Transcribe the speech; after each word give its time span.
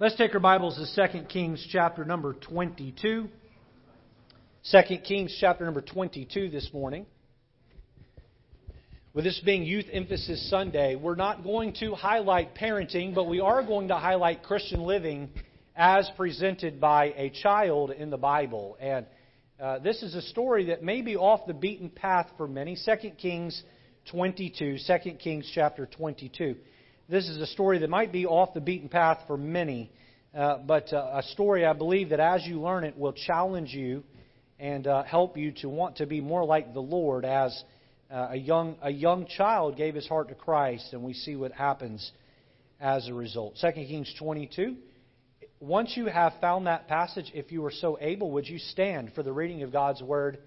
Let's 0.00 0.14
take 0.14 0.32
our 0.32 0.38
Bibles 0.38 0.76
to 0.94 1.08
2 1.08 1.24
Kings 1.24 1.66
chapter 1.72 2.04
number 2.04 2.32
22. 2.32 3.28
2 4.70 4.98
Kings 4.98 5.36
chapter 5.40 5.64
number 5.64 5.80
22 5.80 6.50
this 6.50 6.70
morning. 6.72 7.04
With 9.12 9.24
this 9.24 9.40
being 9.44 9.64
Youth 9.64 9.86
Emphasis 9.92 10.48
Sunday, 10.48 10.94
we're 10.94 11.16
not 11.16 11.42
going 11.42 11.72
to 11.80 11.96
highlight 11.96 12.54
parenting, 12.54 13.12
but 13.12 13.24
we 13.24 13.40
are 13.40 13.60
going 13.64 13.88
to 13.88 13.96
highlight 13.96 14.44
Christian 14.44 14.82
living 14.84 15.30
as 15.74 16.08
presented 16.16 16.80
by 16.80 17.06
a 17.16 17.30
child 17.30 17.90
in 17.90 18.10
the 18.10 18.16
Bible. 18.16 18.76
And 18.78 19.04
uh, 19.60 19.80
this 19.80 20.04
is 20.04 20.14
a 20.14 20.22
story 20.22 20.66
that 20.66 20.80
may 20.80 21.02
be 21.02 21.16
off 21.16 21.44
the 21.48 21.54
beaten 21.54 21.90
path 21.90 22.28
for 22.36 22.46
many. 22.46 22.76
2 22.76 23.10
Kings 23.20 23.60
22, 24.12 24.78
2 24.86 25.10
Kings 25.14 25.50
chapter 25.52 25.86
22. 25.86 26.54
This 27.10 27.26
is 27.26 27.38
a 27.38 27.46
story 27.46 27.78
that 27.78 27.88
might 27.88 28.12
be 28.12 28.26
off 28.26 28.52
the 28.52 28.60
beaten 28.60 28.90
path 28.90 29.20
for 29.26 29.38
many, 29.38 29.90
uh, 30.36 30.58
but 30.58 30.92
uh, 30.92 31.12
a 31.14 31.22
story 31.22 31.64
I 31.64 31.72
believe 31.72 32.10
that 32.10 32.20
as 32.20 32.46
you 32.46 32.60
learn 32.60 32.84
it 32.84 32.98
will 32.98 33.14
challenge 33.14 33.72
you 33.72 34.04
and 34.58 34.86
uh, 34.86 35.04
help 35.04 35.38
you 35.38 35.52
to 35.62 35.70
want 35.70 35.96
to 35.96 36.06
be 36.06 36.20
more 36.20 36.44
like 36.44 36.74
the 36.74 36.82
Lord 36.82 37.24
as 37.24 37.64
uh, 38.10 38.28
a 38.32 38.36
young 38.36 38.76
a 38.82 38.90
young 38.90 39.26
child 39.26 39.78
gave 39.78 39.94
his 39.94 40.06
heart 40.06 40.28
to 40.28 40.34
Christ, 40.34 40.92
and 40.92 41.02
we 41.02 41.14
see 41.14 41.34
what 41.34 41.50
happens 41.52 42.12
as 42.78 43.08
a 43.08 43.14
result. 43.14 43.56
2 43.58 43.72
Kings 43.72 44.14
22. 44.18 44.76
Once 45.60 45.96
you 45.96 46.08
have 46.08 46.34
found 46.42 46.66
that 46.66 46.88
passage, 46.88 47.30
if 47.32 47.50
you 47.50 47.64
are 47.64 47.72
so 47.72 47.96
able, 48.02 48.32
would 48.32 48.46
you 48.46 48.58
stand 48.58 49.12
for 49.14 49.22
the 49.22 49.32
reading 49.32 49.62
of 49.62 49.72
God's 49.72 50.02
Word? 50.02 50.40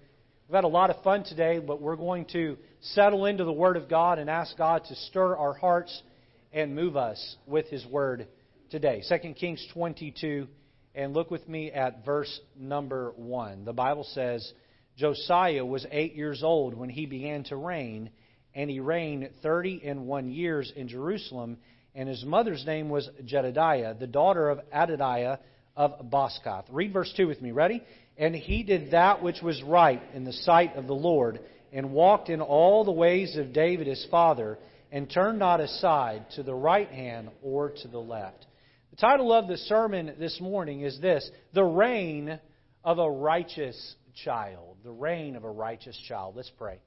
We've 0.46 0.54
had 0.54 0.62
a 0.62 0.68
lot 0.68 0.90
of 0.90 1.02
fun 1.02 1.24
today, 1.24 1.58
but 1.58 1.82
we're 1.82 1.96
going 1.96 2.26
to 2.26 2.56
settle 2.80 3.26
into 3.26 3.42
the 3.42 3.52
Word 3.52 3.76
of 3.76 3.88
God 3.88 4.20
and 4.20 4.30
ask 4.30 4.56
God 4.56 4.84
to 4.84 4.94
stir 4.94 5.34
our 5.34 5.54
hearts 5.54 6.02
and 6.52 6.74
move 6.74 6.96
us 6.96 7.36
with 7.46 7.66
His 7.68 7.84
Word 7.86 8.28
today. 8.70 9.02
2 9.08 9.34
Kings 9.34 9.66
22, 9.72 10.48
and 10.94 11.14
look 11.14 11.30
with 11.30 11.48
me 11.48 11.70
at 11.70 12.04
verse 12.04 12.40
number 12.58 13.12
1. 13.16 13.64
The 13.64 13.72
Bible 13.72 14.04
says, 14.04 14.52
Josiah 14.96 15.64
was 15.64 15.86
eight 15.90 16.14
years 16.14 16.42
old 16.42 16.74
when 16.74 16.90
he 16.90 17.06
began 17.06 17.44
to 17.44 17.56
reign, 17.56 18.10
and 18.54 18.68
he 18.68 18.80
reigned 18.80 19.30
thirty 19.42 19.80
and 19.84 20.06
one 20.06 20.30
years 20.30 20.70
in 20.76 20.88
Jerusalem, 20.88 21.56
and 21.94 22.08
his 22.08 22.24
mother's 22.24 22.64
name 22.66 22.90
was 22.90 23.08
Jedediah, 23.24 23.94
the 23.94 24.06
daughter 24.06 24.50
of 24.50 24.60
Adadiah 24.72 25.38
of 25.74 26.10
Boscath. 26.10 26.64
Read 26.70 26.92
verse 26.92 27.12
2 27.16 27.26
with 27.26 27.40
me. 27.40 27.52
Ready? 27.52 27.82
And 28.18 28.34
he 28.34 28.62
did 28.62 28.90
that 28.90 29.22
which 29.22 29.40
was 29.42 29.62
right 29.62 30.02
in 30.12 30.24
the 30.24 30.32
sight 30.32 30.76
of 30.76 30.86
the 30.86 30.94
Lord, 30.94 31.40
and 31.72 31.92
walked 31.92 32.28
in 32.28 32.42
all 32.42 32.84
the 32.84 32.92
ways 32.92 33.36
of 33.38 33.54
David 33.54 33.86
his 33.86 34.06
father, 34.10 34.58
and 34.92 35.10
turn 35.10 35.38
not 35.38 35.60
aside 35.60 36.26
to 36.36 36.42
the 36.42 36.54
right 36.54 36.90
hand 36.90 37.30
or 37.42 37.70
to 37.70 37.88
the 37.88 37.98
left. 37.98 38.46
The 38.90 38.96
title 38.96 39.32
of 39.32 39.48
the 39.48 39.56
sermon 39.56 40.14
this 40.18 40.38
morning 40.38 40.82
is 40.82 41.00
this 41.00 41.28
The 41.54 41.64
Reign 41.64 42.38
of 42.84 42.98
a 42.98 43.10
Righteous 43.10 43.94
Child. 44.22 44.76
The 44.84 44.92
Reign 44.92 45.34
of 45.34 45.44
a 45.44 45.50
Righteous 45.50 45.98
Child. 46.06 46.36
Let's 46.36 46.52
pray. 46.58 46.78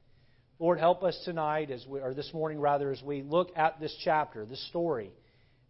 Lord, 0.59 0.79
help 0.79 1.03
us 1.03 1.19
tonight, 1.25 1.71
as 1.71 1.83
we, 1.87 1.99
or 1.99 2.13
this 2.13 2.31
morning 2.31 2.59
rather, 2.59 2.91
as 2.91 3.01
we 3.01 3.23
look 3.23 3.49
at 3.57 3.79
this 3.79 3.93
chapter, 4.03 4.45
this 4.45 4.65
story 4.69 5.11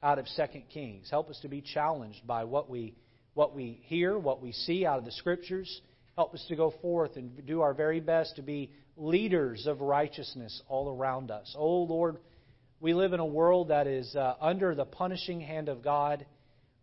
out 0.03 0.19
of 0.19 0.25
2 0.35 0.43
Kings. 0.73 1.07
Help 1.09 1.29
us 1.29 1.39
to 1.41 1.47
be 1.47 1.61
challenged 1.61 2.27
by 2.27 2.43
what 2.43 2.69
we, 2.69 2.95
what 3.33 3.55
we 3.55 3.79
hear, 3.85 4.19
what 4.19 4.41
we 4.41 4.51
see 4.51 4.85
out 4.85 4.99
of 4.99 5.05
the 5.05 5.11
Scriptures. 5.11 5.81
Help 6.15 6.33
us 6.33 6.45
to 6.47 6.55
go 6.55 6.73
forth 6.81 7.17
and 7.17 7.45
do 7.45 7.61
our 7.61 7.73
very 7.73 7.99
best 7.99 8.37
to 8.37 8.41
be 8.41 8.71
leaders 8.95 9.67
of 9.67 9.81
righteousness 9.81 10.61
all 10.69 10.89
around 10.89 11.29
us. 11.29 11.53
Oh, 11.57 11.83
Lord, 11.83 12.17
we 12.79 12.93
live 12.93 13.11
in 13.11 13.19
a 13.19 13.25
world 13.25 13.67
that 13.67 13.85
is 13.85 14.15
uh, 14.15 14.35
under 14.39 14.75
the 14.75 14.85
punishing 14.85 15.41
hand 15.41 15.67
of 15.67 15.83
God. 15.83 16.25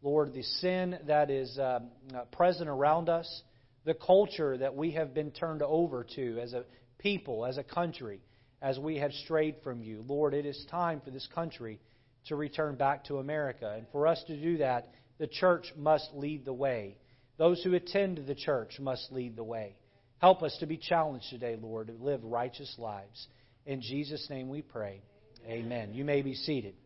Lord, 0.02 0.34
the 0.34 0.42
sin 0.42 0.98
that 1.06 1.30
is 1.30 1.58
uh, 1.58 1.80
uh, 2.14 2.24
present 2.32 2.68
around 2.68 3.08
us, 3.08 3.42
the 3.86 3.94
culture 3.94 4.58
that 4.58 4.74
we 4.74 4.90
have 4.92 5.14
been 5.14 5.30
turned 5.30 5.62
over 5.62 6.06
to 6.16 6.38
as 6.38 6.52
a 6.52 6.64
people, 6.98 7.46
as 7.46 7.56
a 7.56 7.64
country, 7.64 8.20
as 8.60 8.78
we 8.78 8.98
have 8.98 9.12
strayed 9.12 9.56
from 9.64 9.82
you. 9.82 10.04
Lord, 10.06 10.34
it 10.34 10.44
is 10.44 10.66
time 10.70 11.00
for 11.02 11.10
this 11.10 11.28
country 11.34 11.80
to 12.26 12.36
return 12.36 12.76
back 12.76 13.04
to 13.04 13.18
America. 13.18 13.74
And 13.76 13.86
for 13.92 14.06
us 14.06 14.22
to 14.26 14.36
do 14.36 14.58
that, 14.58 14.90
the 15.18 15.26
church 15.26 15.72
must 15.76 16.10
lead 16.14 16.44
the 16.44 16.52
way. 16.52 16.98
Those 17.42 17.60
who 17.64 17.74
attend 17.74 18.18
the 18.28 18.36
church 18.36 18.78
must 18.78 19.10
lead 19.10 19.34
the 19.34 19.42
way. 19.42 19.74
Help 20.20 20.44
us 20.44 20.56
to 20.60 20.66
be 20.66 20.76
challenged 20.76 21.28
today, 21.28 21.58
Lord, 21.60 21.88
to 21.88 21.92
live 21.94 22.22
righteous 22.22 22.72
lives. 22.78 23.26
In 23.66 23.82
Jesus' 23.82 24.24
name 24.30 24.48
we 24.48 24.62
pray. 24.62 25.02
Amen. 25.44 25.92
You 25.92 26.04
may 26.04 26.22
be 26.22 26.36
seated. 26.36 26.76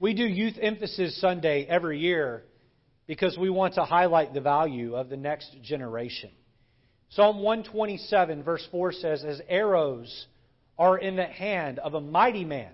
We 0.00 0.12
do 0.14 0.24
Youth 0.24 0.56
Emphasis 0.60 1.20
Sunday 1.20 1.66
every 1.66 2.00
year 2.00 2.42
because 3.06 3.38
we 3.38 3.48
want 3.48 3.74
to 3.74 3.84
highlight 3.84 4.34
the 4.34 4.40
value 4.40 4.96
of 4.96 5.08
the 5.08 5.16
next 5.16 5.56
generation. 5.62 6.30
Psalm 7.10 7.44
127, 7.44 8.42
verse 8.42 8.66
4 8.72 8.90
says, 8.90 9.24
As 9.24 9.40
arrows 9.48 10.26
are 10.76 10.98
in 10.98 11.14
the 11.14 11.26
hand 11.26 11.78
of 11.78 11.94
a 11.94 12.00
mighty 12.00 12.44
man, 12.44 12.72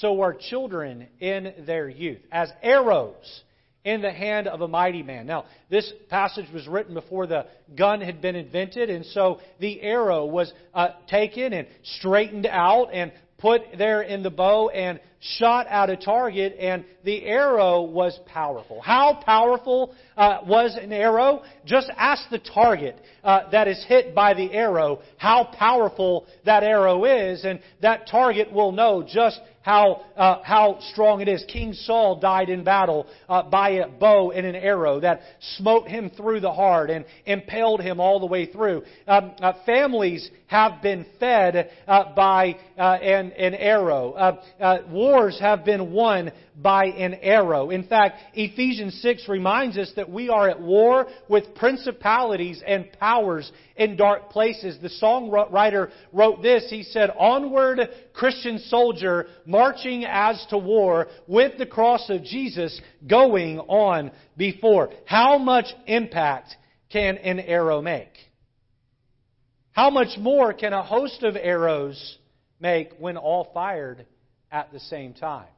so 0.00 0.20
are 0.22 0.34
children 0.34 1.08
in 1.20 1.52
their 1.66 1.88
youth. 1.88 2.20
As 2.30 2.50
arrows 2.62 3.42
in 3.84 4.00
the 4.00 4.12
hand 4.12 4.46
of 4.46 4.60
a 4.60 4.68
mighty 4.68 5.02
man. 5.02 5.26
Now, 5.26 5.44
this 5.68 5.92
passage 6.08 6.46
was 6.52 6.66
written 6.68 6.94
before 6.94 7.26
the 7.26 7.46
gun 7.76 8.00
had 8.00 8.20
been 8.20 8.36
invented, 8.36 8.90
and 8.90 9.04
so 9.06 9.40
the 9.58 9.80
arrow 9.82 10.24
was 10.24 10.52
uh, 10.72 10.90
taken 11.08 11.52
and 11.52 11.66
straightened 11.82 12.46
out 12.46 12.90
and 12.92 13.12
put 13.38 13.62
there 13.76 14.02
in 14.02 14.22
the 14.22 14.30
bow 14.30 14.68
and 14.68 15.00
shot 15.22 15.68
at 15.68 15.88
a 15.88 15.96
target, 15.96 16.56
and 16.58 16.84
the 17.04 17.24
arrow 17.24 17.82
was 17.82 18.18
powerful. 18.26 18.80
How 18.80 19.20
powerful 19.24 19.94
uh, 20.16 20.40
was 20.46 20.76
an 20.80 20.92
arrow? 20.92 21.42
Just 21.64 21.90
ask 21.96 22.28
the 22.30 22.40
target 22.40 22.96
uh, 23.22 23.50
that 23.52 23.68
is 23.68 23.84
hit 23.88 24.14
by 24.14 24.34
the 24.34 24.52
arrow 24.52 25.00
how 25.16 25.44
powerful 25.56 26.26
that 26.44 26.64
arrow 26.64 27.04
is, 27.04 27.44
and 27.44 27.60
that 27.82 28.08
target 28.08 28.52
will 28.52 28.72
know 28.72 29.04
just 29.06 29.40
how, 29.62 30.02
uh, 30.16 30.42
how 30.42 30.78
strong 30.92 31.20
it 31.20 31.28
is. 31.28 31.44
King 31.48 31.72
Saul 31.72 32.18
died 32.18 32.50
in 32.50 32.64
battle 32.64 33.06
uh, 33.28 33.44
by 33.44 33.70
a 33.70 33.88
bow 33.88 34.32
and 34.32 34.44
an 34.44 34.56
arrow 34.56 35.00
that 35.00 35.20
smote 35.56 35.88
him 35.88 36.10
through 36.10 36.40
the 36.40 36.52
heart 36.52 36.90
and 36.90 37.04
impaled 37.26 37.80
him 37.80 38.00
all 38.00 38.20
the 38.20 38.26
way 38.26 38.46
through. 38.46 38.82
Um, 39.06 39.32
uh, 39.40 39.52
families 39.64 40.28
have 40.48 40.82
been 40.82 41.06
fed 41.18 41.70
uh, 41.86 42.12
by 42.14 42.56
uh, 42.76 42.82
an, 42.82 43.30
an 43.32 43.54
arrow. 43.54 44.12
Uh, 44.12 44.42
wars 45.12 45.38
have 45.40 45.64
been 45.64 45.92
won 45.92 46.32
by 46.56 46.86
an 46.86 47.14
arrow. 47.14 47.68
In 47.70 47.84
fact, 47.84 48.18
Ephesians 48.34 48.98
6 49.02 49.28
reminds 49.28 49.76
us 49.76 49.92
that 49.96 50.10
we 50.10 50.30
are 50.30 50.48
at 50.48 50.60
war 50.60 51.06
with 51.28 51.54
principalities 51.54 52.62
and 52.66 52.90
powers 52.92 53.52
in 53.76 53.96
dark 53.96 54.30
places. 54.30 54.78
The 54.80 54.88
songwriter 54.88 55.90
wrote 56.12 56.42
this. 56.42 56.66
He 56.70 56.82
said, 56.82 57.10
Onward, 57.18 57.80
Christian 58.14 58.58
soldier, 58.58 59.26
marching 59.44 60.06
as 60.06 60.44
to 60.48 60.56
war, 60.56 61.08
with 61.26 61.58
the 61.58 61.66
cross 61.66 62.08
of 62.08 62.24
Jesus 62.24 62.80
going 63.06 63.58
on 63.58 64.12
before. 64.36 64.90
How 65.04 65.36
much 65.36 65.66
impact 65.86 66.56
can 66.90 67.18
an 67.18 67.38
arrow 67.38 67.82
make? 67.82 68.12
How 69.72 69.90
much 69.90 70.18
more 70.18 70.54
can 70.54 70.72
a 70.72 70.82
host 70.82 71.22
of 71.22 71.36
arrows 71.36 72.18
make 72.60 72.92
when 72.98 73.16
all 73.18 73.50
fired 73.52 74.06
at 74.52 74.70
the 74.72 74.80
same 74.80 75.14
time? 75.14 75.51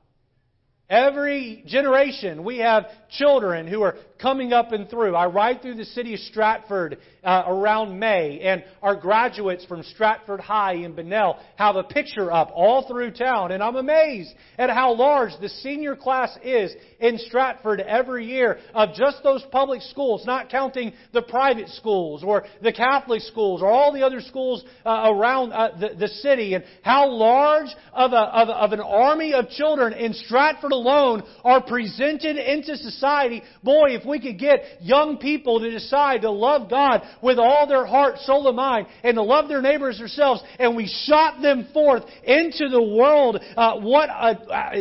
Every 0.90 1.64
generation, 1.66 2.44
we 2.44 2.58
have 2.58 2.84
children 3.08 3.66
who 3.66 3.80
are 3.82 3.96
coming 4.20 4.52
up 4.52 4.72
and 4.72 4.88
through. 4.88 5.16
I 5.16 5.26
ride 5.26 5.62
through 5.62 5.76
the 5.76 5.84
city 5.86 6.12
of 6.12 6.20
Stratford 6.20 6.98
uh, 7.22 7.44
around 7.46 7.98
May, 7.98 8.40
and 8.40 8.62
our 8.82 8.94
graduates 8.94 9.64
from 9.64 9.82
Stratford 9.82 10.40
High 10.40 10.74
in 10.74 10.94
Bunnell 10.94 11.38
have 11.56 11.76
a 11.76 11.84
picture 11.84 12.30
up 12.30 12.50
all 12.54 12.86
through 12.86 13.12
town, 13.12 13.52
and 13.52 13.62
I'm 13.62 13.76
amazed 13.76 14.30
at 14.58 14.68
how 14.68 14.92
large 14.92 15.32
the 15.40 15.48
senior 15.48 15.96
class 15.96 16.36
is 16.42 16.74
in 17.00 17.18
Stratford 17.18 17.80
every 17.80 18.26
year 18.26 18.58
of 18.74 18.94
just 18.94 19.22
those 19.22 19.42
public 19.50 19.80
schools, 19.80 20.24
not 20.26 20.50
counting 20.50 20.92
the 21.12 21.22
private 21.22 21.68
schools 21.70 22.22
or 22.22 22.44
the 22.62 22.72
Catholic 22.72 23.22
schools 23.22 23.62
or 23.62 23.70
all 23.70 23.92
the 23.92 24.02
other 24.02 24.20
schools 24.20 24.62
uh, 24.84 25.04
around 25.06 25.52
uh, 25.52 25.70
the, 25.80 25.94
the, 25.98 26.08
city, 26.08 26.54
and 26.54 26.64
how 26.82 27.08
large 27.08 27.68
of, 27.92 28.12
a, 28.12 28.16
of, 28.16 28.48
of 28.50 28.72
an 28.72 28.80
army 28.80 29.32
of 29.32 29.48
children 29.48 29.94
in 29.94 30.12
Stratford 30.12 30.73
alone 30.74 31.22
are 31.42 31.62
presented 31.62 32.36
into 32.36 32.76
society. 32.76 33.42
Boy, 33.62 33.90
if 33.90 34.04
we 34.06 34.20
could 34.20 34.38
get 34.38 34.82
young 34.82 35.18
people 35.18 35.60
to 35.60 35.70
decide 35.70 36.22
to 36.22 36.30
love 36.30 36.68
God 36.68 37.02
with 37.22 37.38
all 37.38 37.66
their 37.66 37.86
heart, 37.86 38.18
soul, 38.18 38.46
and 38.48 38.56
mind, 38.56 38.86
and 39.02 39.14
to 39.14 39.22
love 39.22 39.48
their 39.48 39.62
neighbors 39.62 39.98
themselves, 39.98 40.42
and 40.58 40.76
we 40.76 40.86
shot 41.06 41.40
them 41.40 41.68
forth 41.72 42.02
into 42.24 42.68
the 42.68 42.82
world, 42.82 43.40
uh, 43.56 43.78
what 43.80 44.10
uh, 44.10 44.34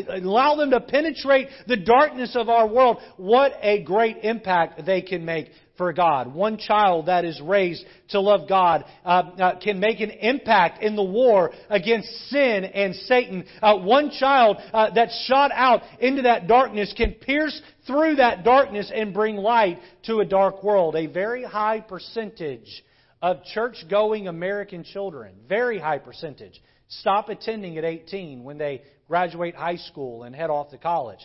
allow 0.10 0.56
them 0.56 0.72
to 0.72 0.82
penetrate 0.82 1.48
the 1.68 1.78
darkness 1.78 2.36
of 2.36 2.50
our 2.50 2.68
world, 2.68 2.98
what 3.18 3.54
a 3.62 3.84
great 3.84 4.18
impact 4.24 4.86
they 4.86 5.02
can 5.02 5.24
make 5.24 5.50
for 5.78 5.92
God. 5.92 6.34
One 6.34 6.58
child 6.58 7.08
that 7.08 7.26
is 7.26 7.42
raised 7.42 7.84
to 8.10 8.20
love 8.20 8.48
God 8.48 8.86
uh, 9.04 9.08
uh, 9.08 9.60
can 9.60 9.80
make 9.80 10.00
an 10.02 10.12
impact 10.12 10.84
in 10.84 10.96
the 10.96 11.04
war 11.04 11.52
against 11.70 12.10
sin 12.30 12.64
and 12.64 12.96
Satan. 12.96 13.46
Uh, 13.62 13.78
one 13.78 14.12
child 14.12 14.58
uh, 14.72 14.92
that's 14.94 15.26
shot 15.26 15.52
out 15.52 15.82
into 16.00 16.24
that 16.24 16.48
darkness 16.48 16.94
can 16.96 17.14
pierce 17.14 17.60
through 17.88 18.16
that 18.16 18.44
darkness 18.44 18.92
and 18.94 19.14
bring 19.14 19.36
light 19.36 19.80
to 20.04 20.20
a 20.20 20.26
dark 20.26 20.64
world. 20.64 20.96
A 20.96 21.08
very 21.08 21.44
high 21.44 21.80
percentage 21.80 22.84
of 23.22 23.44
church 23.46 23.86
going 23.90 24.28
American 24.28 24.84
children, 24.84 25.34
very 25.48 25.80
high 25.80 25.98
percentage, 25.98 26.62
stop 26.88 27.30
attending 27.30 27.78
at 27.78 27.86
18 27.86 28.44
when 28.44 28.58
they 28.58 28.84
graduate 29.08 29.56
high 29.56 29.78
school 29.78 30.24
and 30.24 30.36
head 30.36 30.50
off 30.50 30.70
to 30.72 30.78
college. 30.78 31.20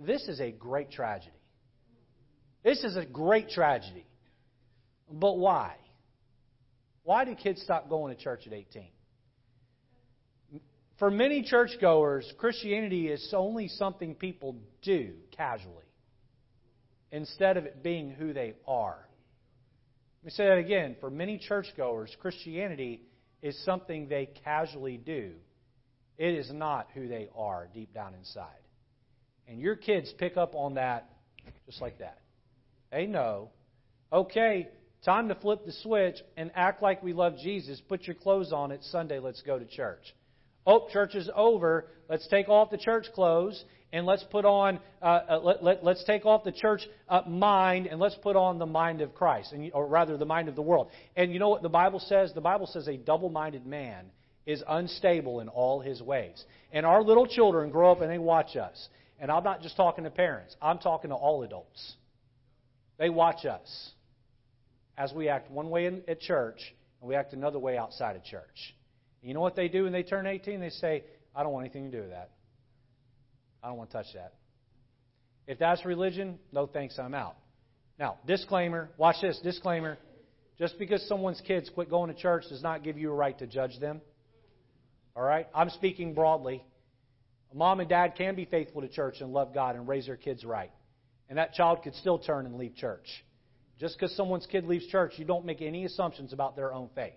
This 0.00 0.26
is 0.26 0.40
a 0.40 0.50
great 0.50 0.90
tragedy. 0.90 1.35
This 2.66 2.82
is 2.82 2.96
a 2.96 3.06
great 3.06 3.48
tragedy. 3.48 4.04
But 5.08 5.38
why? 5.38 5.76
Why 7.04 7.24
do 7.24 7.36
kids 7.36 7.62
stop 7.62 7.88
going 7.88 8.14
to 8.14 8.20
church 8.20 8.48
at 8.48 8.52
18? 8.52 8.88
For 10.98 11.08
many 11.08 11.44
churchgoers, 11.44 12.28
Christianity 12.38 13.06
is 13.06 13.32
only 13.36 13.68
something 13.68 14.16
people 14.16 14.56
do 14.82 15.12
casually 15.36 15.84
instead 17.12 17.56
of 17.56 17.66
it 17.66 17.84
being 17.84 18.10
who 18.10 18.32
they 18.32 18.54
are. 18.66 18.98
Let 20.22 20.24
me 20.24 20.30
say 20.32 20.48
that 20.48 20.58
again. 20.58 20.96
For 20.98 21.08
many 21.08 21.38
churchgoers, 21.38 22.16
Christianity 22.20 23.02
is 23.42 23.56
something 23.64 24.08
they 24.08 24.28
casually 24.42 24.96
do. 24.96 25.34
It 26.18 26.34
is 26.34 26.50
not 26.52 26.88
who 26.94 27.06
they 27.06 27.28
are 27.36 27.68
deep 27.72 27.94
down 27.94 28.14
inside. 28.14 28.48
And 29.46 29.60
your 29.60 29.76
kids 29.76 30.12
pick 30.18 30.36
up 30.36 30.56
on 30.56 30.74
that 30.74 31.08
just 31.64 31.80
like 31.80 32.00
that. 32.00 32.18
They 32.90 33.06
no. 33.06 33.50
okay, 34.12 34.68
time 35.04 35.28
to 35.28 35.34
flip 35.34 35.64
the 35.66 35.72
switch 35.72 36.16
and 36.36 36.50
act 36.54 36.82
like 36.82 37.02
we 37.02 37.12
love 37.12 37.36
Jesus. 37.38 37.80
Put 37.88 38.04
your 38.06 38.14
clothes 38.14 38.52
on. 38.52 38.72
It's 38.72 38.90
Sunday. 38.90 39.18
Let's 39.18 39.42
go 39.42 39.58
to 39.58 39.64
church. 39.64 40.14
Oh, 40.66 40.88
church 40.92 41.14
is 41.14 41.30
over. 41.34 41.86
Let's 42.08 42.26
take 42.28 42.48
off 42.48 42.70
the 42.70 42.78
church 42.78 43.06
clothes 43.14 43.64
and 43.92 44.04
let's 44.04 44.24
put 44.24 44.44
on, 44.44 44.80
uh, 45.00 45.20
uh, 45.30 45.40
let, 45.42 45.62
let, 45.62 45.84
let's 45.84 46.04
take 46.04 46.26
off 46.26 46.44
the 46.44 46.52
church 46.52 46.82
uh, 47.08 47.22
mind 47.26 47.86
and 47.86 48.00
let's 48.00 48.16
put 48.16 48.34
on 48.34 48.58
the 48.58 48.66
mind 48.66 49.00
of 49.00 49.14
Christ, 49.14 49.52
and, 49.52 49.70
or 49.72 49.86
rather 49.86 50.16
the 50.16 50.26
mind 50.26 50.48
of 50.48 50.56
the 50.56 50.62
world. 50.62 50.88
And 51.14 51.32
you 51.32 51.38
know 51.38 51.48
what 51.48 51.62
the 51.62 51.68
Bible 51.68 52.00
says? 52.00 52.32
The 52.34 52.40
Bible 52.40 52.66
says 52.66 52.88
a 52.88 52.96
double 52.96 53.28
minded 53.28 53.64
man 53.64 54.06
is 54.44 54.62
unstable 54.68 55.40
in 55.40 55.48
all 55.48 55.80
his 55.80 56.02
ways. 56.02 56.44
And 56.72 56.84
our 56.84 57.02
little 57.02 57.26
children 57.26 57.70
grow 57.70 57.92
up 57.92 58.00
and 58.00 58.10
they 58.10 58.18
watch 58.18 58.56
us. 58.56 58.88
And 59.18 59.30
I'm 59.30 59.44
not 59.44 59.62
just 59.62 59.76
talking 59.76 60.04
to 60.04 60.10
parents, 60.10 60.56
I'm 60.60 60.78
talking 60.78 61.10
to 61.10 61.16
all 61.16 61.42
adults. 61.42 61.94
They 62.98 63.10
watch 63.10 63.44
us 63.44 63.90
as 64.96 65.12
we 65.12 65.28
act 65.28 65.50
one 65.50 65.70
way 65.70 65.86
in, 65.86 66.02
at 66.08 66.20
church 66.20 66.58
and 67.00 67.08
we 67.08 67.14
act 67.14 67.32
another 67.32 67.58
way 67.58 67.76
outside 67.76 68.16
of 68.16 68.24
church. 68.24 68.74
And 69.20 69.28
you 69.28 69.34
know 69.34 69.40
what 69.40 69.56
they 69.56 69.68
do 69.68 69.84
when 69.84 69.92
they 69.92 70.02
turn 70.02 70.26
18? 70.26 70.60
They 70.60 70.70
say, 70.70 71.04
I 71.34 71.42
don't 71.42 71.52
want 71.52 71.64
anything 71.64 71.90
to 71.90 71.96
do 71.96 72.02
with 72.02 72.10
that. 72.10 72.30
I 73.62 73.68
don't 73.68 73.76
want 73.76 73.90
to 73.90 73.96
touch 73.96 74.06
that. 74.14 74.34
If 75.46 75.58
that's 75.58 75.84
religion, 75.84 76.38
no 76.52 76.66
thanks, 76.66 76.98
I'm 76.98 77.14
out. 77.14 77.36
Now, 77.98 78.18
disclaimer, 78.26 78.90
watch 78.96 79.16
this, 79.22 79.38
disclaimer. 79.42 79.98
Just 80.58 80.78
because 80.78 81.06
someone's 81.08 81.40
kids 81.46 81.70
quit 81.72 81.90
going 81.90 82.12
to 82.12 82.18
church 82.18 82.44
does 82.48 82.62
not 82.62 82.82
give 82.82 82.96
you 82.96 83.10
a 83.10 83.14
right 83.14 83.38
to 83.38 83.46
judge 83.46 83.78
them. 83.78 84.00
All 85.14 85.22
right? 85.22 85.46
I'm 85.54 85.70
speaking 85.70 86.14
broadly. 86.14 86.64
A 87.52 87.56
mom 87.56 87.80
and 87.80 87.88
dad 87.88 88.14
can 88.16 88.34
be 88.34 88.44
faithful 88.44 88.82
to 88.82 88.88
church 88.88 89.16
and 89.20 89.32
love 89.32 89.54
God 89.54 89.76
and 89.76 89.86
raise 89.86 90.06
their 90.06 90.16
kids 90.16 90.44
right. 90.44 90.70
And 91.28 91.38
that 91.38 91.54
child 91.54 91.82
could 91.82 91.94
still 91.94 92.18
turn 92.18 92.46
and 92.46 92.56
leave 92.56 92.76
church. 92.76 93.06
Just 93.78 93.98
because 93.98 94.14
someone's 94.16 94.46
kid 94.46 94.64
leaves 94.64 94.86
church, 94.86 95.14
you 95.16 95.24
don't 95.24 95.44
make 95.44 95.60
any 95.60 95.84
assumptions 95.84 96.32
about 96.32 96.56
their 96.56 96.72
own 96.72 96.88
faith. 96.94 97.14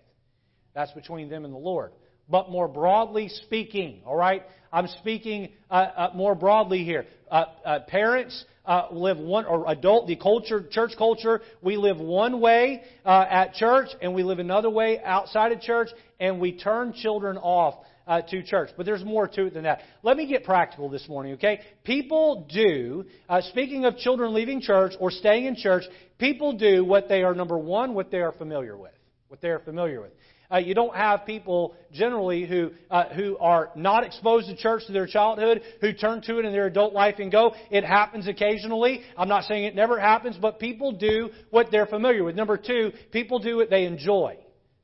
That's 0.74 0.92
between 0.92 1.28
them 1.28 1.44
and 1.44 1.54
the 1.54 1.58
Lord. 1.58 1.92
But 2.28 2.50
more 2.50 2.68
broadly 2.68 3.28
speaking, 3.28 4.02
all 4.06 4.16
right, 4.16 4.42
I'm 4.72 4.86
speaking 4.86 5.50
uh, 5.70 5.74
uh, 5.74 6.10
more 6.14 6.34
broadly 6.34 6.84
here. 6.84 7.06
Uh, 7.30 7.44
uh 7.64 7.80
parents 7.80 8.44
uh, 8.64 8.86
live 8.92 9.18
one, 9.18 9.46
or 9.46 9.68
adult, 9.68 10.06
the 10.06 10.16
culture, 10.16 10.64
church 10.70 10.92
culture, 10.96 11.40
we 11.60 11.76
live 11.76 11.98
one 11.98 12.40
way 12.40 12.82
uh, 13.04 13.26
at 13.28 13.54
church, 13.54 13.88
and 14.00 14.14
we 14.14 14.22
live 14.22 14.38
another 14.38 14.70
way 14.70 15.00
outside 15.02 15.50
of 15.50 15.60
church, 15.60 15.88
and 16.20 16.40
we 16.40 16.52
turn 16.52 16.92
children 16.92 17.36
off 17.38 17.84
uh, 18.10 18.20
to 18.22 18.42
church. 18.42 18.70
But 18.76 18.86
there's 18.86 19.04
more 19.04 19.28
to 19.28 19.46
it 19.46 19.54
than 19.54 19.62
that. 19.62 19.82
Let 20.02 20.16
me 20.16 20.26
get 20.26 20.42
practical 20.42 20.88
this 20.88 21.08
morning, 21.08 21.34
okay? 21.34 21.60
People 21.84 22.48
do, 22.52 23.04
uh, 23.28 23.40
speaking 23.42 23.84
of 23.84 23.96
children 23.98 24.34
leaving 24.34 24.60
church 24.60 24.94
or 24.98 25.12
staying 25.12 25.46
in 25.46 25.54
church, 25.54 25.84
people 26.18 26.54
do 26.54 26.84
what 26.84 27.08
they 27.08 27.22
are, 27.22 27.34
number 27.34 27.56
one, 27.56 27.94
what 27.94 28.10
they 28.10 28.18
are 28.18 28.32
familiar 28.32 28.76
with. 28.76 28.90
What 29.28 29.40
they 29.40 29.48
are 29.48 29.60
familiar 29.60 30.00
with. 30.00 30.10
Uh, 30.52 30.58
you 30.58 30.74
don't 30.74 30.96
have 30.96 31.24
people 31.24 31.76
generally 31.92 32.44
who 32.44 32.72
uh, 32.90 33.04
who 33.10 33.38
are 33.38 33.70
not 33.76 34.04
exposed 34.04 34.48
to 34.48 34.56
church 34.56 34.82
to 34.88 34.92
their 34.92 35.06
childhood 35.06 35.62
who 35.80 35.92
turn 35.92 36.20
to 36.22 36.40
it 36.40 36.44
in 36.44 36.50
their 36.50 36.66
adult 36.66 36.92
life 36.92 37.14
and 37.20 37.30
go. 37.30 37.54
It 37.70 37.84
happens 37.84 38.26
occasionally. 38.26 39.02
I'm 39.16 39.28
not 39.28 39.44
saying 39.44 39.62
it 39.62 39.76
never 39.76 40.00
happens, 40.00 40.36
but 40.36 40.58
people 40.58 40.90
do 40.90 41.30
what 41.50 41.68
they're 41.70 41.86
familiar 41.86 42.24
with. 42.24 42.34
Number 42.34 42.56
two, 42.56 42.90
people 43.12 43.38
do 43.38 43.58
what 43.58 43.70
they 43.70 43.84
enjoy. 43.84 44.38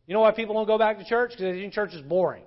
You 0.07 0.15
know 0.15 0.21
why 0.21 0.31
people 0.31 0.55
don't 0.55 0.69
go 0.69 0.79
back 0.79 0.99
to 0.99 1.05
church? 1.05 1.33
Because 1.37 1.75
church 1.75 1.95
is 1.95 2.03
boring. 2.03 2.45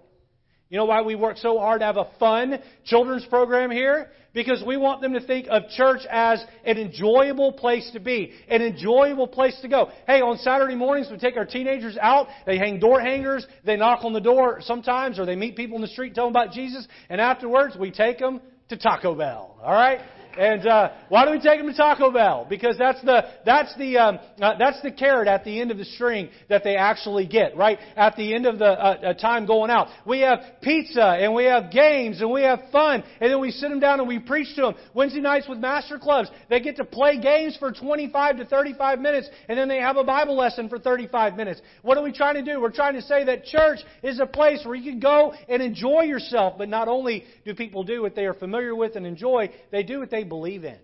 You 0.69 0.77
know 0.77 0.85
why 0.85 1.01
we 1.01 1.15
work 1.15 1.37
so 1.37 1.57
hard 1.57 1.79
to 1.81 1.85
have 1.85 1.97
a 1.97 2.07
fun 2.19 2.59
children's 2.85 3.25
program 3.25 3.71
here? 3.71 4.11
Because 4.33 4.63
we 4.63 4.77
want 4.77 5.01
them 5.01 5.13
to 5.13 5.19
think 5.19 5.47
of 5.49 5.63
church 5.69 6.01
as 6.07 6.43
an 6.63 6.77
enjoyable 6.77 7.53
place 7.53 7.89
to 7.93 7.99
be, 7.99 8.33
an 8.47 8.61
enjoyable 8.61 9.27
place 9.27 9.59
to 9.63 9.67
go. 9.67 9.89
Hey, 10.05 10.21
on 10.21 10.37
Saturday 10.37 10.75
mornings 10.75 11.07
we 11.09 11.17
take 11.17 11.37
our 11.37 11.45
teenagers 11.45 11.97
out, 11.99 12.27
they 12.45 12.59
hang 12.59 12.79
door 12.79 13.01
hangers, 13.01 13.47
they 13.65 13.77
knock 13.77 14.05
on 14.05 14.13
the 14.13 14.21
door 14.21 14.61
sometimes, 14.61 15.17
or 15.17 15.25
they 15.25 15.35
meet 15.35 15.55
people 15.55 15.75
in 15.75 15.81
the 15.81 15.87
street, 15.87 16.13
tell 16.13 16.25
them 16.25 16.35
about 16.35 16.53
Jesus, 16.53 16.87
and 17.09 17.19
afterwards 17.19 17.75
we 17.75 17.89
take 17.89 18.19
them 18.19 18.39
to 18.69 18.77
Taco 18.77 19.15
Bell. 19.15 19.57
Alright? 19.63 20.01
And 20.37 20.65
uh, 20.65 20.91
why 21.09 21.25
do 21.25 21.31
we 21.31 21.39
take 21.39 21.59
them 21.59 21.67
to 21.67 21.73
Taco 21.73 22.11
Bell? 22.11 22.45
Because 22.49 22.77
that's 22.77 23.01
the 23.01 23.23
that's 23.45 23.75
the 23.77 23.97
um, 23.97 24.19
uh, 24.41 24.57
that's 24.57 24.81
the 24.81 24.91
carrot 24.91 25.27
at 25.27 25.43
the 25.43 25.59
end 25.59 25.71
of 25.71 25.77
the 25.77 25.85
string 25.85 26.29
that 26.49 26.63
they 26.63 26.75
actually 26.75 27.25
get, 27.25 27.57
right? 27.57 27.79
At 27.95 28.15
the 28.15 28.33
end 28.33 28.45
of 28.45 28.59
the 28.59 28.65
uh, 28.65 28.97
uh, 29.03 29.13
time 29.13 29.45
going 29.45 29.71
out, 29.71 29.87
we 30.05 30.19
have 30.21 30.39
pizza 30.61 31.03
and 31.03 31.33
we 31.33 31.45
have 31.45 31.71
games 31.71 32.21
and 32.21 32.31
we 32.31 32.43
have 32.43 32.59
fun, 32.71 33.03
and 33.19 33.31
then 33.31 33.39
we 33.39 33.51
sit 33.51 33.69
them 33.69 33.79
down 33.79 33.99
and 33.99 34.07
we 34.07 34.19
preach 34.19 34.55
to 34.55 34.61
them. 34.61 34.75
Wednesday 34.93 35.19
nights 35.19 35.47
with 35.47 35.59
master 35.59 35.99
clubs, 35.99 36.29
they 36.49 36.59
get 36.59 36.77
to 36.77 36.85
play 36.85 37.19
games 37.19 37.57
for 37.57 37.71
25 37.71 38.37
to 38.37 38.45
35 38.45 38.99
minutes, 38.99 39.29
and 39.47 39.57
then 39.57 39.67
they 39.67 39.79
have 39.79 39.97
a 39.97 40.03
Bible 40.03 40.37
lesson 40.37 40.69
for 40.69 40.79
35 40.79 41.35
minutes. 41.35 41.61
What 41.81 41.97
are 41.97 42.03
we 42.03 42.11
trying 42.11 42.35
to 42.35 42.43
do? 42.43 42.61
We're 42.61 42.71
trying 42.71 42.93
to 42.93 43.01
say 43.01 43.25
that 43.25 43.45
church 43.45 43.79
is 44.03 44.19
a 44.19 44.25
place 44.25 44.61
where 44.65 44.75
you 44.75 44.91
can 44.91 44.99
go 44.99 45.33
and 45.47 45.61
enjoy 45.61 46.03
yourself. 46.03 46.55
But 46.57 46.69
not 46.69 46.87
only 46.87 47.25
do 47.45 47.53
people 47.53 47.83
do 47.83 48.01
what 48.01 48.15
they 48.15 48.25
are 48.25 48.33
familiar 48.33 48.75
with 48.75 48.95
and 48.95 49.05
enjoy, 49.05 49.49
they 49.71 49.83
do 49.83 49.99
what 49.99 50.09
they 50.09 50.18
believe 50.23 50.63
in. 50.63 50.77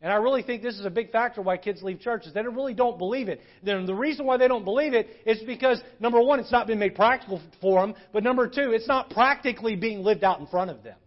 And 0.00 0.12
I 0.12 0.16
really 0.16 0.42
think 0.42 0.62
this 0.62 0.78
is 0.78 0.84
a 0.84 0.90
big 0.90 1.12
factor 1.12 1.40
why 1.40 1.56
kids 1.56 1.82
leave 1.82 2.00
churches. 2.00 2.34
They 2.34 2.42
really 2.42 2.74
don't 2.74 2.98
believe 2.98 3.28
it. 3.28 3.40
Then 3.62 3.86
the 3.86 3.94
reason 3.94 4.26
why 4.26 4.36
they 4.36 4.48
don't 4.48 4.64
believe 4.64 4.92
it 4.92 5.08
is 5.24 5.42
because 5.46 5.80
number 5.98 6.20
one, 6.20 6.40
it's 6.40 6.52
not 6.52 6.66
been 6.66 6.78
made 6.78 6.94
practical 6.94 7.40
for 7.62 7.80
them, 7.80 7.94
but 8.12 8.22
number 8.22 8.46
two, 8.46 8.72
it's 8.72 8.86
not 8.86 9.08
practically 9.08 9.76
being 9.76 10.00
lived 10.00 10.22
out 10.22 10.40
in 10.40 10.46
front 10.46 10.70
of 10.70 10.82
them. 10.82 10.98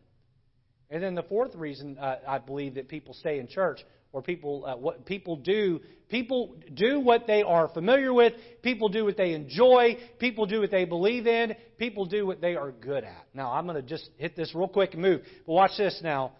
And 0.90 1.04
then 1.04 1.14
the 1.14 1.24
fourth 1.24 1.54
reason 1.54 1.98
uh, 2.00 2.16
I 2.28 2.40
believe 2.40 2.76
that 2.76 2.88
people 2.88 3.14
stay 3.14 3.40
in 3.40 3.48
church 3.48 3.82
or 4.14 4.22
people 4.22 4.66
uh, 4.66 4.76
what 4.76 5.06
people 5.06 5.36
do 5.36 5.80
people 6.10 6.56
do 6.74 7.00
what 7.00 7.28
they 7.28 7.44
are 7.44 7.68
familiar 7.68 8.14
with 8.14 8.34
people 8.64 8.90
do 8.90 9.06
what 9.06 9.18
they 9.18 9.34
enjoy 9.34 9.98
people 10.18 10.46
do 10.46 10.62
what 10.62 10.72
they 10.72 10.86
believe 10.86 11.28
in 11.28 11.54
people 11.78 12.06
do 12.06 12.26
what 12.26 12.42
they 12.42 12.56
are 12.56 12.72
good 12.72 13.04
at 13.04 13.28
now 13.34 13.52
i'm 13.52 13.66
going 13.66 13.76
to 13.76 13.88
just 13.88 14.10
hit 14.18 14.36
this 14.36 14.56
real 14.56 14.68
quick 14.68 14.94
and 14.94 15.02
move 15.02 15.22
but 15.46 15.54
watch 15.54 15.72
this 15.78 16.00
now 16.02 16.32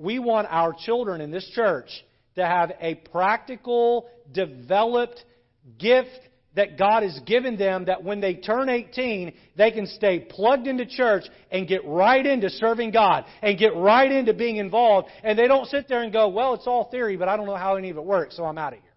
we 0.00 0.18
want 0.18 0.48
our 0.50 0.72
children 0.72 1.20
in 1.20 1.30
this 1.30 1.48
church 1.54 1.88
to 2.36 2.44
have 2.44 2.72
a 2.80 2.94
practical, 2.94 4.08
developed 4.32 5.24
gift 5.78 6.20
that 6.56 6.76
God 6.76 7.04
has 7.04 7.18
given 7.26 7.56
them 7.56 7.84
that 7.84 8.02
when 8.02 8.20
they 8.20 8.34
turn 8.34 8.68
18, 8.68 9.32
they 9.56 9.70
can 9.70 9.86
stay 9.86 10.18
plugged 10.18 10.66
into 10.66 10.84
church 10.84 11.24
and 11.50 11.68
get 11.68 11.84
right 11.84 12.24
into 12.24 12.50
serving 12.50 12.90
God 12.90 13.24
and 13.40 13.56
get 13.58 13.76
right 13.76 14.10
into 14.10 14.34
being 14.34 14.56
involved. 14.56 15.08
And 15.22 15.38
they 15.38 15.46
don't 15.46 15.66
sit 15.66 15.86
there 15.88 16.02
and 16.02 16.12
go, 16.12 16.28
well, 16.28 16.54
it's 16.54 16.66
all 16.66 16.90
theory, 16.90 17.16
but 17.16 17.28
I 17.28 17.36
don't 17.36 17.46
know 17.46 17.56
how 17.56 17.76
any 17.76 17.90
of 17.90 17.96
it 17.96 18.04
works, 18.04 18.36
so 18.36 18.44
I'm 18.44 18.58
out 18.58 18.72
of 18.72 18.80
here. 18.80 18.88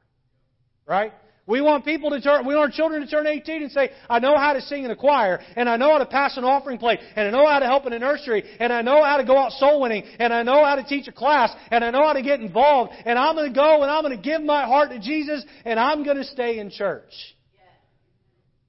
Right? 0.88 1.14
We 1.46 1.60
want 1.60 1.84
people 1.84 2.10
to 2.12 2.22
turn, 2.22 2.48
we 2.48 2.56
want 2.56 2.72
our 2.72 2.76
children 2.76 3.02
to 3.02 3.08
turn 3.08 3.28
18 3.28 3.64
and 3.64 3.72
say, 3.72 3.92
I 4.10 4.20
know 4.20 4.38
how 4.38 4.54
to 4.54 4.62
sing 4.62 4.86
in 4.86 4.92
a 4.92 4.96
choir, 4.96 5.42
and 5.58 5.68
I 5.68 5.76
know 5.76 5.92
how 5.92 5.98
to 5.98 6.06
pass 6.06 6.38
an 6.38 6.46
offering 6.46 6.78
plate, 6.78 7.00
and 7.18 7.28
I 7.28 7.32
know 7.32 7.46
how 7.46 7.60
to 7.60 7.66
help 7.66 7.86
in 7.86 7.92
a 7.92 8.00
nursery, 8.00 8.44
and 8.60 8.72
I 8.72 8.82
know 8.82 9.04
how 9.04 9.18
to 9.18 9.26
go 9.26 9.38
out 9.38 9.52
soul 9.52 9.82
winning, 9.82 10.04
and 10.20 10.34
I 10.34 10.44
know 10.44 10.64
how 10.64 10.76
to 10.76 10.84
teach 10.84 11.08
a 11.10 11.12
class, 11.12 11.54
and 11.70 11.84
I 11.84 11.92
know 11.92 12.08
how 12.08 12.14
to 12.14 12.22
get 12.22 12.40
involved, 12.40 12.94
and 13.06 13.20
I'm 13.20 13.36
going 13.36 13.52
to 13.52 13.56
go 13.56 13.82
and 13.82 13.92
I'm 13.92 14.04
going 14.04 14.16
to 14.16 14.24
give 14.24 14.42
my 14.42 14.64
heart 14.66 14.92
to 14.92 15.00
Jesus, 15.00 15.44
and 15.66 15.78
I'm 15.80 16.04
going 16.04 16.18
to 16.18 16.24
stay 16.24 16.60
in 16.60 16.70
church. 16.70 17.12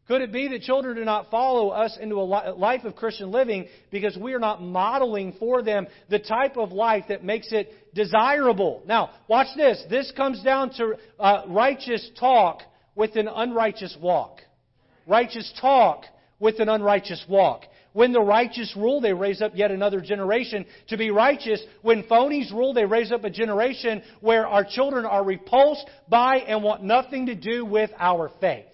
Could 0.06 0.20
it 0.20 0.32
be 0.32 0.48
that 0.48 0.60
children 0.60 0.96
do 0.96 1.04
not 1.04 1.30
follow 1.30 1.70
us 1.70 1.96
into 1.98 2.16
a 2.16 2.22
life 2.22 2.84
of 2.84 2.94
Christian 2.94 3.30
living 3.30 3.68
because 3.90 4.16
we 4.18 4.34
are 4.34 4.38
not 4.38 4.60
modeling 4.60 5.34
for 5.38 5.62
them 5.62 5.86
the 6.10 6.18
type 6.18 6.58
of 6.58 6.72
life 6.72 7.04
that 7.08 7.24
makes 7.24 7.52
it 7.52 7.72
desirable? 7.94 8.82
Now, 8.86 9.10
watch 9.28 9.48
this. 9.56 9.82
This 9.88 10.12
comes 10.14 10.42
down 10.42 10.74
to 10.74 10.94
uh, 11.18 11.44
righteous 11.48 12.10
talk 12.20 12.60
with 12.94 13.16
an 13.16 13.28
unrighteous 13.28 13.96
walk. 13.98 14.40
Righteous 15.06 15.50
talk 15.58 16.04
with 16.38 16.60
an 16.60 16.68
unrighteous 16.68 17.24
walk. 17.26 17.62
When 17.94 18.12
the 18.12 18.20
righteous 18.20 18.74
rule, 18.76 19.00
they 19.00 19.12
raise 19.12 19.40
up 19.40 19.52
yet 19.54 19.70
another 19.70 20.00
generation 20.00 20.66
to 20.88 20.98
be 20.98 21.12
righteous. 21.12 21.62
When 21.80 22.02
phonies 22.02 22.52
rule, 22.52 22.74
they 22.74 22.84
raise 22.84 23.10
up 23.12 23.24
a 23.24 23.30
generation 23.30 24.02
where 24.20 24.46
our 24.46 24.64
children 24.64 25.06
are 25.06 25.24
repulsed 25.24 25.88
by 26.08 26.38
and 26.38 26.62
want 26.62 26.82
nothing 26.82 27.26
to 27.26 27.34
do 27.34 27.64
with 27.64 27.90
our 27.98 28.30
faith. 28.40 28.66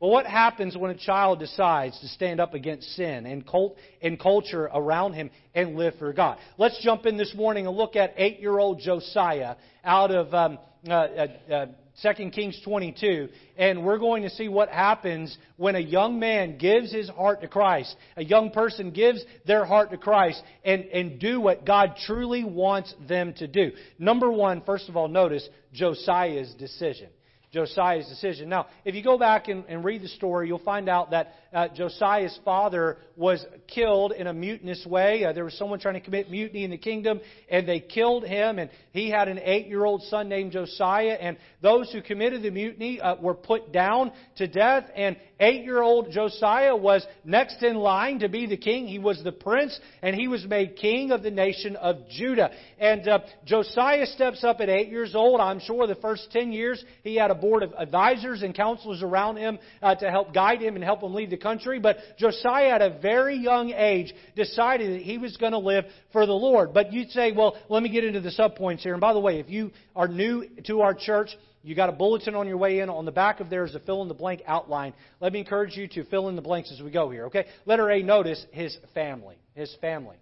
Well, 0.00 0.10
what 0.10 0.26
happens 0.26 0.76
when 0.76 0.90
a 0.90 0.96
child 0.96 1.38
decides 1.38 1.98
to 2.00 2.08
stand 2.08 2.40
up 2.40 2.52
against 2.52 2.94
sin 2.94 3.26
and, 3.26 3.46
cult, 3.46 3.76
and 4.02 4.18
culture 4.18 4.64
around 4.64 5.14
him 5.14 5.30
and 5.54 5.76
live 5.76 5.94
for 5.98 6.12
God? 6.12 6.38
Let's 6.58 6.82
jump 6.82 7.06
in 7.06 7.16
this 7.16 7.34
morning 7.34 7.66
and 7.66 7.76
look 7.76 7.96
at 7.96 8.14
eight-year-old 8.16 8.80
Josiah 8.80 9.56
out 9.84 10.10
of 10.10 10.34
um, 10.34 10.58
uh, 10.88 10.92
uh, 10.92 11.26
uh 11.50 11.66
2 12.02 12.30
Kings 12.30 12.60
22, 12.64 13.28
and 13.56 13.84
we're 13.84 13.98
going 13.98 14.24
to 14.24 14.30
see 14.30 14.48
what 14.48 14.68
happens 14.68 15.36
when 15.56 15.76
a 15.76 15.80
young 15.80 16.18
man 16.18 16.58
gives 16.58 16.92
his 16.92 17.08
heart 17.08 17.40
to 17.42 17.48
Christ. 17.48 17.94
A 18.16 18.24
young 18.24 18.50
person 18.50 18.90
gives 18.90 19.24
their 19.46 19.64
heart 19.64 19.92
to 19.92 19.96
Christ 19.96 20.42
and, 20.64 20.84
and 20.86 21.20
do 21.20 21.40
what 21.40 21.64
God 21.64 21.94
truly 22.04 22.42
wants 22.42 22.92
them 23.06 23.32
to 23.34 23.46
do. 23.46 23.70
Number 23.96 24.28
one, 24.30 24.62
first 24.62 24.88
of 24.88 24.96
all, 24.96 25.06
notice 25.06 25.48
Josiah's 25.72 26.52
decision. 26.54 27.08
Josiah's 27.54 28.08
decision. 28.08 28.48
Now, 28.48 28.66
if 28.84 28.94
you 28.94 29.02
go 29.02 29.16
back 29.16 29.48
and, 29.48 29.64
and 29.68 29.84
read 29.84 30.02
the 30.02 30.08
story, 30.08 30.48
you'll 30.48 30.58
find 30.58 30.88
out 30.88 31.12
that 31.12 31.34
uh, 31.54 31.68
Josiah's 31.68 32.38
father 32.44 32.98
was 33.16 33.44
killed 33.68 34.12
in 34.12 34.26
a 34.26 34.32
mutinous 34.32 34.84
way. 34.84 35.24
Uh, 35.24 35.32
there 35.32 35.44
was 35.44 35.54
someone 35.54 35.78
trying 35.78 35.94
to 35.94 36.00
commit 36.00 36.30
mutiny 36.30 36.64
in 36.64 36.70
the 36.70 36.78
kingdom, 36.78 37.20
and 37.48 37.68
they 37.68 37.80
killed 37.80 38.24
him. 38.24 38.58
And 38.58 38.70
he 38.92 39.08
had 39.08 39.28
an 39.28 39.38
eight-year-old 39.38 40.02
son 40.02 40.28
named 40.28 40.52
Josiah, 40.52 41.16
and 41.20 41.36
those 41.62 41.92
who 41.92 42.02
committed 42.02 42.42
the 42.42 42.50
mutiny 42.50 43.00
uh, 43.00 43.16
were 43.16 43.34
put 43.34 43.72
down 43.72 44.12
to 44.36 44.48
death. 44.48 44.84
And 44.96 45.16
eight-year-old 45.38 46.10
Josiah 46.10 46.76
was 46.76 47.06
next 47.24 47.62
in 47.62 47.76
line 47.76 48.18
to 48.18 48.28
be 48.28 48.46
the 48.46 48.56
king. 48.56 48.86
He 48.86 48.98
was 48.98 49.22
the 49.22 49.32
prince, 49.32 49.78
and 50.02 50.16
he 50.16 50.28
was 50.28 50.44
made 50.44 50.76
king 50.76 51.12
of 51.12 51.22
the 51.22 51.30
nation 51.30 51.76
of 51.76 52.08
Judah. 52.10 52.50
And 52.78 53.06
uh, 53.06 53.20
Josiah 53.44 54.06
steps 54.06 54.42
up 54.42 54.60
at 54.60 54.68
eight 54.68 54.88
years 54.88 55.14
old. 55.14 55.40
I'm 55.40 55.60
sure 55.60 55.86
the 55.86 55.94
first 55.94 56.32
ten 56.32 56.52
years 56.52 56.84
he 57.02 57.14
had 57.14 57.30
a 57.30 57.34
board 57.34 57.62
of 57.62 57.72
advisors 57.78 58.42
and 58.42 58.54
counselors 58.54 59.02
around 59.02 59.36
him 59.36 59.58
uh, 59.80 59.94
to 59.94 60.10
help 60.10 60.34
guide 60.34 60.60
him 60.60 60.74
and 60.74 60.84
help 60.84 61.02
him 61.02 61.14
lead 61.14 61.30
the 61.30 61.36
country. 61.44 61.78
But 61.78 61.98
Josiah, 62.18 62.70
at 62.70 62.82
a 62.82 62.98
very 63.00 63.36
young 63.36 63.70
age, 63.70 64.12
decided 64.34 64.94
that 64.94 65.02
he 65.02 65.18
was 65.18 65.36
going 65.36 65.52
to 65.52 65.58
live 65.58 65.84
for 66.10 66.26
the 66.26 66.32
Lord. 66.32 66.74
But 66.74 66.92
you'd 66.92 67.10
say, 67.10 67.30
well, 67.30 67.56
let 67.68 67.84
me 67.84 67.88
get 67.88 68.02
into 68.02 68.20
the 68.20 68.30
subpoints 68.30 68.80
here. 68.80 68.94
And 68.94 69.00
by 69.00 69.12
the 69.12 69.20
way, 69.20 69.38
if 69.38 69.48
you 69.48 69.70
are 69.94 70.08
new 70.08 70.44
to 70.66 70.80
our 70.80 70.94
church, 70.94 71.30
you 71.62 71.76
got 71.76 71.88
a 71.88 71.92
bulletin 71.92 72.34
on 72.34 72.48
your 72.48 72.56
way 72.56 72.80
in. 72.80 72.90
On 72.90 73.04
the 73.04 73.12
back 73.12 73.38
of 73.38 73.48
there 73.48 73.64
is 73.64 73.76
a 73.76 73.80
fill 73.80 74.02
in 74.02 74.08
the 74.08 74.14
blank 74.14 74.42
outline. 74.46 74.92
Let 75.20 75.32
me 75.32 75.38
encourage 75.38 75.76
you 75.76 75.86
to 75.88 76.04
fill 76.06 76.28
in 76.28 76.34
the 76.34 76.42
blanks 76.42 76.72
as 76.72 76.82
we 76.82 76.90
go 76.90 77.10
here, 77.10 77.26
okay? 77.26 77.46
Letter 77.64 77.90
A, 77.90 78.02
notice 78.02 78.44
his 78.50 78.76
family. 78.92 79.36
His 79.54 79.74
family. 79.80 80.16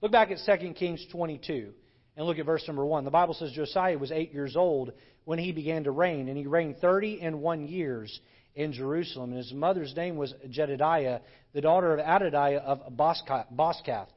Look 0.00 0.12
back 0.12 0.30
at 0.30 0.38
2 0.60 0.74
Kings 0.74 1.04
22 1.10 1.72
and 2.16 2.26
look 2.26 2.38
at 2.38 2.46
verse 2.46 2.64
number 2.66 2.84
1. 2.84 3.04
The 3.04 3.10
Bible 3.10 3.34
says 3.34 3.52
Josiah 3.52 3.98
was 3.98 4.10
eight 4.10 4.32
years 4.32 4.56
old 4.56 4.92
when 5.26 5.38
he 5.38 5.52
began 5.52 5.84
to 5.84 5.90
reign, 5.90 6.28
and 6.28 6.38
he 6.38 6.46
reigned 6.46 6.78
thirty 6.78 7.20
and 7.20 7.42
one 7.42 7.66
years 7.66 8.20
in 8.56 8.72
Jerusalem. 8.72 9.30
And 9.30 9.38
his 9.38 9.52
mother's 9.52 9.94
name 9.94 10.16
was 10.16 10.34
Jedidiah, 10.48 11.20
the 11.52 11.60
daughter 11.60 11.96
of 11.96 12.00
Adadiah 12.04 12.60
of 12.60 12.80
Boscath. 12.92 14.08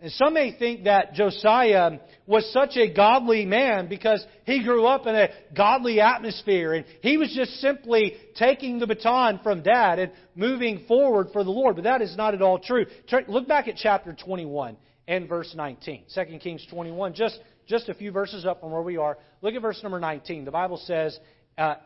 And 0.00 0.10
some 0.12 0.34
may 0.34 0.58
think 0.58 0.84
that 0.84 1.14
Josiah 1.14 1.92
was 2.26 2.52
such 2.52 2.76
a 2.76 2.92
godly 2.92 3.46
man 3.46 3.88
because 3.88 4.26
he 4.44 4.62
grew 4.62 4.86
up 4.86 5.06
in 5.06 5.14
a 5.14 5.28
godly 5.56 6.00
atmosphere 6.00 6.74
and 6.74 6.84
he 7.00 7.16
was 7.16 7.32
just 7.34 7.52
simply 7.60 8.14
taking 8.36 8.80
the 8.80 8.86
baton 8.88 9.38
from 9.42 9.62
dad 9.62 10.00
and 10.00 10.12
moving 10.34 10.84
forward 10.88 11.28
for 11.32 11.44
the 11.44 11.50
Lord. 11.50 11.76
But 11.76 11.84
that 11.84 12.02
is 12.02 12.16
not 12.16 12.34
at 12.34 12.42
all 12.42 12.58
true. 12.58 12.86
Look 13.28 13.46
back 13.46 13.68
at 13.68 13.76
chapter 13.76 14.12
21 14.12 14.76
and 15.06 15.28
verse 15.28 15.54
19. 15.54 16.04
2 16.12 16.38
Kings 16.38 16.66
21, 16.68 17.14
just, 17.14 17.38
just 17.66 17.88
a 17.88 17.94
few 17.94 18.10
verses 18.10 18.44
up 18.44 18.60
from 18.60 18.72
where 18.72 18.82
we 18.82 18.96
are. 18.96 19.16
Look 19.42 19.54
at 19.54 19.62
verse 19.62 19.80
number 19.82 20.00
19. 20.00 20.44
The 20.44 20.50
Bible 20.50 20.78
says, 20.84 21.18
uh, 21.56 21.76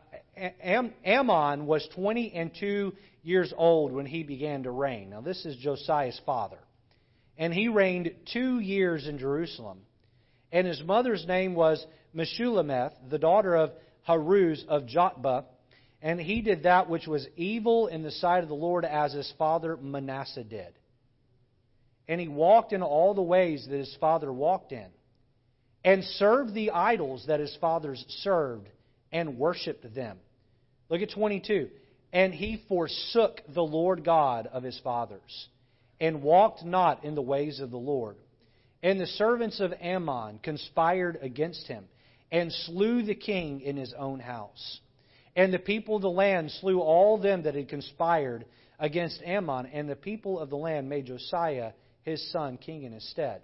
Am- 0.62 0.94
Amon 1.06 1.66
was 1.66 1.88
20 1.94 2.32
and 2.32 2.50
2 2.58 2.92
years 3.22 3.52
old 3.56 3.92
when 3.92 4.06
he 4.06 4.22
began 4.22 4.62
to 4.62 4.70
reign. 4.70 5.10
Now, 5.10 5.20
this 5.20 5.44
is 5.44 5.56
Josiah's 5.56 6.20
father. 6.24 6.58
And 7.36 7.52
he 7.52 7.68
reigned 7.68 8.10
two 8.32 8.58
years 8.58 9.06
in 9.06 9.18
Jerusalem. 9.18 9.80
And 10.50 10.66
his 10.66 10.82
mother's 10.82 11.26
name 11.26 11.54
was 11.54 11.84
Meshullemeth, 12.14 12.92
the 13.10 13.18
daughter 13.18 13.54
of 13.54 13.72
Haruz 14.08 14.64
of 14.66 14.86
Jotbah. 14.86 15.44
And 16.00 16.20
he 16.20 16.40
did 16.40 16.62
that 16.62 16.88
which 16.88 17.06
was 17.06 17.26
evil 17.36 17.88
in 17.88 18.02
the 18.02 18.10
sight 18.10 18.42
of 18.42 18.48
the 18.48 18.54
Lord 18.54 18.84
as 18.84 19.12
his 19.12 19.32
father 19.38 19.76
Manasseh 19.76 20.44
did. 20.44 20.72
And 22.08 22.20
he 22.20 22.28
walked 22.28 22.72
in 22.72 22.82
all 22.82 23.14
the 23.14 23.22
ways 23.22 23.66
that 23.68 23.76
his 23.76 23.96
father 24.00 24.32
walked 24.32 24.72
in, 24.72 24.86
and 25.84 26.02
served 26.02 26.54
the 26.54 26.70
idols 26.70 27.24
that 27.26 27.40
his 27.40 27.54
fathers 27.60 28.04
served, 28.22 28.68
and 29.12 29.38
worshipped 29.38 29.94
them. 29.94 30.18
Look 30.88 31.02
at 31.02 31.10
22. 31.10 31.68
And 32.12 32.32
he 32.32 32.62
forsook 32.68 33.42
the 33.54 33.62
Lord 33.62 34.04
God 34.04 34.46
of 34.46 34.62
his 34.62 34.80
fathers, 34.82 35.48
and 36.00 36.22
walked 36.22 36.64
not 36.64 37.04
in 37.04 37.14
the 37.14 37.22
ways 37.22 37.60
of 37.60 37.70
the 37.70 37.76
Lord. 37.76 38.16
And 38.82 38.98
the 38.98 39.06
servants 39.06 39.60
of 39.60 39.74
Amon 39.74 40.38
conspired 40.38 41.18
against 41.20 41.66
him, 41.66 41.84
and 42.32 42.52
slew 42.52 43.02
the 43.02 43.14
king 43.14 43.60
in 43.60 43.76
his 43.76 43.92
own 43.98 44.20
house. 44.20 44.80
And 45.36 45.52
the 45.52 45.58
people 45.58 45.96
of 45.96 46.02
the 46.02 46.10
land 46.10 46.50
slew 46.50 46.80
all 46.80 47.18
them 47.18 47.42
that 47.42 47.54
had 47.54 47.68
conspired 47.68 48.46
against 48.78 49.22
Amon, 49.22 49.66
and 49.66 49.88
the 49.88 49.96
people 49.96 50.38
of 50.38 50.50
the 50.50 50.56
land 50.56 50.88
made 50.88 51.06
Josiah 51.06 51.72
his 52.02 52.32
son 52.32 52.56
king 52.56 52.84
in 52.84 52.92
his 52.92 53.08
stead. 53.10 53.42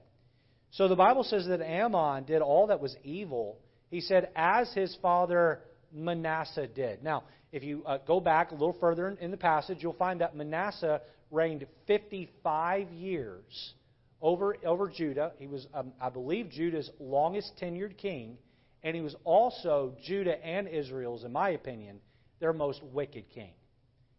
So 0.71 0.89
the 0.89 0.97
Bible 0.97 1.25
says 1.25 1.47
that 1.47 1.61
Amon 1.61 2.25
did 2.25 2.41
all 2.41 2.69
that 2.69 2.81
was 2.81 2.97
evil. 3.05 3.59
He 3.91 4.01
said, 4.01 4.31
as 4.35 4.73
his 4.73 4.97
father 5.03 5.61
Manasseh 5.95 6.67
did. 6.67 7.03
Now, 7.03 7.25
if 7.53 7.63
you 7.63 7.83
uh, 7.87 7.99
go 8.07 8.21
back 8.21 8.51
a 8.51 8.55
little 8.55 8.77
further 8.81 9.17
in, 9.21 9.31
the 9.31 9.37
passage, 9.37 9.79
you'll 9.81 9.93
find 9.93 10.21
that 10.21 10.37
Manasseh 10.37 11.01
reigned 11.31 11.67
55 11.87 12.91
years 12.91 13.75
over, 14.21 14.57
over 14.65 14.89
Judah. 14.89 15.33
He 15.39 15.47
was, 15.47 15.67
um, 15.73 15.93
I 16.01 16.11
believe, 16.11 16.51
Judah's 16.51 16.91
longest 16.99 17.53
tenured 17.63 17.97
king, 17.97 18.37
and 18.83 18.97
he 18.97 19.03
was 19.03 19.15
also 19.25 19.95
Judah 20.03 20.45
and 20.45 20.67
Israel's, 20.67 21.25
in 21.25 21.33
my 21.33 21.51
opinion, 21.51 22.01
their 22.41 22.53
most 22.53 22.83
wicked 22.83 23.31
king. 23.31 23.53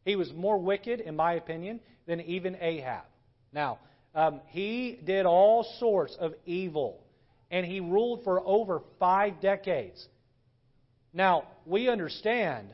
He 0.06 0.16
was 0.16 0.32
more 0.34 0.58
wicked, 0.58 1.02
in 1.02 1.16
my 1.16 1.34
opinion, 1.34 1.82
than 2.08 2.22
even 2.22 2.56
Ahab. 2.62 3.04
Now, 3.52 3.80
um, 4.14 4.40
he 4.48 5.00
did 5.04 5.26
all 5.26 5.64
sorts 5.80 6.16
of 6.20 6.34
evil, 6.46 7.04
and 7.52 7.66
he 7.66 7.80
ruled 7.82 8.24
for 8.24 8.40
over 8.46 8.82
five 9.00 9.42
decades. 9.42 10.08
Now, 11.16 11.46
we 11.66 11.90
understand, 11.90 12.68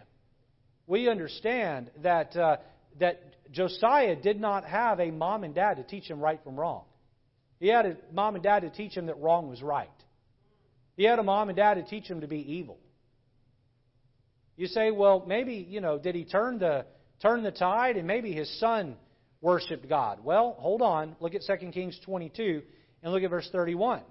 we 0.88 1.08
understand 1.08 1.92
that, 2.02 2.36
uh, 2.36 2.58
that 3.00 3.22
Josiah 3.52 4.16
did 4.16 4.42
not 4.42 4.66
have 4.66 5.00
a 5.00 5.12
mom 5.12 5.44
and 5.44 5.56
dad 5.56 5.76
to 5.76 5.84
teach 5.84 6.10
him 6.10 6.20
right 6.20 6.44
from 6.44 6.60
wrong. 6.60 6.84
He 7.60 7.68
had 7.68 7.86
a 7.86 7.98
mom 8.12 8.34
and 8.34 8.44
dad 8.44 8.62
to 8.62 8.72
teach 8.72 8.98
him 8.98 9.06
that 9.06 9.20
wrong 9.20 9.48
was 9.48 9.62
right. 9.62 9.90
He 10.98 11.04
had 11.04 11.20
a 11.20 11.24
mom 11.24 11.50
and 11.50 11.56
dad 11.56 11.76
to 11.76 11.84
teach 11.84 12.08
him 12.08 12.22
to 12.22 12.28
be 12.28 12.56
evil. 12.56 12.80
You 14.58 14.66
say, 14.68 14.90
well, 14.90 15.24
maybe, 15.28 15.66
you 15.70 15.80
know, 15.80 16.00
did 16.00 16.16
he 16.16 16.26
turn 16.26 16.58
the, 16.58 16.86
turn 17.22 17.44
the 17.44 17.52
tide 17.52 17.96
and 17.96 18.08
maybe 18.08 18.34
his 18.34 18.60
son 18.60 18.98
worshiped 19.42 19.90
God. 19.90 20.24
Well, 20.24 20.56
hold 20.58 20.82
on. 20.82 21.16
Look 21.20 21.36
at 21.36 21.42
2 21.46 21.72
Kings 21.72 22.00
22 22.06 22.62
and 23.04 23.12
look 23.12 23.24
at 23.24 23.30
verse 23.30 23.50
31. 23.52 24.02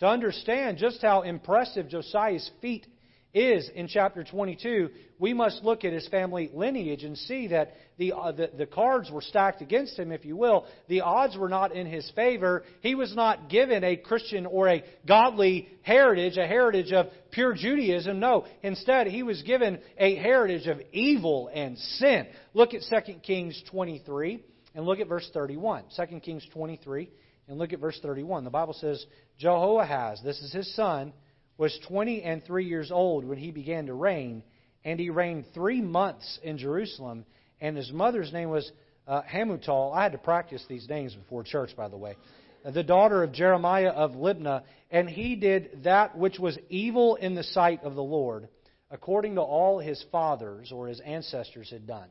To 0.00 0.06
understand 0.06 0.78
just 0.78 1.00
how 1.02 1.22
impressive 1.22 1.88
Josiah's 1.88 2.48
feat 2.60 2.86
is 3.32 3.68
in 3.74 3.86
chapter 3.86 4.24
22, 4.24 4.90
we 5.18 5.32
must 5.32 5.62
look 5.62 5.84
at 5.84 5.92
his 5.92 6.08
family 6.08 6.50
lineage 6.52 7.04
and 7.04 7.16
see 7.16 7.48
that 7.48 7.74
the, 7.96 8.12
uh, 8.12 8.32
the, 8.32 8.50
the, 8.56 8.66
cards 8.66 9.10
were 9.10 9.20
stacked 9.20 9.62
against 9.62 9.98
him, 9.98 10.10
if 10.10 10.24
you 10.24 10.36
will. 10.36 10.66
The 10.88 11.02
odds 11.02 11.36
were 11.36 11.48
not 11.48 11.72
in 11.72 11.86
his 11.86 12.10
favor. 12.16 12.64
He 12.80 12.94
was 12.94 13.14
not 13.14 13.48
given 13.48 13.84
a 13.84 13.96
Christian 13.96 14.46
or 14.46 14.68
a 14.68 14.82
godly 15.06 15.68
heritage, 15.82 16.38
a 16.38 16.46
heritage 16.46 16.92
of 16.92 17.06
pure 17.30 17.54
Judaism. 17.54 18.18
No, 18.18 18.46
instead, 18.62 19.06
he 19.06 19.22
was 19.22 19.42
given 19.42 19.78
a 19.96 20.16
heritage 20.16 20.66
of 20.66 20.80
evil 20.92 21.50
and 21.52 21.78
sin. 21.78 22.26
Look 22.52 22.74
at 22.74 22.82
2 23.04 23.14
Kings 23.20 23.62
23 23.70 24.42
and 24.74 24.84
look 24.84 24.98
at 24.98 25.08
verse 25.08 25.28
31. 25.32 25.84
2 25.94 26.20
Kings 26.20 26.46
23 26.52 27.10
and 27.48 27.58
look 27.58 27.72
at 27.72 27.80
verse 27.80 27.98
31. 28.02 28.44
The 28.44 28.50
Bible 28.50 28.74
says, 28.74 29.04
Jehoahaz, 29.38 30.20
this 30.24 30.40
is 30.40 30.52
his 30.52 30.74
son, 30.74 31.12
was 31.60 31.78
20 31.88 32.22
and 32.22 32.42
3 32.42 32.64
years 32.64 32.90
old 32.90 33.22
when 33.22 33.36
he 33.36 33.50
began 33.50 33.84
to 33.84 33.92
reign, 33.92 34.42
and 34.82 34.98
he 34.98 35.10
reigned 35.10 35.44
three 35.52 35.82
months 35.82 36.38
in 36.42 36.56
Jerusalem. 36.56 37.26
And 37.60 37.76
his 37.76 37.92
mother's 37.92 38.32
name 38.32 38.48
was 38.48 38.72
uh, 39.06 39.20
Hamutal. 39.30 39.94
I 39.94 40.04
had 40.04 40.12
to 40.12 40.18
practice 40.18 40.64
these 40.70 40.88
names 40.88 41.14
before 41.14 41.44
church, 41.44 41.76
by 41.76 41.88
the 41.88 41.98
way. 41.98 42.16
The 42.64 42.82
daughter 42.82 43.22
of 43.22 43.32
Jeremiah 43.32 43.90
of 43.90 44.12
Libnah, 44.12 44.62
and 44.90 45.06
he 45.06 45.36
did 45.36 45.82
that 45.84 46.16
which 46.16 46.38
was 46.38 46.58
evil 46.70 47.16
in 47.16 47.34
the 47.34 47.44
sight 47.44 47.84
of 47.84 47.94
the 47.94 48.02
Lord, 48.02 48.48
according 48.90 49.34
to 49.34 49.42
all 49.42 49.80
his 49.80 50.02
fathers 50.10 50.72
or 50.72 50.88
his 50.88 51.00
ancestors 51.00 51.70
had 51.70 51.86
done. 51.86 52.08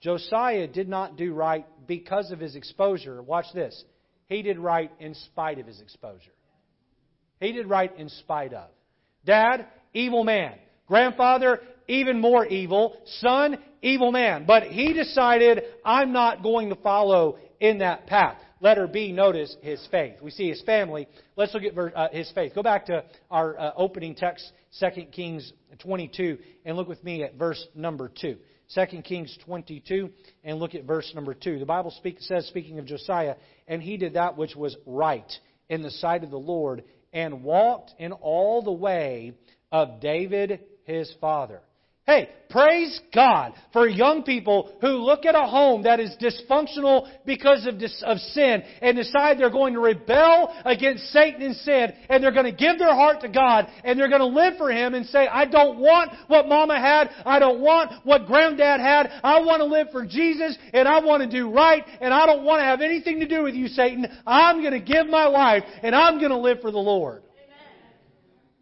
Josiah 0.00 0.68
did 0.68 0.88
not 0.88 1.16
do 1.16 1.34
right 1.34 1.66
because 1.88 2.30
of 2.30 2.38
his 2.38 2.54
exposure. 2.54 3.20
Watch 3.22 3.46
this. 3.54 3.84
He 4.28 4.42
did 4.42 4.60
right 4.60 4.92
in 5.00 5.14
spite 5.14 5.58
of 5.58 5.66
his 5.66 5.80
exposure. 5.80 6.30
He 7.42 7.52
did 7.52 7.68
right 7.68 7.92
in 7.98 8.08
spite 8.08 8.52
of. 8.52 8.68
Dad, 9.24 9.66
evil 9.92 10.24
man. 10.24 10.54
Grandfather, 10.86 11.60
even 11.88 12.20
more 12.20 12.46
evil. 12.46 12.96
Son, 13.18 13.58
evil 13.82 14.12
man. 14.12 14.44
But 14.46 14.64
he 14.64 14.92
decided, 14.92 15.62
I'm 15.84 16.12
not 16.12 16.42
going 16.42 16.68
to 16.68 16.76
follow 16.76 17.38
in 17.60 17.78
that 17.78 18.06
path. 18.06 18.38
Letter 18.60 18.86
B, 18.86 19.10
notice 19.10 19.56
his 19.60 19.84
faith. 19.90 20.22
We 20.22 20.30
see 20.30 20.48
his 20.48 20.62
family. 20.62 21.08
Let's 21.36 21.52
look 21.52 21.64
at 21.64 21.76
uh, 21.76 22.08
his 22.12 22.30
faith. 22.32 22.54
Go 22.54 22.62
back 22.62 22.86
to 22.86 23.04
our 23.28 23.58
uh, 23.58 23.72
opening 23.76 24.14
text, 24.14 24.52
2 24.78 25.06
Kings 25.06 25.52
22, 25.80 26.38
and 26.64 26.76
look 26.76 26.86
with 26.86 27.02
me 27.02 27.24
at 27.24 27.34
verse 27.34 27.66
number 27.74 28.08
2. 28.20 28.36
2 28.72 29.02
Kings 29.02 29.36
22, 29.44 30.10
and 30.44 30.58
look 30.58 30.76
at 30.76 30.84
verse 30.84 31.10
number 31.14 31.34
2. 31.34 31.58
The 31.58 31.66
Bible 31.66 31.90
speak, 31.90 32.18
says, 32.20 32.46
speaking 32.46 32.78
of 32.78 32.86
Josiah, 32.86 33.34
and 33.66 33.82
he 33.82 33.96
did 33.96 34.14
that 34.14 34.36
which 34.36 34.54
was 34.54 34.76
right 34.86 35.30
in 35.68 35.82
the 35.82 35.90
sight 35.90 36.22
of 36.22 36.30
the 36.30 36.38
Lord, 36.38 36.84
and 37.12 37.42
walked 37.42 37.94
in 37.98 38.12
all 38.12 38.62
the 38.62 38.72
way 38.72 39.34
of 39.70 40.00
David 40.00 40.60
his 40.84 41.12
father. 41.20 41.60
Hey, 42.04 42.30
praise 42.50 43.00
God 43.14 43.52
for 43.72 43.86
young 43.86 44.24
people 44.24 44.76
who 44.80 44.88
look 44.88 45.24
at 45.24 45.36
a 45.36 45.46
home 45.46 45.84
that 45.84 46.00
is 46.00 46.16
dysfunctional 46.20 47.08
because 47.24 47.64
of, 47.64 47.78
dis- 47.78 48.02
of 48.04 48.18
sin 48.18 48.64
and 48.82 48.96
decide 48.96 49.38
they're 49.38 49.50
going 49.50 49.74
to 49.74 49.78
rebel 49.78 50.52
against 50.64 51.04
Satan 51.12 51.42
and 51.42 51.54
sin 51.54 51.92
and 52.10 52.20
they're 52.20 52.32
going 52.32 52.46
to 52.46 52.50
give 52.50 52.80
their 52.80 52.92
heart 52.92 53.20
to 53.20 53.28
God 53.28 53.68
and 53.84 53.96
they're 53.96 54.08
going 54.08 54.20
to 54.20 54.26
live 54.26 54.54
for 54.58 54.72
Him 54.72 54.94
and 54.94 55.06
say, 55.06 55.28
I 55.28 55.44
don't 55.44 55.78
want 55.78 56.10
what 56.26 56.48
mama 56.48 56.76
had. 56.76 57.08
I 57.24 57.38
don't 57.38 57.60
want 57.60 57.92
what 58.04 58.26
granddad 58.26 58.80
had. 58.80 59.08
I 59.22 59.38
want 59.38 59.60
to 59.60 59.66
live 59.66 59.90
for 59.92 60.04
Jesus 60.04 60.58
and 60.74 60.88
I 60.88 60.98
want 61.04 61.22
to 61.22 61.30
do 61.30 61.52
right 61.52 61.84
and 62.00 62.12
I 62.12 62.26
don't 62.26 62.42
want 62.42 62.62
to 62.62 62.64
have 62.64 62.80
anything 62.80 63.20
to 63.20 63.28
do 63.28 63.44
with 63.44 63.54
you, 63.54 63.68
Satan. 63.68 64.08
I'm 64.26 64.60
going 64.60 64.72
to 64.72 64.80
give 64.80 65.06
my 65.06 65.26
life 65.26 65.62
and 65.84 65.94
I'm 65.94 66.18
going 66.18 66.30
to 66.30 66.38
live 66.38 66.58
for 66.62 66.72
the 66.72 66.78
Lord. 66.78 67.22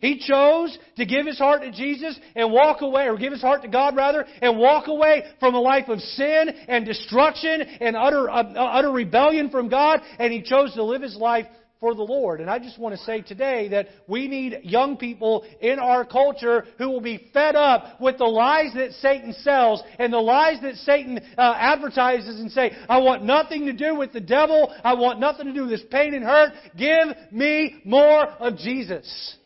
He 0.00 0.18
chose 0.18 0.76
to 0.96 1.04
give 1.04 1.26
his 1.26 1.38
heart 1.38 1.62
to 1.62 1.70
Jesus 1.70 2.18
and 2.34 2.52
walk 2.52 2.80
away, 2.80 3.06
or 3.06 3.16
give 3.16 3.32
his 3.32 3.42
heart 3.42 3.62
to 3.62 3.68
God 3.68 3.96
rather, 3.96 4.24
and 4.40 4.58
walk 4.58 4.88
away 4.88 5.24
from 5.38 5.54
a 5.54 5.60
life 5.60 5.88
of 5.88 6.00
sin 6.00 6.48
and 6.68 6.86
destruction 6.86 7.60
and 7.60 7.96
utter, 7.96 8.30
uh, 8.30 8.42
utter 8.42 8.90
rebellion 8.90 9.50
from 9.50 9.68
God, 9.68 10.00
and 10.18 10.32
he 10.32 10.42
chose 10.42 10.72
to 10.74 10.82
live 10.82 11.02
his 11.02 11.16
life 11.16 11.46
for 11.80 11.94
the 11.94 12.02
Lord. 12.02 12.40
And 12.40 12.50
I 12.50 12.58
just 12.58 12.78
want 12.78 12.94
to 12.94 13.04
say 13.04 13.22
today 13.22 13.68
that 13.68 13.88
we 14.06 14.28
need 14.28 14.60
young 14.62 14.98
people 14.98 15.44
in 15.60 15.78
our 15.78 16.04
culture 16.04 16.66
who 16.76 16.90
will 16.90 17.00
be 17.00 17.30
fed 17.32 17.56
up 17.56 18.00
with 18.00 18.18
the 18.18 18.26
lies 18.26 18.74
that 18.74 18.92
Satan 18.92 19.32
sells 19.32 19.82
and 19.98 20.12
the 20.12 20.18
lies 20.18 20.60
that 20.62 20.74
Satan 20.76 21.18
uh, 21.38 21.54
advertises 21.56 22.38
and 22.38 22.52
say, 22.52 22.72
I 22.88 22.98
want 22.98 23.24
nothing 23.24 23.64
to 23.66 23.72
do 23.72 23.94
with 23.94 24.12
the 24.12 24.20
devil. 24.20 24.72
I 24.84 24.92
want 24.92 25.20
nothing 25.20 25.46
to 25.46 25.54
do 25.54 25.62
with 25.62 25.70
this 25.70 25.84
pain 25.90 26.12
and 26.12 26.22
hurt. 26.22 26.52
Give 26.76 27.16
me 27.32 27.80
more 27.84 28.24
of 28.24 28.58
Jesus. 28.58 29.36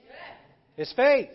His 0.76 0.92
faith. 0.94 1.30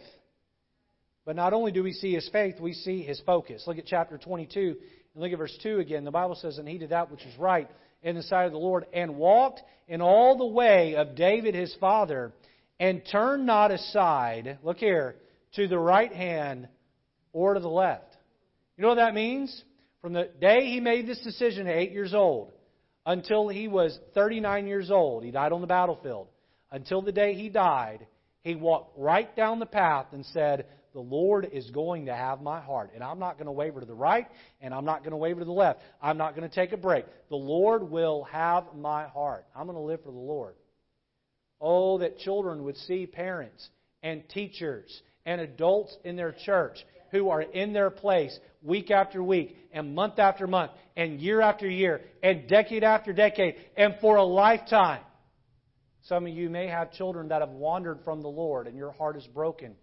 But 1.26 1.36
not 1.36 1.54
only 1.54 1.72
do 1.72 1.84
we 1.84 1.94
see 1.94 2.14
his 2.14 2.28
faith, 2.30 2.60
we 2.60 2.74
see 2.74 3.04
his 3.04 3.22
focus. 3.26 3.64
Look 3.68 3.78
at 3.78 3.86
chapter 3.86 4.18
22 4.18 4.76
and 5.14 5.24
look 5.24 5.32
at 5.32 5.38
verse 5.38 5.58
2 5.62 5.80
again. 5.80 6.04
The 6.04 6.12
Bible 6.12 6.36
says, 6.36 6.58
And 6.58 6.68
he 6.68 6.78
did 6.78 6.90
that 6.90 7.12
which 7.12 7.24
was 7.24 7.38
right 7.38 7.70
in 8.02 8.16
the 8.16 8.24
sight 8.24 8.46
of 8.46 8.52
the 8.52 8.58
Lord, 8.58 8.86
and 8.94 9.18
walked 9.18 9.62
in 9.88 10.02
all 10.02 10.38
the 10.38 10.46
way 10.46 10.96
of 10.96 11.16
David 11.16 11.54
his 11.54 11.76
father, 11.80 12.32
and 12.80 13.02
turned 13.12 13.46
not 13.46 13.72
aside, 13.72 14.58
look 14.64 14.78
here, 14.78 15.18
to 15.56 15.68
the 15.68 15.78
right 15.78 16.14
hand 16.14 16.68
or 17.34 17.54
to 17.54 17.60
the 17.60 17.68
left. 17.68 18.16
You 18.78 18.84
know 18.84 18.88
what 18.90 18.96
that 18.96 19.14
means? 19.14 19.64
From 20.02 20.14
the 20.14 20.30
day 20.40 20.68
he 20.68 20.80
made 20.80 21.08
this 21.08 21.20
decision 21.20 21.68
at 21.68 21.76
eight 21.76 21.92
years 21.92 22.14
old 22.14 22.54
until 23.06 23.50
he 23.50 23.68
was 23.68 23.98
39 24.14 24.68
years 24.68 24.90
old, 24.90 25.24
he 25.24 25.32
died 25.32 25.52
on 25.52 25.62
the 25.62 25.68
battlefield, 25.68 26.28
until 26.72 27.02
the 27.02 27.12
day 27.12 27.34
he 27.34 27.50
died, 27.50 28.08
he 28.44 28.56
walked 28.56 28.98
right 28.98 29.34
down 29.36 29.60
the 29.60 29.66
path 29.66 30.08
and 30.12 30.26
said, 30.28 30.66
The 30.94 31.00
Lord 31.00 31.50
is 31.52 31.70
going 31.72 32.06
to 32.06 32.16
have 32.16 32.42
my 32.42 32.62
heart. 32.62 32.92
And 32.96 33.04
I'm 33.04 33.20
not 33.20 33.38
going 33.38 33.48
to 33.48 33.52
waver 33.52 33.80
to 33.80 33.86
the 33.86 33.94
right, 33.94 34.28
and 34.62 34.74
I'm 34.74 34.86
not 34.86 35.00
going 35.00 35.12
to 35.12 35.18
waver 35.18 35.40
to 35.40 35.46
the 35.46 35.52
left. 35.52 35.82
I'm 36.02 36.18
not 36.18 36.36
going 36.36 36.48
to 36.48 36.54
take 36.54 36.72
a 36.72 36.78
break. 36.78 37.06
The 37.30 37.36
Lord 37.36 37.90
will 37.90 38.24
have 38.26 38.66
my 38.76 39.08
heart. 39.08 39.46
I'm 39.56 39.66
going 39.66 39.78
to 39.78 39.84
live 39.84 40.04
for 40.04 40.12
the 40.12 40.18
Lord. 40.18 40.56
Oh, 41.62 41.98
that 41.98 42.20
children 42.20 42.64
would 42.64 42.78
see 42.78 43.06
parents 43.06 43.68
and 44.02 44.28
teachers 44.30 45.02
and 45.26 45.42
adults 45.42 45.96
in 46.06 46.16
their 46.16 46.32
church 46.46 46.78
who 47.12 47.30
are 47.30 47.42
in 47.42 47.74
their 47.74 47.90
place 47.90 48.38
week 48.62 48.92
after 48.92 49.22
week 49.22 49.58
and 49.74 49.94
month 49.94 50.20
after 50.20 50.48
month 50.48 50.72
and 50.96 51.20
year 51.20 51.42
after 51.42 51.70
year 51.70 52.02
and 52.24 52.48
decade 52.48 52.84
after 52.84 53.12
decade 53.12 53.56
and 53.76 53.96
for 54.00 54.16
a 54.16 54.24
lifetime 54.24 55.02
some 56.04 56.26
of 56.26 56.34
you 56.34 56.50
may 56.50 56.68
have 56.68 56.92
children 56.94 57.30
that 57.30 57.42
have 57.42 57.50
wandered 57.50 58.00
from 58.04 58.22
the 58.22 58.30
Lord 58.30 58.68
and 58.68 58.78
your 58.78 58.92
heart 58.92 59.18
is 59.18 59.28
broken. 59.28 59.76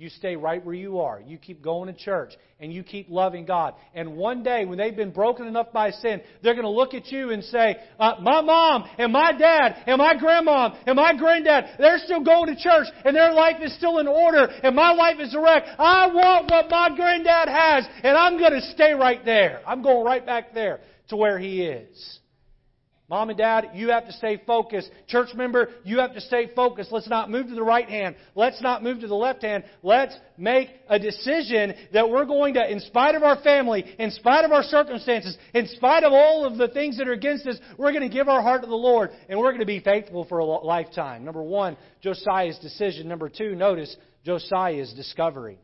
You 0.00 0.08
stay 0.08 0.34
right 0.34 0.64
where 0.64 0.74
you 0.74 1.00
are. 1.00 1.20
You 1.20 1.36
keep 1.36 1.62
going 1.62 1.92
to 1.94 1.98
church 2.04 2.32
and 2.58 2.72
you 2.72 2.82
keep 2.82 3.10
loving 3.10 3.44
God. 3.44 3.74
And 3.94 4.16
one 4.16 4.42
day, 4.42 4.64
when 4.64 4.78
they've 4.78 4.96
been 4.96 5.10
broken 5.10 5.46
enough 5.46 5.72
by 5.74 5.90
sin, 5.90 6.22
they're 6.42 6.54
going 6.54 6.64
to 6.64 6.70
look 6.70 6.94
at 6.94 7.08
you 7.08 7.32
and 7.32 7.44
say, 7.44 7.76
uh, 7.98 8.14
My 8.22 8.40
mom 8.40 8.88
and 8.96 9.12
my 9.12 9.32
dad 9.32 9.76
and 9.86 9.98
my 9.98 10.14
grandmom 10.14 10.74
and 10.86 10.96
my 10.96 11.14
granddad, 11.14 11.76
they're 11.78 11.98
still 11.98 12.24
going 12.24 12.46
to 12.46 12.56
church 12.58 12.86
and 13.04 13.14
their 13.14 13.34
life 13.34 13.56
is 13.60 13.76
still 13.76 13.98
in 13.98 14.08
order 14.08 14.46
and 14.46 14.74
my 14.74 14.92
life 14.92 15.16
is 15.20 15.34
a 15.34 15.38
wreck. 15.38 15.64
I 15.78 16.06
want 16.06 16.50
what 16.50 16.70
my 16.70 16.96
granddad 16.96 17.48
has 17.48 17.86
and 18.02 18.16
I'm 18.16 18.38
going 18.38 18.52
to 18.52 18.62
stay 18.72 18.94
right 18.94 19.22
there. 19.22 19.60
I'm 19.66 19.82
going 19.82 20.06
right 20.06 20.24
back 20.24 20.54
there 20.54 20.80
to 21.10 21.16
where 21.16 21.38
he 21.38 21.60
is. 21.60 22.20
Mom 23.10 23.28
and 23.28 23.36
dad, 23.36 23.70
you 23.74 23.88
have 23.88 24.06
to 24.06 24.12
stay 24.12 24.40
focused. 24.46 24.88
Church 25.08 25.30
member, 25.34 25.70
you 25.82 25.98
have 25.98 26.14
to 26.14 26.20
stay 26.20 26.48
focused. 26.54 26.92
Let's 26.92 27.08
not 27.08 27.28
move 27.28 27.48
to 27.48 27.56
the 27.56 27.62
right 27.62 27.88
hand. 27.88 28.14
Let's 28.36 28.62
not 28.62 28.84
move 28.84 29.00
to 29.00 29.08
the 29.08 29.16
left 29.16 29.42
hand. 29.42 29.64
Let's 29.82 30.16
make 30.38 30.68
a 30.88 30.96
decision 30.96 31.74
that 31.92 32.08
we're 32.08 32.24
going 32.24 32.54
to, 32.54 32.70
in 32.70 32.78
spite 32.78 33.16
of 33.16 33.24
our 33.24 33.42
family, 33.42 33.84
in 33.98 34.12
spite 34.12 34.44
of 34.44 34.52
our 34.52 34.62
circumstances, 34.62 35.36
in 35.54 35.66
spite 35.66 36.04
of 36.04 36.12
all 36.12 36.44
of 36.44 36.56
the 36.56 36.68
things 36.68 36.98
that 36.98 37.08
are 37.08 37.12
against 37.12 37.48
us, 37.48 37.58
we're 37.76 37.90
going 37.90 38.08
to 38.08 38.14
give 38.14 38.28
our 38.28 38.42
heart 38.42 38.62
to 38.62 38.68
the 38.68 38.76
Lord 38.76 39.10
and 39.28 39.36
we're 39.40 39.50
going 39.50 39.58
to 39.58 39.66
be 39.66 39.80
faithful 39.80 40.24
for 40.26 40.38
a 40.38 40.44
lifetime. 40.44 41.24
Number 41.24 41.42
one, 41.42 41.76
Josiah's 42.02 42.60
decision. 42.60 43.08
Number 43.08 43.28
two, 43.28 43.56
notice 43.56 43.96
Josiah's 44.24 44.92
discovery. 44.92 45.58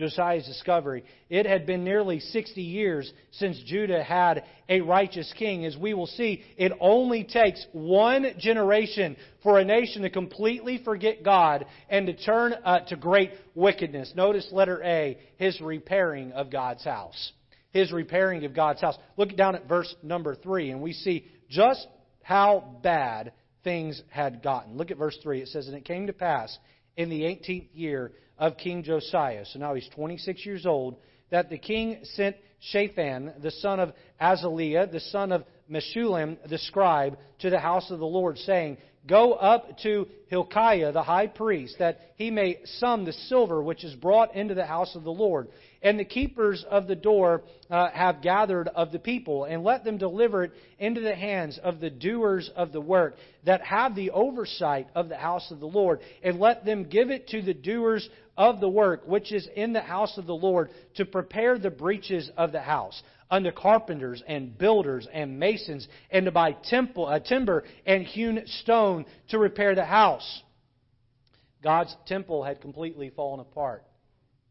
Josiah's 0.00 0.46
discovery. 0.46 1.04
It 1.28 1.44
had 1.44 1.66
been 1.66 1.84
nearly 1.84 2.20
60 2.20 2.62
years 2.62 3.12
since 3.32 3.62
Judah 3.66 4.02
had 4.02 4.44
a 4.68 4.80
righteous 4.80 5.32
king. 5.38 5.66
As 5.66 5.76
we 5.76 5.92
will 5.92 6.06
see, 6.06 6.42
it 6.56 6.72
only 6.80 7.22
takes 7.22 7.64
one 7.72 8.26
generation 8.38 9.16
for 9.42 9.58
a 9.58 9.64
nation 9.64 10.02
to 10.02 10.10
completely 10.10 10.80
forget 10.82 11.22
God 11.22 11.66
and 11.90 12.06
to 12.06 12.14
turn 12.14 12.54
uh, 12.64 12.80
to 12.86 12.96
great 12.96 13.32
wickedness. 13.54 14.12
Notice 14.16 14.48
letter 14.50 14.82
A, 14.82 15.18
his 15.36 15.60
repairing 15.60 16.32
of 16.32 16.50
God's 16.50 16.82
house. 16.82 17.32
His 17.72 17.92
repairing 17.92 18.44
of 18.46 18.54
God's 18.54 18.80
house. 18.80 18.96
Look 19.18 19.36
down 19.36 19.54
at 19.54 19.68
verse 19.68 19.94
number 20.02 20.34
3, 20.34 20.70
and 20.70 20.80
we 20.80 20.94
see 20.94 21.26
just 21.50 21.86
how 22.22 22.78
bad 22.82 23.32
things 23.62 24.02
had 24.08 24.42
gotten. 24.42 24.78
Look 24.78 24.90
at 24.90 24.96
verse 24.96 25.18
3. 25.22 25.42
It 25.42 25.48
says, 25.48 25.68
And 25.68 25.76
it 25.76 25.84
came 25.84 26.06
to 26.06 26.14
pass 26.14 26.58
in 26.96 27.10
the 27.10 27.22
18th 27.22 27.68
year 27.74 28.12
of 28.40 28.56
King 28.56 28.82
Josiah. 28.82 29.44
So 29.44 29.60
now 29.60 29.74
he's 29.74 29.88
26 29.94 30.44
years 30.44 30.66
old. 30.66 30.96
That 31.30 31.48
the 31.48 31.58
king 31.58 32.00
sent 32.02 32.34
Shaphan, 32.58 33.34
the 33.40 33.52
son 33.52 33.78
of 33.78 33.92
Azaliah, 34.20 34.90
the 34.90 34.98
son 34.98 35.30
of 35.30 35.44
Meshullam, 35.70 36.36
the 36.48 36.58
scribe, 36.58 37.16
to 37.38 37.50
the 37.50 37.60
house 37.60 37.90
of 37.92 38.00
the 38.00 38.06
Lord, 38.06 38.36
saying, 38.38 38.78
Go 39.06 39.32
up 39.32 39.78
to 39.78 40.06
Hilkiah 40.26 40.92
the 40.92 41.02
high 41.02 41.26
priest, 41.26 41.76
that 41.78 42.00
he 42.16 42.30
may 42.30 42.58
sum 42.64 43.04
the 43.04 43.14
silver 43.14 43.62
which 43.62 43.82
is 43.82 43.94
brought 43.94 44.34
into 44.34 44.54
the 44.54 44.66
house 44.66 44.94
of 44.94 45.04
the 45.04 45.12
Lord. 45.12 45.48
And 45.82 45.98
the 45.98 46.04
keepers 46.04 46.66
of 46.70 46.86
the 46.86 46.96
door 46.96 47.42
uh, 47.70 47.90
have 47.92 48.20
gathered 48.20 48.68
of 48.68 48.92
the 48.92 48.98
people, 48.98 49.44
and 49.44 49.64
let 49.64 49.84
them 49.84 49.96
deliver 49.96 50.44
it 50.44 50.52
into 50.78 51.00
the 51.00 51.14
hands 51.14 51.58
of 51.62 51.80
the 51.80 51.88
doers 51.88 52.50
of 52.54 52.72
the 52.72 52.80
work, 52.80 53.16
that 53.46 53.62
have 53.62 53.94
the 53.94 54.10
oversight 54.10 54.88
of 54.94 55.08
the 55.08 55.16
house 55.16 55.50
of 55.50 55.60
the 55.60 55.66
Lord, 55.66 56.00
and 56.22 56.38
let 56.38 56.66
them 56.66 56.84
give 56.84 57.10
it 57.10 57.28
to 57.28 57.40
the 57.40 57.54
doers 57.54 58.06
of 58.40 58.58
the 58.58 58.68
work 58.68 59.02
which 59.06 59.32
is 59.32 59.46
in 59.54 59.74
the 59.74 59.82
house 59.82 60.16
of 60.16 60.26
the 60.26 60.34
Lord, 60.34 60.70
to 60.94 61.04
prepare 61.04 61.58
the 61.58 61.68
breaches 61.68 62.30
of 62.38 62.52
the 62.52 62.60
house 62.62 63.02
unto 63.30 63.52
carpenters 63.52 64.22
and 64.26 64.56
builders 64.56 65.06
and 65.12 65.38
masons, 65.38 65.86
and 66.10 66.24
to 66.24 66.32
buy 66.32 66.52
temple, 66.52 67.04
uh, 67.04 67.18
timber 67.20 67.64
and 67.84 68.02
hewn 68.02 68.42
stone 68.46 69.04
to 69.28 69.38
repair 69.38 69.74
the 69.74 69.84
house. 69.84 70.42
God's 71.62 71.94
temple 72.06 72.42
had 72.42 72.62
completely 72.62 73.10
fallen 73.10 73.40
apart. 73.40 73.84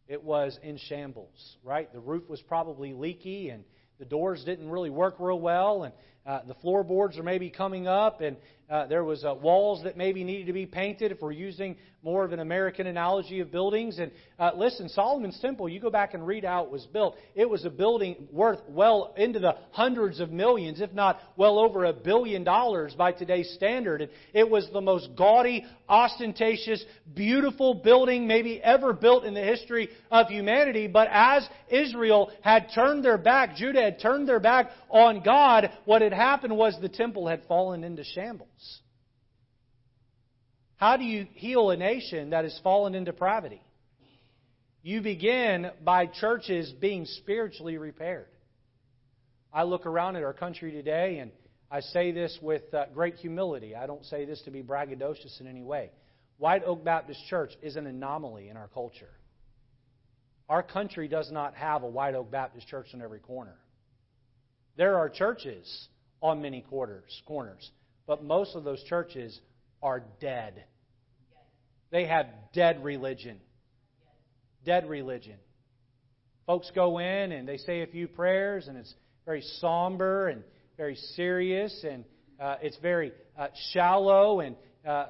it 0.07 0.23
was 0.23 0.59
in 0.61 0.77
shambles, 0.77 1.57
right? 1.63 1.91
The 1.91 1.99
roof 1.99 2.29
was 2.29 2.41
probably 2.43 2.93
leaky 2.93 3.49
and 3.49 3.63
the 3.97 4.05
doors 4.05 4.43
didn't 4.45 4.69
really 4.69 4.91
work 4.91 5.15
real 5.17 5.39
well 5.39 5.83
and 5.83 5.93
uh, 6.29 6.41
the 6.47 6.53
floorboards 6.55 7.17
are 7.17 7.23
maybe 7.23 7.49
coming 7.49 7.87
up, 7.87 8.21
and 8.21 8.37
uh, 8.69 8.85
there 8.85 9.03
was 9.03 9.25
uh, 9.25 9.33
walls 9.33 9.83
that 9.83 9.97
maybe 9.97 10.23
needed 10.23 10.47
to 10.47 10.53
be 10.53 10.65
painted. 10.65 11.11
If 11.11 11.21
we're 11.21 11.31
using 11.31 11.75
more 12.03 12.23
of 12.23 12.31
an 12.31 12.39
American 12.39 12.87
analogy 12.87 13.39
of 13.39 13.51
buildings, 13.51 13.99
and 13.99 14.11
uh, 14.37 14.51
listen, 14.55 14.87
Solomon's 14.87 15.39
temple, 15.39 15.67
you 15.67 15.79
go 15.79 15.89
back 15.89 16.13
and 16.13 16.25
read 16.25 16.45
how 16.45 16.63
it 16.63 16.69
was 16.69 16.85
built. 16.85 17.17
It 17.35 17.49
was 17.49 17.65
a 17.65 17.69
building 17.69 18.27
worth 18.31 18.59
well 18.69 19.13
into 19.17 19.39
the 19.39 19.55
hundreds 19.71 20.19
of 20.19 20.31
millions, 20.31 20.81
if 20.81 20.93
not 20.93 21.19
well 21.35 21.57
over 21.57 21.85
a 21.85 21.93
billion 21.93 22.43
dollars 22.43 22.93
by 22.95 23.11
today's 23.11 23.51
standard. 23.55 24.01
And 24.01 24.11
it 24.33 24.49
was 24.49 24.69
the 24.71 24.81
most 24.81 25.09
gaudy, 25.17 25.65
ostentatious, 25.89 26.85
beautiful 27.15 27.73
building 27.73 28.27
maybe 28.27 28.61
ever 28.61 28.93
built 28.93 29.25
in 29.25 29.33
the 29.33 29.41
history 29.41 29.89
of 30.11 30.27
humanity. 30.27 30.87
But 30.87 31.09
as 31.11 31.47
Israel 31.69 32.31
had 32.41 32.67
turned 32.73 33.03
their 33.03 33.17
back, 33.17 33.55
Judah 33.55 33.81
had 33.81 33.99
turned 33.99 34.27
their 34.27 34.39
back 34.39 34.69
on 34.89 35.21
God, 35.23 35.71
what 35.85 36.01
had 36.01 36.13
happened 36.13 36.55
was 36.55 36.77
the 36.81 36.89
temple 36.89 37.27
had 37.27 37.43
fallen 37.47 37.83
into 37.83 38.03
shambles. 38.03 38.49
How 40.79 40.95
do 40.95 41.03
you 41.03 41.27
heal 41.33 41.71
a 41.71 41.75
nation 41.75 42.29
that 42.29 42.45
has 42.45 42.57
fallen 42.63 42.95
into 42.95 43.11
depravity? 43.11 43.61
You 44.81 45.01
begin 45.01 45.71
by 45.83 46.05
churches 46.05 46.71
being 46.71 47.03
spiritually 47.03 47.77
repaired. 47.77 48.29
I 49.51 49.63
look 49.63 49.85
around 49.85 50.15
at 50.15 50.23
our 50.23 50.31
country 50.31 50.71
today 50.71 51.19
and 51.19 51.31
I 51.69 51.81
say 51.81 52.13
this 52.13 52.39
with 52.41 52.73
uh, 52.73 52.85
great 52.93 53.15
humility. 53.15 53.75
I 53.75 53.87
don't 53.87 54.05
say 54.05 54.23
this 54.23 54.41
to 54.43 54.51
be 54.51 54.63
braggadocious 54.63 55.41
in 55.41 55.47
any 55.47 55.61
way. 55.61 55.91
White 56.37 56.63
Oak 56.65 56.85
Baptist 56.85 57.19
Church 57.27 57.51
is 57.61 57.75
an 57.75 57.85
anomaly 57.85 58.47
in 58.47 58.55
our 58.55 58.69
culture. 58.69 59.11
Our 60.47 60.63
country 60.63 61.09
does 61.09 61.29
not 61.29 61.55
have 61.55 61.83
a 61.83 61.87
White 61.87 62.15
Oak 62.15 62.31
Baptist 62.31 62.69
Church 62.69 62.87
in 62.93 63.01
every 63.01 63.19
corner. 63.19 63.57
There 64.77 64.97
are 64.97 65.09
churches 65.09 65.89
on 66.21 66.41
many 66.41 66.61
quarters, 66.61 67.21
corners, 67.25 67.69
but 68.07 68.23
most 68.23 68.55
of 68.55 68.63
those 68.63 68.81
churches 68.83 69.41
are 69.81 70.03
dead. 70.19 70.63
They 71.91 72.05
have 72.05 72.27
dead 72.53 72.83
religion. 72.83 73.39
Dead 74.65 74.87
religion. 74.87 75.37
Folks 76.45 76.71
go 76.73 76.99
in 76.99 77.31
and 77.31 77.47
they 77.47 77.57
say 77.57 77.81
a 77.81 77.87
few 77.87 78.07
prayers, 78.07 78.67
and 78.67 78.77
it's 78.77 78.93
very 79.25 79.41
somber 79.59 80.27
and 80.27 80.43
very 80.77 80.95
serious, 81.15 81.85
and 81.87 82.03
uh, 82.39 82.55
it's 82.61 82.77
very 82.77 83.11
uh, 83.37 83.47
shallow 83.71 84.39
and 84.39 84.55
uh, 84.87 85.05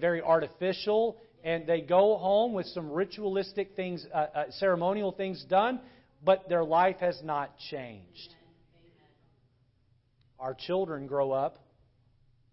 very 0.00 0.22
artificial. 0.22 1.16
And 1.42 1.66
they 1.66 1.80
go 1.80 2.16
home 2.18 2.52
with 2.52 2.66
some 2.66 2.90
ritualistic 2.90 3.74
things, 3.74 4.04
uh, 4.12 4.16
uh, 4.16 4.44
ceremonial 4.58 5.12
things 5.12 5.44
done, 5.48 5.80
but 6.24 6.48
their 6.48 6.64
life 6.64 6.96
has 7.00 7.18
not 7.22 7.56
changed. 7.70 8.34
Our 10.38 10.54
children 10.54 11.06
grow 11.06 11.32
up 11.32 11.58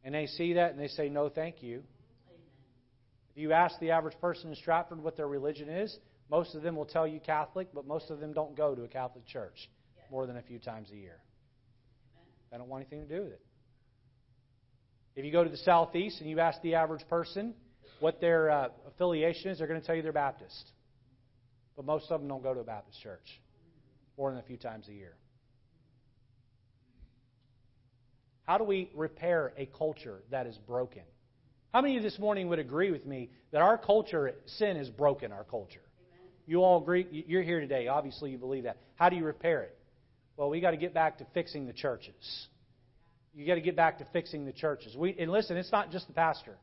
and 0.08 0.16
they 0.16 0.26
see 0.26 0.54
that 0.54 0.72
and 0.72 0.80
they 0.80 0.88
say, 0.88 1.10
No, 1.10 1.28
thank 1.28 1.62
you. 1.62 1.84
If 3.32 3.42
you 3.42 3.52
ask 3.52 3.78
the 3.82 3.92
average 3.92 4.18
person 4.22 4.50
in 4.50 4.56
Stratford 4.56 5.04
what 5.04 5.18
their 5.18 5.28
religion 5.28 5.68
is, 5.68 5.94
most 6.32 6.56
of 6.56 6.62
them 6.62 6.78
will 6.78 6.86
tell 6.86 7.06
you 7.06 7.20
Catholic, 7.20 7.68
but 7.74 7.86
most 7.86 8.10
of 8.10 8.22
them 8.22 8.32
don't 8.32 8.56
go 8.56 8.74
to 8.74 8.84
a 8.84 8.88
Catholic 8.88 9.26
church 9.26 9.70
more 10.10 10.26
than 10.26 10.38
a 10.38 10.42
few 10.42 10.60
times 10.60 10.88
a 10.94 10.96
year. 10.96 11.18
They 12.50 12.58
don't 12.58 12.70
want 12.70 12.88
anything 12.90 13.06
to 13.06 13.18
do 13.18 13.24
with 13.24 13.34
it. 13.34 13.42
If 15.18 15.26
you 15.26 15.32
go 15.34 15.44
to 15.44 15.50
the 15.50 15.58
southeast 15.58 16.22
and 16.22 16.30
you 16.30 16.40
ask 16.40 16.62
the 16.62 16.76
average 16.76 17.06
person 17.10 17.54
what 18.00 18.22
their 18.22 18.50
uh, 18.50 18.68
affiliation 18.88 19.52
is, 19.52 19.58
they're 19.58 19.68
going 19.68 19.82
to 19.82 19.86
tell 19.86 19.96
you 19.96 20.04
they're 20.04 20.14
Baptist. 20.14 20.72
But 21.76 21.84
most 21.84 22.10
of 22.12 22.22
them 22.22 22.30
don't 22.30 22.44
go 22.44 22.54
to 22.54 22.62
a 22.62 22.64
Baptist 22.64 23.02
church 23.02 23.42
more 24.18 24.32
than 24.32 24.40
a 24.40 24.44
few 24.44 24.58
times 24.58 24.88
a 24.88 24.94
year. 24.94 25.16
How 28.48 28.58
do 28.58 28.64
we 28.64 28.90
repair 28.96 29.52
a 29.58 29.66
culture 29.66 30.24
that 30.32 30.48
is 30.48 30.58
broken? 30.66 31.02
How 31.74 31.82
many 31.82 31.98
of 31.98 32.04
you 32.04 32.10
this 32.10 32.18
morning 32.18 32.48
would 32.48 32.60
agree 32.60 32.92
with 32.92 33.06
me 33.06 33.30
that 33.52 33.62
our 33.62 33.78
culture, 33.78 34.34
sin 34.46 34.78
has 34.78 34.90
broken 34.90 35.34
our 35.34 35.44
culture? 35.44 35.82
You 36.46 36.64
all 36.64 36.82
agree? 36.82 37.26
You're 37.28 37.44
here 37.44 37.60
today. 37.60 37.90
Obviously, 37.90 38.32
you 38.32 38.38
believe 38.38 38.64
that. 38.64 38.78
How 38.96 39.10
do 39.10 39.18
you 39.18 39.26
repair 39.26 39.64
it? 39.64 39.78
Well, 40.38 40.50
we 40.50 40.62
got 40.62 40.72
to 40.72 40.78
get 40.78 40.94
back 40.94 41.18
to 41.18 41.28
fixing 41.34 41.68
the 41.68 41.74
churches. 41.74 42.48
You 43.36 43.46
got 43.46 43.56
to 43.56 43.62
get 43.62 43.76
back 43.76 43.98
to 43.98 44.08
fixing 44.14 44.46
the 44.46 44.54
churches. 44.54 44.96
We, 44.96 45.14
and 45.20 45.30
listen, 45.30 45.58
it's 45.58 45.72
not 45.72 45.92
just 45.92 46.08
the 46.08 46.14
pastor. 46.14 46.56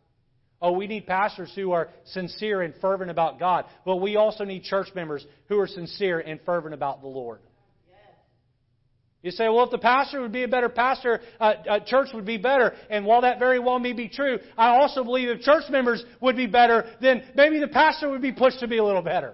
Oh, 0.62 0.72
we 0.72 0.86
need 0.86 1.06
pastors 1.06 1.52
who 1.54 1.72
are 1.72 1.90
sincere 2.06 2.62
and 2.62 2.72
fervent 2.80 3.10
about 3.10 3.38
God, 3.38 3.66
but 3.84 3.96
we 3.96 4.16
also 4.16 4.44
need 4.44 4.62
church 4.62 4.88
members 4.94 5.26
who 5.48 5.60
are 5.60 5.66
sincere 5.66 6.18
and 6.18 6.40
fervent 6.46 6.72
about 6.72 7.02
the 7.02 7.08
Lord. 7.08 7.40
You 9.24 9.30
say, 9.30 9.48
well, 9.48 9.64
if 9.64 9.70
the 9.70 9.78
pastor 9.78 10.20
would 10.20 10.32
be 10.32 10.42
a 10.42 10.48
better 10.48 10.68
pastor, 10.68 11.22
uh, 11.40 11.54
uh, 11.66 11.80
church 11.80 12.08
would 12.12 12.26
be 12.26 12.36
better. 12.36 12.74
And 12.90 13.06
while 13.06 13.22
that 13.22 13.38
very 13.38 13.58
well 13.58 13.78
may 13.78 13.94
be 13.94 14.06
true, 14.06 14.38
I 14.54 14.76
also 14.76 15.02
believe 15.02 15.30
if 15.30 15.40
church 15.40 15.64
members 15.70 16.04
would 16.20 16.36
be 16.36 16.46
better, 16.46 16.94
then 17.00 17.22
maybe 17.34 17.58
the 17.58 17.68
pastor 17.68 18.10
would 18.10 18.20
be 18.20 18.32
pushed 18.32 18.60
to 18.60 18.68
be 18.68 18.76
a 18.76 18.84
little 18.84 19.00
better. 19.00 19.32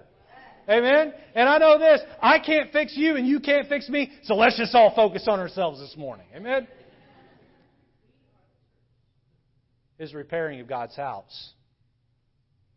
Amen? 0.69 1.11
And 1.35 1.49
I 1.49 1.57
know 1.57 1.77
this, 1.77 1.99
I 2.21 2.39
can't 2.39 2.71
fix 2.71 2.95
you 2.95 3.17
and 3.17 3.27
you 3.27 3.41
can't 3.41 3.67
fix 3.67 3.89
me, 3.89 4.11
so 4.23 4.35
let's 4.35 4.57
just 4.57 4.73
all 4.73 4.95
focus 4.95 5.25
on 5.27 5.41
ourselves 5.41 5.81
this 5.81 5.97
morning. 5.97 6.27
Amen? 6.33 6.69
Is 9.99 10.13
repairing 10.13 10.61
of 10.61 10.67
God's 10.69 10.95
house. 10.95 11.51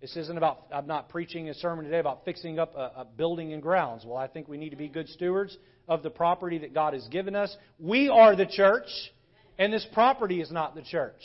This 0.05 0.19
isn't 0.19 0.37
about, 0.37 0.67
I'm 0.71 0.87
not 0.87 1.09
preaching 1.09 1.49
a 1.49 1.55
sermon 1.55 1.87
today 1.87 1.99
about 1.99 2.27
fixing 2.27 2.59
up 2.59 2.75
a, 2.77 2.91
a 2.95 3.07
building 3.17 3.55
and 3.55 3.63
grounds. 3.63 4.05
Well, 4.05 4.19
I 4.19 4.27
think 4.27 4.49
we 4.49 4.59
need 4.59 4.69
to 4.69 4.77
be 4.77 4.87
good 4.87 5.09
stewards 5.09 5.57
of 5.89 6.03
the 6.03 6.11
property 6.11 6.59
that 6.59 6.75
God 6.75 6.93
has 6.93 7.09
given 7.09 7.35
us. 7.35 7.57
We 7.79 8.11
are 8.11 8.37
the 8.37 8.45
church, 8.45 8.85
and 9.59 9.73
this 9.73 9.87
property 9.95 10.43
is 10.43 10.51
not 10.51 10.75
the 10.75 10.83
church. 10.83 11.23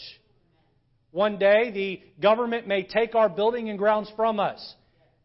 One 1.11 1.37
day, 1.37 1.71
the 1.71 2.01
government 2.21 2.69
may 2.69 2.83
take 2.83 3.15
our 3.15 3.27
building 3.27 3.69
and 3.69 3.77
grounds 3.77 4.09
from 4.15 4.39
us, 4.39 4.75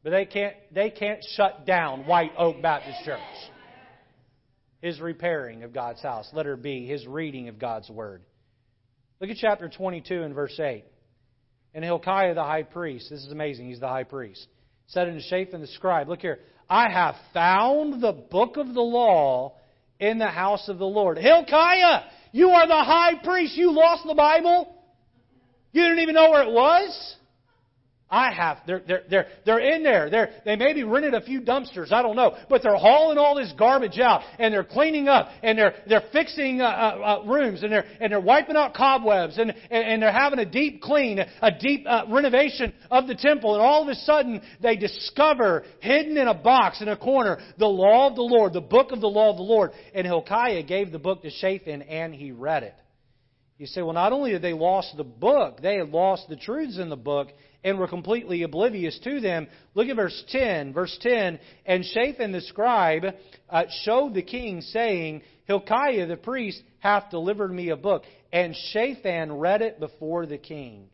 but 0.03 0.11
they 0.11 0.25
can't, 0.25 0.57
they 0.73 0.90
can't 0.90 1.25
shut 1.37 1.64
down 1.64 2.09
White 2.09 2.33
Oak 2.37 2.61
Baptist 2.61 3.05
Church. 3.05 3.21
His 4.83 5.01
repairing 5.01 5.62
of 5.62 5.73
God's 5.73 6.03
house. 6.03 6.29
Let 6.33 6.47
her 6.47 6.57
be 6.57 6.88
his 6.88 7.07
reading 7.07 7.47
of 7.47 7.61
God's 7.61 7.88
Word. 7.88 8.23
Look 9.21 9.31
at 9.31 9.37
chapter 9.37 9.69
22 9.69 10.25
and 10.25 10.35
verse 10.35 10.59
8. 10.59 10.85
And 11.74 11.84
Hilkiah 11.84 12.34
the 12.34 12.42
high 12.42 12.62
priest, 12.62 13.10
this 13.10 13.24
is 13.24 13.32
amazing, 13.32 13.68
he's 13.68 13.80
the 13.80 13.88
high 13.88 14.04
priest, 14.04 14.46
said 14.87 15.08
unto 15.08 15.20
Shaphan 15.20 15.60
the 15.60 15.66
scribe, 15.66 16.08
Look 16.08 16.20
here, 16.20 16.38
I 16.70 16.88
have 16.88 17.16
found 17.32 18.00
the 18.00 18.12
book 18.12 18.56
of 18.56 18.72
the 18.72 18.80
law 18.80 19.54
in 19.98 20.18
the 20.18 20.28
house 20.28 20.68
of 20.68 20.78
the 20.78 20.87
Lord. 20.87 21.18
Hilkiah, 21.18 22.02
you 22.32 22.50
are 22.50 22.66
the 22.66 22.72
high 22.74 23.14
priest. 23.22 23.56
You 23.56 23.72
lost 23.72 24.06
the 24.06 24.14
Bible? 24.14 24.72
You 25.72 25.82
didn't 25.82 26.00
even 26.00 26.14
know 26.14 26.30
where 26.30 26.42
it 26.42 26.52
was? 26.52 27.16
I 28.14 28.33
have. 28.33 28.59
They're, 28.64 28.83
they're, 28.87 29.03
they're, 29.11 29.27
they're 29.44 29.74
in 29.74 29.83
there. 29.83 30.09
They're, 30.09 30.31
they 30.44 30.55
maybe 30.55 30.85
rented 30.85 31.14
a 31.14 31.20
few 31.20 31.40
dumpsters. 31.40 31.90
I 31.90 32.00
don't 32.00 32.14
know. 32.14 32.37
But 32.48 32.62
they're 32.62 32.77
hauling 32.77 33.18
all 33.18 33.35
this 33.35 33.53
garbage 33.59 33.98
out 33.98 34.22
and 34.38 34.55
they're 34.55 34.62
cleaning 34.62 35.09
up 35.09 35.29
and 35.42 35.59
they're, 35.59 35.74
they're 35.88 36.05
fixing 36.12 36.61
uh, 36.61 36.64
uh, 36.64 36.68
uh, 36.68 37.27
rooms 37.27 37.64
and 37.64 37.72
they're, 37.72 37.85
and 38.00 38.12
they're 38.12 38.20
wiping 38.20 38.55
out 38.55 38.72
cobwebs 38.72 39.37
and, 39.37 39.50
and, 39.50 39.85
and 39.85 40.03
they're 40.03 40.12
having 40.12 40.38
a 40.38 40.44
deep 40.44 40.81
clean, 40.81 41.18
a 41.18 41.50
deep 41.59 41.85
uh, 41.88 42.05
renovation 42.09 42.72
of 42.88 43.09
the 43.09 43.16
temple. 43.16 43.55
And 43.55 43.62
all 43.62 43.83
of 43.83 43.88
a 43.88 43.96
sudden 43.96 44.40
they 44.62 44.77
discover 44.77 45.64
hidden 45.81 46.16
in 46.16 46.29
a 46.29 46.35
box 46.35 46.83
in 46.83 46.88
a 46.88 46.96
corner 46.96 47.38
the 47.59 47.66
law 47.66 48.09
of 48.09 48.14
the 48.14 48.22
Lord, 48.22 48.53
the 48.53 48.61
book 48.61 48.92
of 48.92 49.00
the 49.00 49.09
law 49.09 49.31
of 49.31 49.37
the 49.37 49.42
Lord. 49.42 49.72
And 49.92 50.07
Hilkiah 50.07 50.62
gave 50.62 50.92
the 50.92 51.00
book 51.00 51.22
to 51.22 51.31
Shaphan 51.31 51.83
and 51.83 52.14
he 52.14 52.31
read 52.31 52.62
it. 52.62 52.74
You 53.59 53.66
say, 53.66 53.83
well, 53.83 53.92
not 53.92 54.12
only 54.12 54.33
had 54.33 54.42
they 54.42 54.53
lost 54.53 54.96
the 54.96 55.05
book, 55.05 55.61
they 55.62 55.77
had 55.77 55.90
lost 55.90 56.29
the 56.29 56.37
truths 56.37 56.79
in 56.79 56.88
the 56.88 56.96
book 56.96 57.29
and 57.64 57.79
were 57.79 57.88
completely 57.88 58.42
oblivious 58.42 58.98
to 59.03 59.20
them. 59.20 59.48
Look 59.74 59.88
at 59.88 59.96
verse 59.96 60.24
10. 60.29 60.74
Verse 60.74 60.96
10 61.00 61.40
And 61.64 61.85
Shaphan 61.85 62.31
the 62.31 62.42
scribe 62.42 63.07
uh, 63.48 63.64
showed 63.83 64.14
the 64.14 64.22
king, 64.22 64.61
saying, 64.61 65.22
Hilkiah 65.46 66.07
the 66.07 66.16
priest 66.16 66.62
hath 66.79 67.11
delivered 67.11 67.53
me 67.53 67.70
a 67.70 67.77
book. 67.77 68.05
And 68.33 68.55
Shaphan 68.72 69.33
read 69.33 69.62
it 69.62 69.81
before 69.81 70.27
the 70.27 70.38
king. 70.38 70.88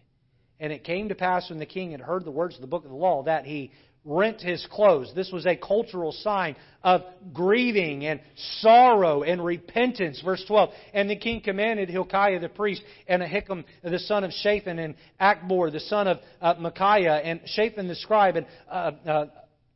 And 0.60 0.72
it 0.72 0.84
came 0.84 1.08
to 1.08 1.14
pass 1.14 1.50
when 1.50 1.58
the 1.58 1.66
king 1.66 1.92
had 1.92 2.00
heard 2.00 2.24
the 2.24 2.30
words 2.30 2.54
of 2.54 2.60
the 2.60 2.66
book 2.66 2.84
of 2.84 2.90
the 2.90 2.96
law 2.96 3.24
that 3.24 3.46
he 3.46 3.72
rent 4.04 4.40
his 4.40 4.66
clothes. 4.70 5.12
This 5.14 5.30
was 5.30 5.46
a 5.46 5.56
cultural 5.56 6.12
sign 6.12 6.56
of 6.82 7.02
grieving 7.32 8.06
and 8.06 8.20
sorrow 8.60 9.22
and 9.22 9.44
repentance. 9.44 10.20
Verse 10.24 10.42
12. 10.46 10.70
And 10.94 11.10
the 11.10 11.16
king 11.16 11.42
commanded 11.42 11.90
Hilkiah 11.90 12.40
the 12.40 12.48
priest 12.48 12.82
and 13.06 13.22
Ahikam 13.22 13.64
the 13.82 13.98
son 13.98 14.24
of 14.24 14.32
Shaphan 14.32 14.78
and 14.78 14.94
Achbor 15.20 15.70
the 15.70 15.80
son 15.80 16.08
of 16.08 16.18
uh, 16.40 16.54
Michaiah 16.58 17.16
and 17.16 17.40
Shaphan 17.44 17.88
the 17.88 17.94
scribe 17.94 18.36
and 18.36 18.46
uh, 18.70 18.92
uh, 19.06 19.26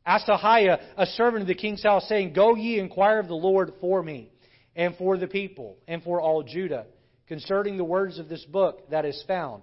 Asahiah 0.07 0.81
a 0.97 1.07
servant 1.07 1.43
of 1.43 1.49
the 1.49 1.55
king's 1.55 1.83
house 1.83 2.09
saying, 2.09 2.33
Go 2.33 2.55
ye 2.55 2.79
inquire 2.79 3.19
of 3.19 3.29
the 3.29 3.35
Lord 3.35 3.73
for 3.81 4.03
me 4.03 4.31
and 4.75 4.97
for 4.97 5.17
the 5.19 5.27
people 5.27 5.77
and 5.87 6.03
for 6.03 6.21
all 6.21 6.43
Judah 6.43 6.87
concerning 7.27 7.77
the 7.77 7.85
words 7.85 8.19
of 8.19 8.29
this 8.29 8.45
book 8.45 8.89
that 8.91 9.05
is 9.05 9.23
found. 9.27 9.63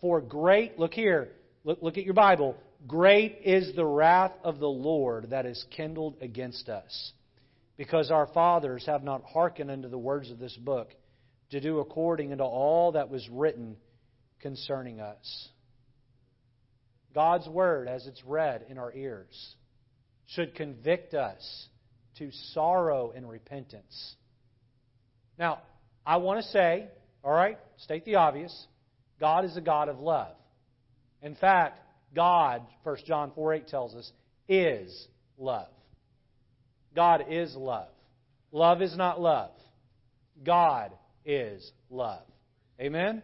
For 0.00 0.20
great, 0.20 0.78
look 0.78 0.94
here, 0.94 1.28
look, 1.62 1.78
look 1.82 1.98
at 1.98 2.04
your 2.04 2.14
Bible, 2.14 2.56
Great 2.86 3.40
is 3.44 3.74
the 3.74 3.84
wrath 3.84 4.32
of 4.42 4.58
the 4.58 4.68
Lord 4.68 5.30
that 5.30 5.46
is 5.46 5.64
kindled 5.76 6.16
against 6.20 6.68
us, 6.68 7.12
because 7.76 8.10
our 8.10 8.26
fathers 8.28 8.84
have 8.86 9.02
not 9.02 9.22
hearkened 9.24 9.70
unto 9.70 9.88
the 9.88 9.98
words 9.98 10.30
of 10.30 10.38
this 10.38 10.56
book, 10.56 10.90
to 11.50 11.60
do 11.60 11.80
according 11.80 12.32
unto 12.32 12.44
all 12.44 12.92
that 12.92 13.10
was 13.10 13.28
written 13.28 13.76
concerning 14.40 15.00
us. 15.00 15.48
God's 17.14 17.48
Word, 17.48 17.88
as 17.88 18.06
it's 18.06 18.24
read 18.24 18.64
in 18.68 18.78
our 18.78 18.92
ears, 18.94 19.54
should 20.28 20.54
convict 20.54 21.12
us 21.12 21.68
to 22.18 22.30
sorrow 22.54 23.12
and 23.14 23.28
repentance. 23.28 24.14
Now, 25.38 25.58
I 26.06 26.18
want 26.18 26.42
to 26.42 26.50
say, 26.50 26.88
all 27.24 27.32
right, 27.32 27.58
state 27.78 28.04
the 28.04 28.14
obvious 28.14 28.66
God 29.18 29.44
is 29.44 29.56
a 29.56 29.60
God 29.60 29.88
of 29.88 29.98
love. 29.98 30.34
In 31.20 31.34
fact, 31.34 31.80
God, 32.14 32.62
1 32.82 32.96
John 33.06 33.32
4 33.34 33.54
8 33.54 33.68
tells 33.68 33.94
us, 33.94 34.12
is 34.48 35.08
love. 35.38 35.68
God 36.94 37.26
is 37.28 37.54
love. 37.54 37.88
Love 38.52 38.82
is 38.82 38.96
not 38.96 39.20
love. 39.20 39.52
God 40.44 40.92
is 41.24 41.72
love. 41.88 42.24
Amen? 42.80 43.22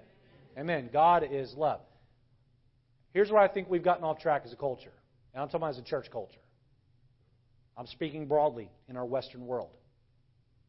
Amen. 0.57 0.89
God 0.93 1.27
is 1.31 1.53
love. 1.55 1.81
Here's 3.13 3.31
where 3.31 3.41
I 3.41 3.49
think 3.49 3.69
we've 3.69 3.83
gotten 3.83 4.05
off 4.05 4.19
track 4.21 4.43
as 4.45 4.53
a 4.53 4.57
culture. 4.57 4.93
And 5.33 5.43
I'm 5.43 5.49
talking 5.49 5.63
about 5.63 5.71
as 5.71 5.79
a 5.79 5.83
church 5.83 6.07
culture. 6.11 6.41
I'm 7.77 7.87
speaking 7.87 8.27
broadly 8.27 8.71
in 8.89 8.97
our 8.97 9.05
Western 9.05 9.47
world. 9.47 9.71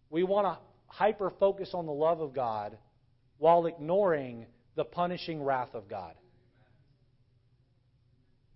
We 0.09 0.23
want 0.23 0.47
to 0.47 0.57
hyper 0.87 1.29
focus 1.39 1.71
on 1.73 1.85
the 1.85 1.93
love 1.93 2.19
of 2.19 2.33
God 2.33 2.77
while 3.37 3.65
ignoring 3.65 4.45
the 4.75 4.83
punishing 4.83 5.43
wrath 5.43 5.73
of 5.73 5.87
God. 5.87 6.13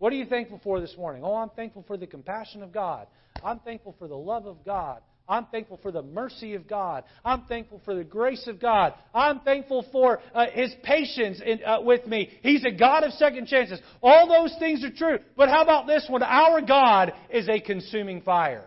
What 0.01 0.11
are 0.11 0.15
you 0.15 0.25
thankful 0.25 0.59
for 0.63 0.81
this 0.81 0.97
morning? 0.97 1.21
Oh, 1.23 1.35
I'm 1.35 1.51
thankful 1.51 1.83
for 1.85 1.95
the 1.95 2.07
compassion 2.07 2.63
of 2.63 2.71
God. 2.71 3.05
I'm 3.43 3.59
thankful 3.59 3.95
for 3.99 4.07
the 4.07 4.17
love 4.17 4.47
of 4.47 4.65
God. 4.65 5.01
I'm 5.29 5.45
thankful 5.45 5.77
for 5.79 5.91
the 5.91 6.01
mercy 6.01 6.55
of 6.55 6.67
God. 6.67 7.03
I'm 7.23 7.43
thankful 7.43 7.83
for 7.85 7.93
the 7.93 8.03
grace 8.03 8.47
of 8.47 8.59
God. 8.59 8.95
I'm 9.13 9.41
thankful 9.41 9.85
for 9.91 10.19
uh, 10.33 10.47
His 10.53 10.73
patience 10.81 11.39
in, 11.45 11.63
uh, 11.63 11.81
with 11.81 12.07
me. 12.07 12.31
He's 12.41 12.65
a 12.65 12.71
God 12.71 13.03
of 13.03 13.11
second 13.11 13.45
chances. 13.45 13.79
All 14.01 14.27
those 14.27 14.55
things 14.57 14.83
are 14.83 14.89
true. 14.89 15.19
But 15.37 15.49
how 15.49 15.61
about 15.61 15.85
this 15.85 16.07
one? 16.09 16.23
Our 16.23 16.63
God 16.63 17.13
is 17.29 17.47
a 17.47 17.59
consuming 17.59 18.21
fire. 18.21 18.65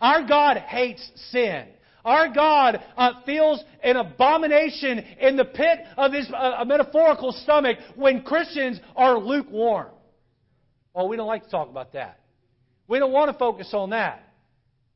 Our 0.00 0.26
God 0.26 0.56
hates 0.56 1.12
sin. 1.30 1.66
Our 2.04 2.34
God 2.34 2.82
uh, 2.96 3.22
feels 3.24 3.62
an 3.84 3.94
abomination 3.94 4.98
in 5.20 5.36
the 5.36 5.44
pit 5.44 5.78
of 5.96 6.12
his 6.12 6.28
uh, 6.36 6.64
metaphorical 6.64 7.30
stomach 7.30 7.78
when 7.94 8.22
Christians 8.22 8.80
are 8.96 9.16
lukewarm. 9.16 9.90
Oh, 10.96 11.04
we 11.06 11.16
don't 11.18 11.26
like 11.26 11.44
to 11.44 11.50
talk 11.50 11.68
about 11.68 11.92
that. 11.92 12.20
We 12.88 12.98
don't 12.98 13.12
want 13.12 13.30
to 13.30 13.38
focus 13.38 13.70
on 13.74 13.90
that. 13.90 14.22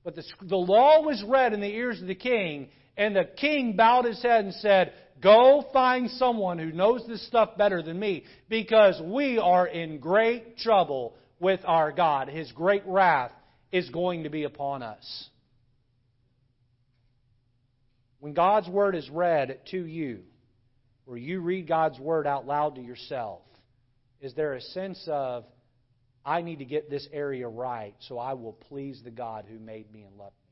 But 0.03 0.17
the, 0.17 0.25
the 0.43 0.57
law 0.57 1.03
was 1.03 1.23
read 1.29 1.53
in 1.53 1.61
the 1.61 1.69
ears 1.69 2.01
of 2.01 2.09
the 2.09 2.15
king, 2.15 2.71
and 2.97 3.15
the 3.15 3.29
king 3.37 3.77
bowed 3.77 4.07
his 4.07 4.23
head 4.23 4.47
and 4.47 4.55
said, 4.55 4.95
Go 5.21 5.63
find 5.75 6.09
someone 6.13 6.59
who 6.59 6.73
knows 6.73 7.05
this 7.07 7.25
stuff 7.27 7.59
better 7.59 7.83
than 7.83 7.99
me, 8.01 8.25
because 8.49 9.01
we 9.05 9.39
are 9.39 9.67
in 9.67 9.99
great 9.99 10.57
trouble 10.57 11.15
with 11.39 11.61
our 11.67 11.93
God. 11.93 12.29
His 12.29 12.51
great 12.53 12.83
wrath 12.87 13.33
is 13.71 13.91
going 13.91 14.23
to 14.23 14.31
be 14.31 14.45
upon 14.45 14.83
us. 14.83 15.29
When 18.21 18.33
God's 18.33 18.69
Word 18.69 18.95
is 18.95 19.09
read 19.11 19.61
to 19.71 19.85
you, 19.85 20.21
or 21.07 21.19
you 21.19 21.41
read 21.41 21.69
God's 21.69 21.99
Word 21.99 22.27
out 22.27 22.47
loud 22.47 22.77
to 22.77 22.81
yourself, 22.81 23.43
is 24.23 24.33
there 24.35 24.55
a 24.55 24.61
sense 24.61 25.03
of, 25.07 25.45
I 26.25 26.43
need 26.43 26.59
to 26.59 26.65
get 26.65 26.91
this 26.91 27.07
area 27.13 27.49
right 27.49 27.95
so 28.01 28.19
I 28.19 28.35
will 28.35 28.53
please 28.53 29.01
the 29.03 29.11
God 29.11 29.47
who 29.49 29.59
made 29.59 29.91
me 29.93 30.03
and 30.03 30.17
loved 30.17 30.35
me. 30.35 30.51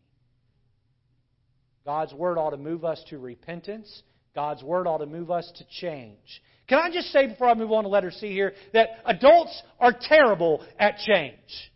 God's 1.85 2.13
Word 2.15 2.39
ought 2.39 2.51
to 2.51 2.57
move 2.57 2.85
us 2.85 3.03
to 3.11 3.19
repentance. 3.19 4.03
God's 4.35 4.63
Word 4.63 4.87
ought 4.87 4.99
to 4.99 5.07
move 5.07 5.31
us 5.31 5.51
to 5.57 5.65
change. 5.81 6.43
Can 6.69 6.79
I 6.79 6.91
just 6.91 7.09
say 7.09 7.27
before 7.27 7.49
I 7.49 7.55
move 7.55 7.73
on 7.73 7.85
to 7.85 7.89
letter 7.89 8.11
C 8.11 8.29
here 8.31 8.53
that 8.73 8.89
adults 9.07 9.63
are 9.81 9.95
terrible 9.99 10.65
at 10.79 10.99
change? 10.99 11.73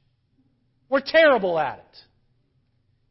We're 0.88 1.02
terrible 1.04 1.58
at 1.58 1.78
it. 1.78 1.98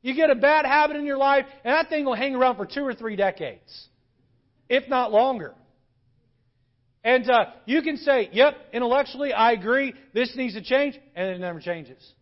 You 0.03 0.15
get 0.15 0.29
a 0.29 0.35
bad 0.35 0.65
habit 0.65 0.95
in 0.95 1.05
your 1.05 1.17
life, 1.17 1.45
and 1.63 1.73
that 1.73 1.89
thing 1.89 2.05
will 2.05 2.15
hang 2.15 2.35
around 2.35 2.55
for 2.55 2.65
two 2.65 2.85
or 2.85 2.93
three 2.93 3.15
decades, 3.15 3.87
if 4.69 4.87
not 4.87 5.11
longer. 5.11 5.53
And 7.03 7.29
uh, 7.29 7.45
you 7.65 7.81
can 7.81 7.97
say, 7.97 8.29
yep, 8.31 8.55
intellectually, 8.73 9.33
I 9.33 9.53
agree, 9.53 9.93
this 10.13 10.35
needs 10.35 10.53
to 10.53 10.61
change, 10.61 10.99
and 11.15 11.29
it 11.29 11.39
never 11.39 11.59
changes. 11.59 12.13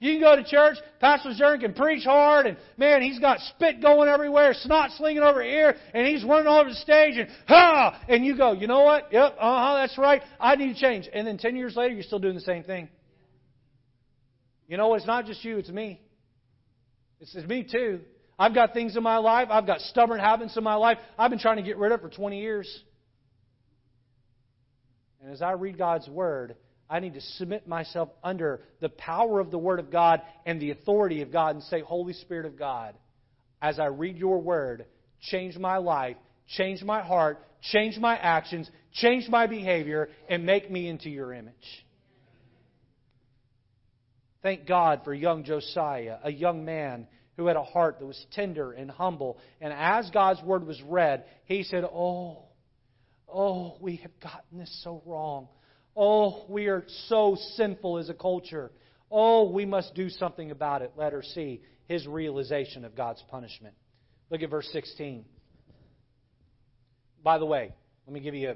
You 0.00 0.12
can 0.12 0.20
go 0.20 0.36
to 0.36 0.44
church, 0.44 0.76
Pastor 1.00 1.30
Zern 1.30 1.60
can 1.60 1.74
preach 1.74 2.04
hard, 2.04 2.46
and 2.46 2.56
man, 2.76 3.02
he's 3.02 3.18
got 3.18 3.40
spit 3.40 3.82
going 3.82 4.08
everywhere, 4.08 4.54
snot 4.54 4.92
slinging 4.92 5.22
over 5.22 5.42
here, 5.42 5.74
and 5.92 6.06
he's 6.06 6.24
running 6.24 6.46
all 6.46 6.60
over 6.60 6.70
the 6.70 6.76
stage, 6.76 7.16
and 7.16 7.28
ha! 7.48 8.00
And 8.08 8.24
you 8.24 8.36
go, 8.36 8.52
you 8.52 8.68
know 8.68 8.82
what? 8.82 9.12
Yep, 9.12 9.36
uh 9.38 9.66
huh, 9.66 9.74
that's 9.80 9.98
right, 9.98 10.22
I 10.38 10.54
need 10.54 10.74
to 10.74 10.80
change. 10.80 11.08
And 11.12 11.26
then 11.26 11.36
10 11.36 11.56
years 11.56 11.74
later, 11.74 11.94
you're 11.94 12.04
still 12.04 12.20
doing 12.20 12.36
the 12.36 12.40
same 12.40 12.62
thing. 12.62 12.88
You 14.68 14.76
know, 14.76 14.94
it's 14.94 15.06
not 15.06 15.26
just 15.26 15.44
you, 15.44 15.58
it's 15.58 15.70
me. 15.70 16.00
It's, 17.20 17.34
it's 17.34 17.48
me 17.48 17.66
too. 17.68 18.00
I've 18.38 18.54
got 18.54 18.72
things 18.74 18.96
in 18.96 19.02
my 19.02 19.16
life, 19.16 19.48
I've 19.50 19.66
got 19.66 19.80
stubborn 19.80 20.20
habits 20.20 20.56
in 20.56 20.62
my 20.62 20.76
life, 20.76 20.98
I've 21.18 21.30
been 21.30 21.40
trying 21.40 21.56
to 21.56 21.62
get 21.62 21.76
rid 21.76 21.90
of 21.90 22.00
for 22.00 22.08
20 22.08 22.40
years. 22.40 22.82
And 25.20 25.32
as 25.32 25.42
I 25.42 25.52
read 25.52 25.78
God's 25.78 26.08
Word, 26.08 26.56
I 26.90 27.00
need 27.00 27.14
to 27.14 27.20
submit 27.20 27.68
myself 27.68 28.08
under 28.22 28.60
the 28.80 28.88
power 28.88 29.40
of 29.40 29.50
the 29.50 29.58
Word 29.58 29.80
of 29.80 29.90
God 29.90 30.22
and 30.46 30.60
the 30.60 30.70
authority 30.70 31.22
of 31.22 31.32
God 31.32 31.54
and 31.54 31.64
say, 31.64 31.80
Holy 31.80 32.14
Spirit 32.14 32.46
of 32.46 32.58
God, 32.58 32.94
as 33.60 33.78
I 33.78 33.86
read 33.86 34.16
your 34.16 34.40
Word, 34.40 34.86
change 35.20 35.56
my 35.56 35.78
life, 35.78 36.16
change 36.56 36.82
my 36.82 37.02
heart, 37.02 37.42
change 37.72 37.98
my 37.98 38.16
actions, 38.16 38.70
change 38.92 39.28
my 39.28 39.46
behavior, 39.46 40.08
and 40.28 40.46
make 40.46 40.70
me 40.70 40.88
into 40.88 41.10
your 41.10 41.32
image. 41.32 41.54
Thank 44.42 44.66
God 44.66 45.00
for 45.04 45.12
young 45.12 45.44
Josiah, 45.44 46.18
a 46.22 46.30
young 46.30 46.64
man 46.64 47.08
who 47.36 47.46
had 47.46 47.56
a 47.56 47.62
heart 47.62 47.98
that 47.98 48.06
was 48.06 48.26
tender 48.32 48.72
and 48.72 48.90
humble. 48.90 49.38
And 49.60 49.72
as 49.72 50.10
God's 50.10 50.42
Word 50.42 50.66
was 50.66 50.80
read, 50.82 51.24
he 51.44 51.64
said, 51.64 51.84
Oh, 51.84 52.44
Oh, 53.32 53.76
we 53.80 53.96
have 53.96 54.18
gotten 54.20 54.58
this 54.58 54.80
so 54.82 55.02
wrong. 55.04 55.48
Oh, 55.96 56.44
we 56.48 56.66
are 56.66 56.84
so 57.08 57.36
sinful 57.56 57.98
as 57.98 58.08
a 58.08 58.14
culture. 58.14 58.70
Oh, 59.10 59.50
we 59.50 59.64
must 59.64 59.94
do 59.94 60.08
something 60.08 60.50
about 60.50 60.82
it. 60.82 60.92
Let 60.96 61.12
her 61.12 61.22
see 61.22 61.60
his 61.86 62.06
realization 62.06 62.84
of 62.84 62.94
God's 62.94 63.22
punishment. 63.30 63.74
Look 64.30 64.42
at 64.42 64.50
verse 64.50 64.68
16. 64.72 65.24
By 67.22 67.38
the 67.38 67.46
way, 67.46 67.74
let 68.06 68.14
me 68.14 68.20
give 68.20 68.34
you 68.34 68.50
a. 68.50 68.54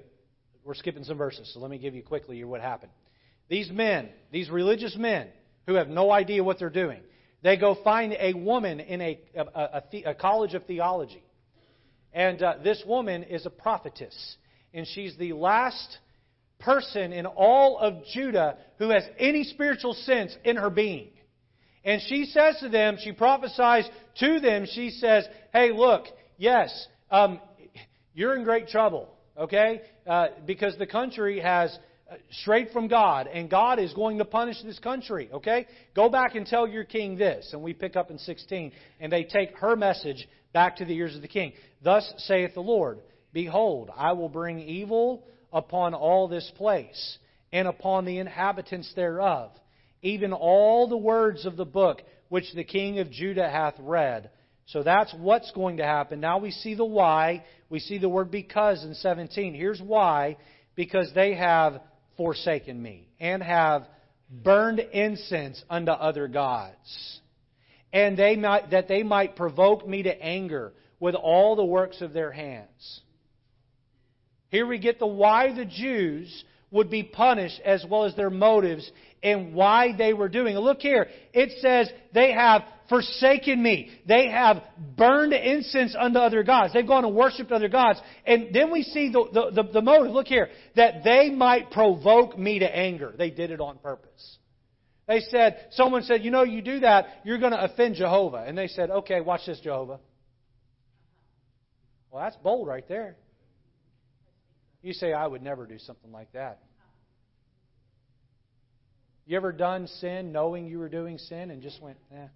We're 0.65 0.75
skipping 0.75 1.03
some 1.03 1.19
verses, 1.19 1.51
so 1.53 1.61
let 1.61 1.71
me 1.71 1.79
give 1.79 1.95
you 1.95 2.03
quickly 2.03 2.43
what 2.45 2.61
happened. 2.61 2.93
These 3.49 3.71
men, 3.71 4.11
these 4.31 4.49
religious 4.49 4.97
men, 4.97 5.29
who 5.67 5.75
have 5.75 5.89
no 5.89 6.13
idea 6.13 6.45
what 6.45 6.61
they're 6.61 6.71
doing, 6.71 7.01
they 7.43 7.57
go 7.57 7.77
find 7.83 8.15
a 8.19 8.35
woman 8.35 8.79
in 8.79 9.01
a, 9.01 9.21
a, 9.35 9.43
a, 9.43 10.03
a 10.07 10.15
college 10.15 10.55
of 10.55 10.65
theology. 10.67 11.25
And 12.13 12.41
uh, 12.43 12.55
this 12.63 12.83
woman 12.87 13.25
is 13.25 13.47
a 13.47 13.51
prophetess 13.51 14.37
and 14.75 14.87
she's 14.87 15.17
the 15.17 15.33
last 15.33 15.99
person 16.59 17.13
in 17.13 17.27
all 17.27 17.79
of 17.79 18.05
Judah 18.13 18.57
who 18.79 18.91
has 18.91 19.05
any 19.19 19.45
spiritual 19.45 19.95
sense 19.95 20.37
in 20.45 20.57
her 20.57 20.71
being. 20.71 21.09
And 21.85 22.01
she 22.09 22.27
says 22.27 22.57
to 22.61 22.69
them, 22.69 22.97
she 23.03 23.13
prophesies 23.13 23.89
to 24.21 24.41
them, 24.41 24.67
she 24.73 24.91
says, 24.91 25.27
Hey, 25.53 25.73
look, 25.73 26.05
yes, 26.39 26.87
um, 27.11 27.41
you're 28.15 28.37
in 28.37 28.45
great 28.45 28.69
trouble, 28.69 29.09
okay? 29.37 29.83
Uh, 30.07 30.29
because 30.47 30.77
the 30.79 30.87
country 30.87 31.41
has 31.41 31.77
uh, 32.11 32.15
strayed 32.31 32.71
from 32.71 32.87
God, 32.87 33.27
and 33.27 33.51
God 33.51 33.81
is 33.81 33.93
going 33.95 34.19
to 34.19 34.25
punish 34.25 34.63
this 34.63 34.79
country, 34.79 35.29
okay? 35.33 35.67
Go 35.97 36.09
back 36.09 36.37
and 36.37 36.47
tell 36.47 36.69
your 36.69 36.85
king 36.85 37.17
this. 37.17 37.51
And 37.53 37.63
we 37.63 37.73
pick 37.73 37.97
up 37.97 38.11
in 38.13 38.19
16, 38.19 38.71
and 39.01 39.13
they 39.13 39.25
take 39.25 39.57
her 39.57 39.75
message 39.75 40.29
back 40.53 40.77
to 40.77 40.85
the 40.85 40.95
ears 40.95 41.17
of 41.17 41.23
the 41.23 41.29
king. 41.29 41.53
Thus 41.83 42.13
saith 42.19 42.55
the 42.55 42.61
Lord 42.61 43.01
Behold, 43.33 43.91
I 43.97 44.13
will 44.13 44.29
bring 44.29 44.61
evil 44.61 45.25
upon 45.53 45.95
all 45.95 46.29
this 46.29 46.51
place, 46.57 47.19
and 47.53 47.69
upon 47.69 48.05
the 48.05 48.19
inhabitants 48.19 48.93
thereof, 48.95 49.51
even 50.03 50.33
all 50.33 50.89
the 50.89 50.97
words 50.97 51.47
of 51.47 51.57
the 51.57 51.65
book 51.65 52.03
which 52.29 52.53
the 52.55 52.65
king 52.65 52.99
of 52.99 53.11
Judah 53.11 53.49
hath 53.49 53.75
read. 53.79 54.31
So 54.67 54.83
that's 54.83 55.13
what's 55.19 55.51
going 55.53 55.77
to 55.79 55.85
happen. 55.85 56.21
Now 56.21 56.39
we 56.39 56.51
see 56.51 56.75
the 56.75 56.85
why. 56.85 57.45
We 57.69 57.79
see 57.79 57.99
the 57.99 58.09
word 58.09 58.31
because 58.31 58.83
in 58.85 58.95
17. 58.95 59.55
Here's 59.55 59.83
why. 59.83 60.39
Because 60.75 61.11
they 61.15 61.35
have 61.35 61.81
forsaken 62.17 62.81
me 62.81 63.09
and 63.21 63.43
have 63.43 63.87
burned 64.31 64.79
incense 64.79 65.63
unto 65.69 65.93
other 65.93 66.27
gods. 66.27 67.21
And 67.93 68.17
they 68.17 68.37
might, 68.37 68.71
that 68.71 68.89
they 68.89 69.03
might 69.03 69.37
provoke 69.37 69.87
me 69.87 70.05
to 70.05 70.23
anger 70.23 70.73
with 70.99 71.15
all 71.15 71.57
the 71.57 71.65
works 71.65 72.01
of 72.01 72.15
their 72.15 72.33
hands. 72.33 73.01
Here 74.53 74.67
we 74.67 74.79
get 74.79 74.99
the 74.99 75.07
why 75.07 75.55
the 75.55 75.65
Jews 75.65 76.45
would 76.71 76.91
be 76.91 77.03
punished 77.03 77.59
as 77.65 77.85
well 77.89 78.05
as 78.05 78.15
their 78.15 78.29
motives 78.29 78.89
and 79.23 79.55
why 79.55 79.97
they 79.97 80.13
were 80.13 80.29
doing 80.29 80.55
it. 80.55 80.59
Look 80.59 80.81
here. 80.81 81.07
It 81.33 81.59
says 81.63 81.91
they 82.13 82.33
have 82.33 82.63
forsaken 82.91 83.63
me. 83.63 83.91
They 84.07 84.29
have 84.29 84.63
burned 84.99 85.33
incense 85.33 85.97
unto 85.99 86.19
other 86.19 86.43
gods. 86.43 86.75
They've 86.75 86.87
gone 86.87 87.07
and 87.07 87.15
worshipped 87.15 87.51
other 87.51 87.69
gods. 87.69 87.99
And 88.27 88.55
then 88.55 88.71
we 88.71 88.83
see 88.83 89.11
the, 89.11 89.25
the, 89.33 89.63
the, 89.63 89.73
the 89.73 89.81
motive. 89.81 90.13
Look 90.13 90.27
here. 90.27 90.51
That 90.77 91.03
they 91.03 91.31
might 91.31 91.71
provoke 91.71 92.39
me 92.39 92.59
to 92.59 92.77
anger. 92.77 93.15
They 93.17 93.31
did 93.31 93.53
it 93.53 93.61
on 93.61 93.79
purpose. 93.79 94.37
They 95.09 95.21
said, 95.31 95.69
someone 95.71 96.03
said, 96.03 96.25
you 96.25 96.31
know, 96.31 96.43
you 96.43 96.61
do 96.61 96.81
that, 96.81 97.07
you're 97.25 97.39
going 97.39 97.53
to 97.53 97.65
offend 97.65 97.95
Jehovah. 97.95 98.45
And 98.47 98.57
they 98.57 98.69
said, 98.69 98.91
okay, 98.91 99.23
watch 99.23 99.47
this, 99.47 99.61
Jehovah. 99.61 99.99
Well, 102.11 102.23
that's 102.23 102.37
bold 102.37 102.69
right 102.69 102.87
there. 102.87 103.17
You 104.83 104.93
say, 104.93 105.13
I 105.13 105.27
would 105.27 105.43
never 105.43 105.67
do 105.67 105.79
something 105.79 106.11
like 106.11 106.33
that. 106.33 106.61
You 109.25 109.37
ever 109.37 109.53
done 109.53 109.87
sin 109.87 110.33
knowing 110.33 110.67
you 110.67 110.79
were 110.79 110.89
doing 110.89 111.17
sin 111.19 111.51
and 111.51 111.63
just 111.63 111.81
went, 111.81 111.97
eh, 112.13 112.27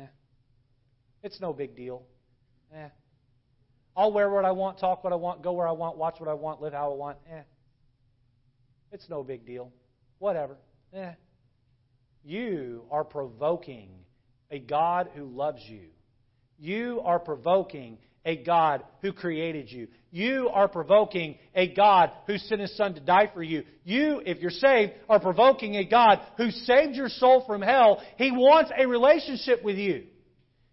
eh. 0.00 0.06
It's 1.22 1.40
no 1.40 1.52
big 1.52 1.76
deal. 1.76 2.02
Eh. 2.74 2.88
I'll 3.94 4.12
wear 4.12 4.30
what 4.30 4.44
I 4.44 4.52
want, 4.52 4.78
talk 4.78 5.04
what 5.04 5.12
I 5.12 5.16
want, 5.16 5.42
go 5.42 5.52
where 5.52 5.68
I 5.68 5.72
want, 5.72 5.98
watch 5.98 6.16
what 6.18 6.28
I 6.28 6.34
want, 6.34 6.62
live 6.62 6.72
how 6.72 6.92
I 6.92 6.94
want. 6.94 7.18
Eh. 7.30 7.42
It's 8.92 9.08
no 9.10 9.22
big 9.22 9.44
deal. 9.44 9.72
Whatever. 10.18 10.56
Eh. 10.94 11.12
You 12.24 12.84
are 12.90 13.04
provoking 13.04 13.90
a 14.50 14.58
God 14.58 15.10
who 15.14 15.24
loves 15.24 15.62
you. 15.66 15.88
You 16.58 17.02
are 17.04 17.18
provoking 17.18 17.98
a 18.26 18.36
God 18.36 18.82
who 19.00 19.12
created 19.12 19.70
you. 19.72 19.88
You 20.10 20.50
are 20.52 20.68
provoking 20.68 21.38
a 21.54 21.72
God 21.72 22.10
who 22.26 22.36
sent 22.36 22.60
His 22.60 22.76
Son 22.76 22.94
to 22.94 23.00
die 23.00 23.30
for 23.32 23.42
you. 23.42 23.64
You, 23.84 24.20
if 24.26 24.38
you're 24.38 24.50
saved, 24.50 24.92
are 25.08 25.20
provoking 25.20 25.76
a 25.76 25.84
God 25.84 26.20
who 26.36 26.50
saved 26.50 26.96
your 26.96 27.08
soul 27.08 27.44
from 27.46 27.62
hell. 27.62 28.02
He 28.18 28.30
wants 28.32 28.70
a 28.76 28.86
relationship 28.86 29.62
with 29.62 29.76
you. 29.76 30.06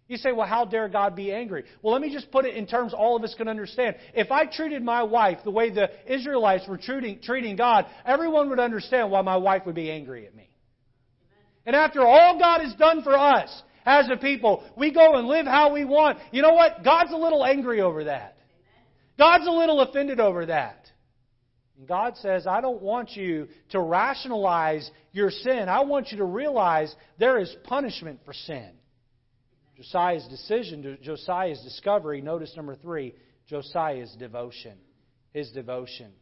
You 0.08 0.18
say, 0.18 0.32
well, 0.32 0.46
how 0.46 0.66
dare 0.66 0.88
God 0.88 1.16
be 1.16 1.32
angry? 1.32 1.64
Well, 1.80 1.94
let 1.94 2.02
me 2.02 2.12
just 2.12 2.30
put 2.30 2.44
it 2.44 2.56
in 2.56 2.66
terms 2.66 2.92
all 2.92 3.16
of 3.16 3.22
us 3.22 3.34
can 3.36 3.48
understand. 3.48 3.96
If 4.12 4.30
I 4.30 4.44
treated 4.44 4.82
my 4.82 5.02
wife 5.02 5.38
the 5.44 5.50
way 5.50 5.70
the 5.70 5.88
Israelites 6.12 6.68
were 6.68 6.76
treating, 6.76 7.20
treating 7.22 7.56
God, 7.56 7.86
everyone 8.04 8.50
would 8.50 8.60
understand 8.60 9.10
why 9.10 9.22
my 9.22 9.36
wife 9.36 9.62
would 9.64 9.74
be 9.74 9.90
angry 9.90 10.26
at 10.26 10.34
me. 10.34 10.50
And 11.64 11.74
after 11.74 12.02
all 12.02 12.38
God 12.38 12.60
has 12.60 12.74
done 12.74 13.02
for 13.02 13.16
us 13.16 13.62
as 13.84 14.08
a 14.10 14.16
people, 14.16 14.64
we 14.76 14.92
go 14.92 15.16
and 15.16 15.28
live 15.28 15.46
how 15.46 15.72
we 15.72 15.84
want. 15.84 16.18
You 16.32 16.42
know 16.42 16.54
what? 16.54 16.84
God's 16.84 17.12
a 17.12 17.16
little 17.16 17.44
angry 17.44 17.80
over 17.80 18.04
that. 18.04 18.36
God's 19.18 19.46
a 19.46 19.50
little 19.50 19.80
offended 19.80 20.20
over 20.20 20.46
that. 20.46 20.86
And 21.78 21.86
God 21.86 22.16
says, 22.16 22.46
I 22.46 22.60
don't 22.60 22.82
want 22.82 23.12
you 23.12 23.48
to 23.70 23.80
rationalize 23.80 24.90
your 25.12 25.30
sin. 25.30 25.68
I 25.68 25.82
want 25.82 26.12
you 26.12 26.18
to 26.18 26.24
realize 26.24 26.94
there 27.18 27.38
is 27.38 27.54
punishment 27.64 28.20
for 28.24 28.32
sin. 28.32 28.70
Josiah's 29.76 30.26
decision, 30.28 30.98
Josiah's 31.02 31.60
discovery, 31.62 32.20
notice 32.20 32.52
number 32.56 32.76
three, 32.76 33.14
Josiah's 33.48 34.14
devotion. 34.18 34.78
His 35.32 35.50
devotion. 35.50 36.12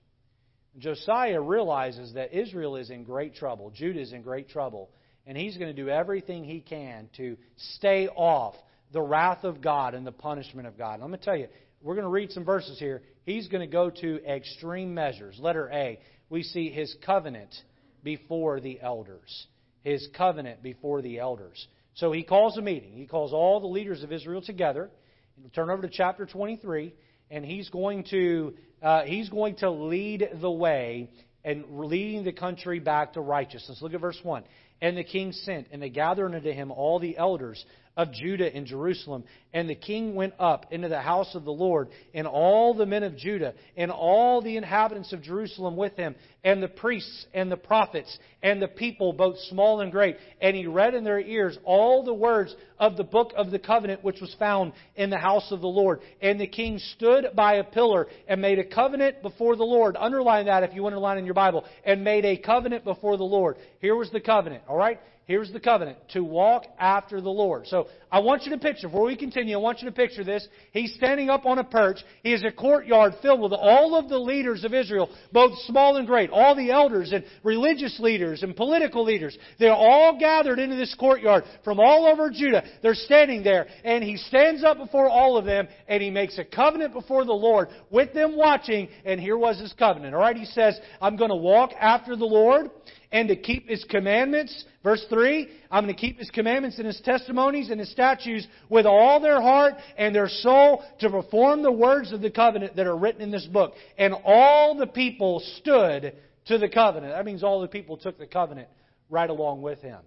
Josiah 0.78 1.40
realizes 1.40 2.14
that 2.14 2.32
Israel 2.32 2.76
is 2.76 2.88
in 2.88 3.04
great 3.04 3.34
trouble, 3.34 3.70
Judah 3.70 4.00
is 4.00 4.14
in 4.14 4.22
great 4.22 4.48
trouble, 4.48 4.90
and 5.26 5.36
he's 5.36 5.56
going 5.56 5.74
to 5.74 5.82
do 5.82 5.88
everything 5.88 6.44
he 6.44 6.60
can 6.60 7.08
to 7.16 7.36
stay 7.76 8.08
off 8.08 8.54
the 8.92 9.00
wrath 9.00 9.44
of 9.44 9.60
God 9.60 9.94
and 9.94 10.06
the 10.06 10.12
punishment 10.12 10.66
of 10.66 10.76
God. 10.76 10.94
And 10.94 11.04
I'm 11.04 11.10
going 11.10 11.20
to 11.20 11.24
tell 11.24 11.36
you, 11.36 11.48
we're 11.80 11.94
going 11.94 12.04
to 12.04 12.10
read 12.10 12.30
some 12.32 12.44
verses 12.44 12.78
here. 12.78 13.02
He's 13.24 13.48
going 13.48 13.60
to 13.60 13.72
go 13.72 13.90
to 13.90 14.24
extreme 14.24 14.94
measures. 14.94 15.38
Letter 15.40 15.68
A, 15.72 15.98
we 16.28 16.42
see 16.42 16.70
his 16.70 16.94
covenant 17.04 17.54
before 18.02 18.60
the 18.60 18.80
elders. 18.80 19.46
His 19.82 20.06
covenant 20.16 20.62
before 20.62 21.02
the 21.02 21.18
elders. 21.18 21.66
So 21.94 22.12
he 22.12 22.22
calls 22.22 22.56
a 22.56 22.62
meeting. 22.62 22.92
He 22.92 23.06
calls 23.06 23.32
all 23.32 23.60
the 23.60 23.66
leaders 23.66 24.02
of 24.02 24.12
Israel 24.12 24.42
together. 24.42 24.90
We'll 25.36 25.50
turn 25.50 25.70
over 25.70 25.82
to 25.82 25.88
chapter 25.90 26.26
23, 26.26 26.94
and 27.30 27.44
he's 27.44 27.68
going 27.70 28.04
to 28.10 28.54
uh, 28.82 29.02
he's 29.02 29.28
going 29.28 29.56
to 29.56 29.70
lead 29.70 30.28
the 30.40 30.50
way 30.50 31.10
and 31.44 31.64
leading 31.70 32.24
the 32.24 32.32
country 32.32 32.78
back 32.78 33.14
to 33.14 33.20
righteousness. 33.20 33.78
Look 33.80 33.94
at 33.94 34.00
verse 34.00 34.18
1. 34.22 34.44
And 34.82 34.98
the 34.98 35.04
king 35.04 35.32
sent, 35.32 35.68
and 35.72 35.80
they 35.80 35.88
gathered 35.88 36.34
unto 36.34 36.52
him 36.52 36.70
all 36.70 36.98
the 36.98 37.16
elders 37.16 37.64
of 37.96 38.12
Judah 38.12 38.54
and 38.54 38.66
Jerusalem. 38.66 39.24
And 39.52 39.68
the 39.68 39.74
king 39.74 40.14
went 40.14 40.32
up 40.38 40.72
into 40.72 40.88
the 40.88 41.00
house 41.00 41.34
of 41.34 41.44
the 41.44 41.52
Lord, 41.52 41.88
and 42.14 42.26
all 42.26 42.74
the 42.74 42.86
men 42.86 43.02
of 43.02 43.16
Judah, 43.16 43.54
and 43.76 43.90
all 43.90 44.40
the 44.40 44.56
inhabitants 44.56 45.12
of 45.12 45.22
Jerusalem 45.22 45.76
with 45.76 45.94
him, 45.94 46.14
and 46.42 46.62
the 46.62 46.68
priests 46.68 47.26
and 47.34 47.52
the 47.52 47.56
prophets, 47.56 48.18
and 48.42 48.62
the 48.62 48.68
people, 48.68 49.12
both 49.12 49.36
small 49.50 49.82
and 49.82 49.92
great. 49.92 50.16
And 50.40 50.56
he 50.56 50.66
read 50.66 50.94
in 50.94 51.04
their 51.04 51.20
ears 51.20 51.58
all 51.64 52.02
the 52.02 52.14
words 52.14 52.56
of 52.78 52.96
the 52.96 53.04
book 53.04 53.32
of 53.36 53.50
the 53.50 53.58
covenant 53.58 54.02
which 54.02 54.20
was 54.20 54.34
found 54.38 54.72
in 54.96 55.10
the 55.10 55.18
house 55.18 55.52
of 55.52 55.60
the 55.60 55.68
Lord. 55.68 56.00
And 56.20 56.40
the 56.40 56.46
king 56.46 56.78
stood 56.96 57.26
by 57.36 57.56
a 57.56 57.64
pillar 57.64 58.08
and 58.26 58.40
made 58.40 58.58
a 58.58 58.64
covenant 58.64 59.22
before 59.22 59.54
the 59.54 59.64
Lord. 59.64 59.96
Underline 59.96 60.46
that 60.46 60.64
if 60.64 60.74
you 60.74 60.86
underline 60.86 61.18
in 61.18 61.26
your 61.26 61.34
Bible. 61.34 61.64
And 61.84 62.02
made 62.02 62.24
a 62.24 62.38
covenant 62.38 62.84
before 62.84 63.18
the 63.18 63.22
Lord. 63.22 63.56
Here 63.80 63.94
was 63.94 64.10
the 64.10 64.20
covenant, 64.20 64.62
all 64.72 64.78
right? 64.78 64.98
Here's 65.26 65.52
the 65.52 65.60
covenant 65.60 65.98
to 66.14 66.24
walk 66.24 66.64
after 66.80 67.20
the 67.20 67.30
Lord. 67.30 67.66
So 67.68 67.86
I 68.10 68.18
want 68.18 68.42
you 68.42 68.50
to 68.52 68.58
picture, 68.58 68.88
before 68.88 69.04
we 69.04 69.16
continue, 69.16 69.54
I 69.54 69.60
want 69.60 69.80
you 69.80 69.88
to 69.88 69.94
picture 69.94 70.24
this. 70.24 70.48
He's 70.72 70.94
standing 70.94 71.30
up 71.30 71.46
on 71.46 71.58
a 71.58 71.64
perch. 71.64 71.98
He 72.24 72.32
has 72.32 72.42
a 72.42 72.50
courtyard 72.50 73.12
filled 73.22 73.40
with 73.40 73.52
all 73.52 73.94
of 73.94 74.08
the 74.08 74.18
leaders 74.18 74.64
of 74.64 74.74
Israel, 74.74 75.08
both 75.30 75.52
small 75.66 75.96
and 75.96 76.08
great, 76.08 76.30
all 76.30 76.56
the 76.56 76.72
elders 76.72 77.12
and 77.12 77.24
religious 77.44 78.00
leaders 78.00 78.42
and 78.42 78.56
political 78.56 79.04
leaders. 79.04 79.38
They're 79.60 79.72
all 79.72 80.18
gathered 80.18 80.58
into 80.58 80.74
this 80.74 80.94
courtyard 80.98 81.44
from 81.62 81.78
all 81.78 82.06
over 82.06 82.28
Judah. 82.28 82.64
They're 82.82 82.94
standing 82.94 83.44
there, 83.44 83.68
and 83.84 84.02
he 84.02 84.16
stands 84.16 84.64
up 84.64 84.78
before 84.78 85.08
all 85.08 85.36
of 85.36 85.44
them, 85.44 85.68
and 85.86 86.02
he 86.02 86.10
makes 86.10 86.36
a 86.38 86.44
covenant 86.44 86.94
before 86.94 87.24
the 87.24 87.32
Lord 87.32 87.68
with 87.90 88.12
them 88.12 88.36
watching, 88.36 88.88
and 89.04 89.20
here 89.20 89.38
was 89.38 89.60
his 89.60 89.72
covenant. 89.74 90.14
All 90.14 90.20
right, 90.20 90.36
he 90.36 90.46
says, 90.46 90.80
I'm 91.00 91.16
going 91.16 91.30
to 91.30 91.36
walk 91.36 91.70
after 91.78 92.16
the 92.16 92.24
Lord 92.24 92.70
and 93.12 93.28
to 93.28 93.36
keep 93.36 93.68
His 93.68 93.84
commandments. 93.84 94.64
Verse 94.82 95.04
3, 95.08 95.48
I'm 95.70 95.84
going 95.84 95.94
to 95.94 96.00
keep 96.00 96.18
His 96.18 96.30
commandments 96.30 96.78
and 96.78 96.86
His 96.86 97.00
testimonies 97.02 97.70
and 97.70 97.78
His 97.78 97.90
statutes 97.92 98.46
with 98.68 98.86
all 98.86 99.20
their 99.20 99.40
heart 99.40 99.74
and 99.96 100.14
their 100.14 100.28
soul 100.28 100.82
to 101.00 101.10
perform 101.10 101.62
the 101.62 101.70
words 101.70 102.12
of 102.12 102.22
the 102.22 102.30
covenant 102.30 102.74
that 102.76 102.86
are 102.86 102.96
written 102.96 103.20
in 103.20 103.30
this 103.30 103.46
book. 103.46 103.74
And 103.98 104.14
all 104.24 104.76
the 104.76 104.86
people 104.86 105.40
stood 105.58 106.14
to 106.46 106.58
the 106.58 106.68
covenant. 106.68 107.12
That 107.12 107.24
means 107.24 107.44
all 107.44 107.60
the 107.60 107.68
people 107.68 107.98
took 107.98 108.18
the 108.18 108.26
covenant 108.26 108.68
right 109.10 109.28
along 109.28 109.62
with 109.62 109.80
Him. 109.80 110.00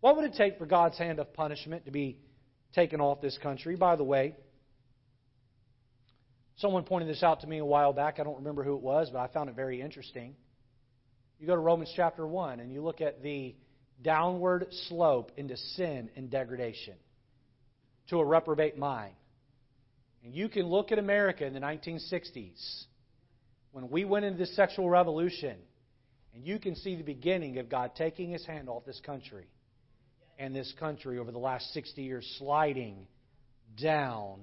What 0.00 0.16
would 0.16 0.26
it 0.26 0.34
take 0.36 0.58
for 0.58 0.66
God's 0.66 0.98
hand 0.98 1.18
of 1.18 1.32
punishment 1.32 1.86
to 1.86 1.90
be 1.90 2.18
taken 2.74 3.00
off 3.00 3.20
this 3.22 3.38
country? 3.38 3.76
By 3.76 3.96
the 3.96 4.04
way, 4.04 4.36
someone 6.56 6.84
pointed 6.84 7.08
this 7.08 7.22
out 7.22 7.40
to 7.40 7.46
me 7.46 7.58
a 7.58 7.64
while 7.64 7.94
back. 7.94 8.20
I 8.20 8.24
don't 8.24 8.36
remember 8.36 8.62
who 8.62 8.74
it 8.74 8.82
was, 8.82 9.08
but 9.10 9.18
I 9.18 9.28
found 9.28 9.48
it 9.48 9.56
very 9.56 9.80
interesting. 9.80 10.36
You 11.38 11.46
go 11.46 11.54
to 11.54 11.60
Romans 11.60 11.92
chapter 11.94 12.26
1 12.26 12.60
and 12.60 12.72
you 12.72 12.82
look 12.82 13.00
at 13.00 13.22
the 13.22 13.54
downward 14.02 14.68
slope 14.88 15.32
into 15.36 15.56
sin 15.56 16.10
and 16.16 16.30
degradation 16.30 16.94
to 18.08 18.18
a 18.18 18.24
reprobate 18.24 18.78
mind. 18.78 19.14
And 20.24 20.34
you 20.34 20.48
can 20.48 20.66
look 20.66 20.92
at 20.92 20.98
America 20.98 21.44
in 21.44 21.52
the 21.52 21.60
1960s 21.60 22.84
when 23.72 23.90
we 23.90 24.04
went 24.04 24.24
into 24.24 24.38
the 24.38 24.46
sexual 24.46 24.88
revolution, 24.88 25.56
and 26.34 26.46
you 26.46 26.58
can 26.58 26.74
see 26.74 26.96
the 26.96 27.02
beginning 27.02 27.58
of 27.58 27.68
God 27.68 27.92
taking 27.94 28.30
his 28.30 28.44
hand 28.46 28.68
off 28.68 28.84
this 28.84 29.00
country 29.04 29.46
and 30.38 30.54
this 30.54 30.72
country 30.78 31.18
over 31.18 31.30
the 31.30 31.38
last 31.38 31.72
60 31.72 32.02
years 32.02 32.36
sliding 32.38 33.06
down 33.76 34.40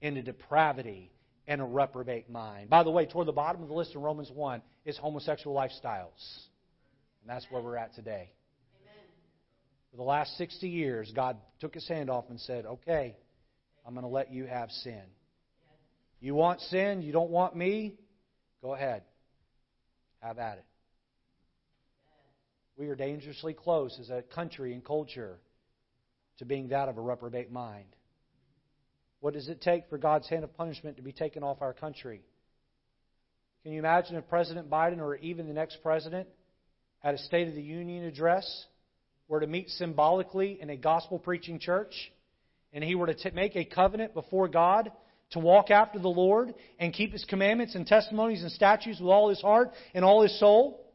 into 0.00 0.22
depravity 0.22 1.10
and 1.46 1.60
a 1.60 1.64
reprobate 1.64 2.28
mind. 2.28 2.70
By 2.70 2.82
the 2.82 2.90
way, 2.90 3.06
toward 3.06 3.28
the 3.28 3.32
bottom 3.32 3.62
of 3.62 3.68
the 3.68 3.74
list 3.74 3.94
in 3.94 4.00
Romans 4.00 4.30
1 4.32 4.62
is 4.84 4.96
homosexual 4.96 5.56
lifestyles. 5.56 6.46
And 7.22 7.28
that's 7.28 7.46
where 7.50 7.62
we're 7.62 7.76
at 7.76 7.94
today. 7.94 8.30
Amen. 8.82 9.04
For 9.90 9.96
the 9.96 10.02
last 10.02 10.36
60 10.38 10.68
years, 10.68 11.12
God 11.14 11.36
took 11.60 11.74
his 11.74 11.86
hand 11.88 12.10
off 12.10 12.24
and 12.30 12.40
said, 12.40 12.66
Okay, 12.66 13.16
I'm 13.86 13.94
going 13.94 14.04
to 14.04 14.10
let 14.10 14.32
you 14.32 14.46
have 14.46 14.70
sin. 14.70 15.02
You 16.20 16.34
want 16.34 16.60
sin? 16.62 17.02
You 17.02 17.12
don't 17.12 17.30
want 17.30 17.54
me? 17.54 17.94
Go 18.62 18.74
ahead. 18.74 19.02
Have 20.20 20.38
at 20.38 20.58
it. 20.58 20.64
We 22.76 22.88
are 22.88 22.96
dangerously 22.96 23.54
close 23.54 23.96
as 24.00 24.10
a 24.10 24.22
country 24.22 24.74
and 24.74 24.84
culture 24.84 25.38
to 26.38 26.44
being 26.44 26.68
that 26.68 26.88
of 26.88 26.98
a 26.98 27.00
reprobate 27.00 27.50
mind. 27.50 27.95
What 29.26 29.34
does 29.34 29.48
it 29.48 29.60
take 29.60 29.88
for 29.90 29.98
God's 29.98 30.28
hand 30.28 30.44
of 30.44 30.56
punishment 30.56 30.98
to 30.98 31.02
be 31.02 31.10
taken 31.10 31.42
off 31.42 31.60
our 31.60 31.72
country? 31.72 32.22
Can 33.64 33.72
you 33.72 33.80
imagine 33.80 34.14
if 34.14 34.28
President 34.28 34.70
Biden 34.70 35.00
or 35.00 35.16
even 35.16 35.48
the 35.48 35.52
next 35.52 35.82
president 35.82 36.28
at 37.02 37.14
a 37.14 37.18
State 37.18 37.48
of 37.48 37.56
the 37.56 37.60
Union 37.60 38.04
address 38.04 38.66
were 39.26 39.40
to 39.40 39.48
meet 39.48 39.68
symbolically 39.70 40.60
in 40.60 40.70
a 40.70 40.76
gospel 40.76 41.18
preaching 41.18 41.58
church 41.58 42.12
and 42.72 42.84
he 42.84 42.94
were 42.94 43.08
to 43.08 43.14
t- 43.14 43.30
make 43.34 43.56
a 43.56 43.64
covenant 43.64 44.14
before 44.14 44.46
God 44.46 44.92
to 45.30 45.40
walk 45.40 45.72
after 45.72 45.98
the 45.98 46.06
Lord 46.06 46.54
and 46.78 46.92
keep 46.92 47.10
His 47.10 47.24
commandments 47.24 47.74
and 47.74 47.84
testimonies 47.84 48.44
and 48.44 48.52
statutes 48.52 49.00
with 49.00 49.10
all 49.10 49.28
his 49.28 49.40
heart 49.40 49.72
and 49.92 50.04
all 50.04 50.22
his 50.22 50.38
soul? 50.38 50.86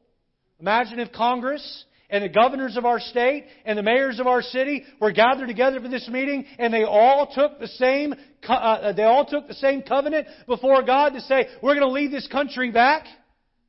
Imagine 0.57 1.01
if 1.01 1.11
Congress 1.11 1.83
and 2.11 2.23
the 2.23 2.29
governors 2.29 2.77
of 2.77 2.85
our 2.85 2.99
state 2.99 3.45
and 3.65 3.77
the 3.77 3.83
mayors 3.83 4.19
of 4.19 4.27
our 4.27 4.41
city 4.41 4.83
were 4.99 5.11
gathered 5.11 5.47
together 5.47 5.79
for 5.79 5.87
this 5.87 6.07
meeting 6.07 6.45
and 6.59 6.73
they 6.73 6.83
all 6.83 7.31
took 7.33 7.59
the 7.59 7.67
same 7.67 8.13
uh, 8.47 8.93
they 8.93 9.03
all 9.03 9.25
took 9.25 9.47
the 9.47 9.53
same 9.55 9.81
covenant 9.81 10.27
before 10.45 10.83
God 10.83 11.13
to 11.13 11.21
say 11.21 11.47
we're 11.63 11.75
going 11.75 11.87
to 11.87 11.91
lead 11.91 12.11
this 12.11 12.27
country 12.27 12.71
back. 12.71 13.05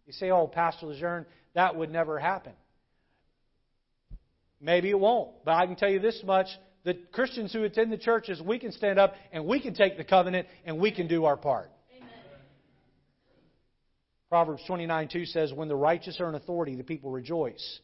You 0.06 0.12
say, 0.12 0.30
"Oh, 0.30 0.46
Pastor 0.46 0.86
Lejeune, 0.86 1.26
that 1.54 1.76
would 1.76 1.90
never 1.90 2.18
happen." 2.18 2.52
Maybe 4.60 4.90
it 4.90 4.98
won't, 4.98 5.44
but 5.44 5.54
I 5.54 5.66
can 5.66 5.76
tell 5.76 5.90
you 5.90 6.00
this 6.00 6.20
much: 6.24 6.48
the 6.84 6.94
Christians 7.12 7.52
who 7.52 7.62
attend 7.64 7.92
the 7.92 7.98
churches, 7.98 8.40
we 8.40 8.58
can 8.58 8.72
stand 8.72 8.98
up 8.98 9.14
and 9.32 9.46
we 9.46 9.60
can 9.60 9.74
take 9.74 9.96
the 9.96 10.04
covenant 10.04 10.48
and 10.64 10.78
we 10.78 10.90
can 10.90 11.06
do 11.06 11.24
our 11.24 11.36
part. 11.36 11.70
Amen. 11.96 12.08
Proverbs 14.28 14.62
29 14.66 15.08
2 15.12 15.26
says, 15.26 15.52
When 15.52 15.68
the 15.68 15.76
righteous 15.76 16.20
are 16.20 16.28
in 16.28 16.34
authority, 16.34 16.74
the 16.74 16.82
people 16.82 17.10
rejoice. 17.10 17.80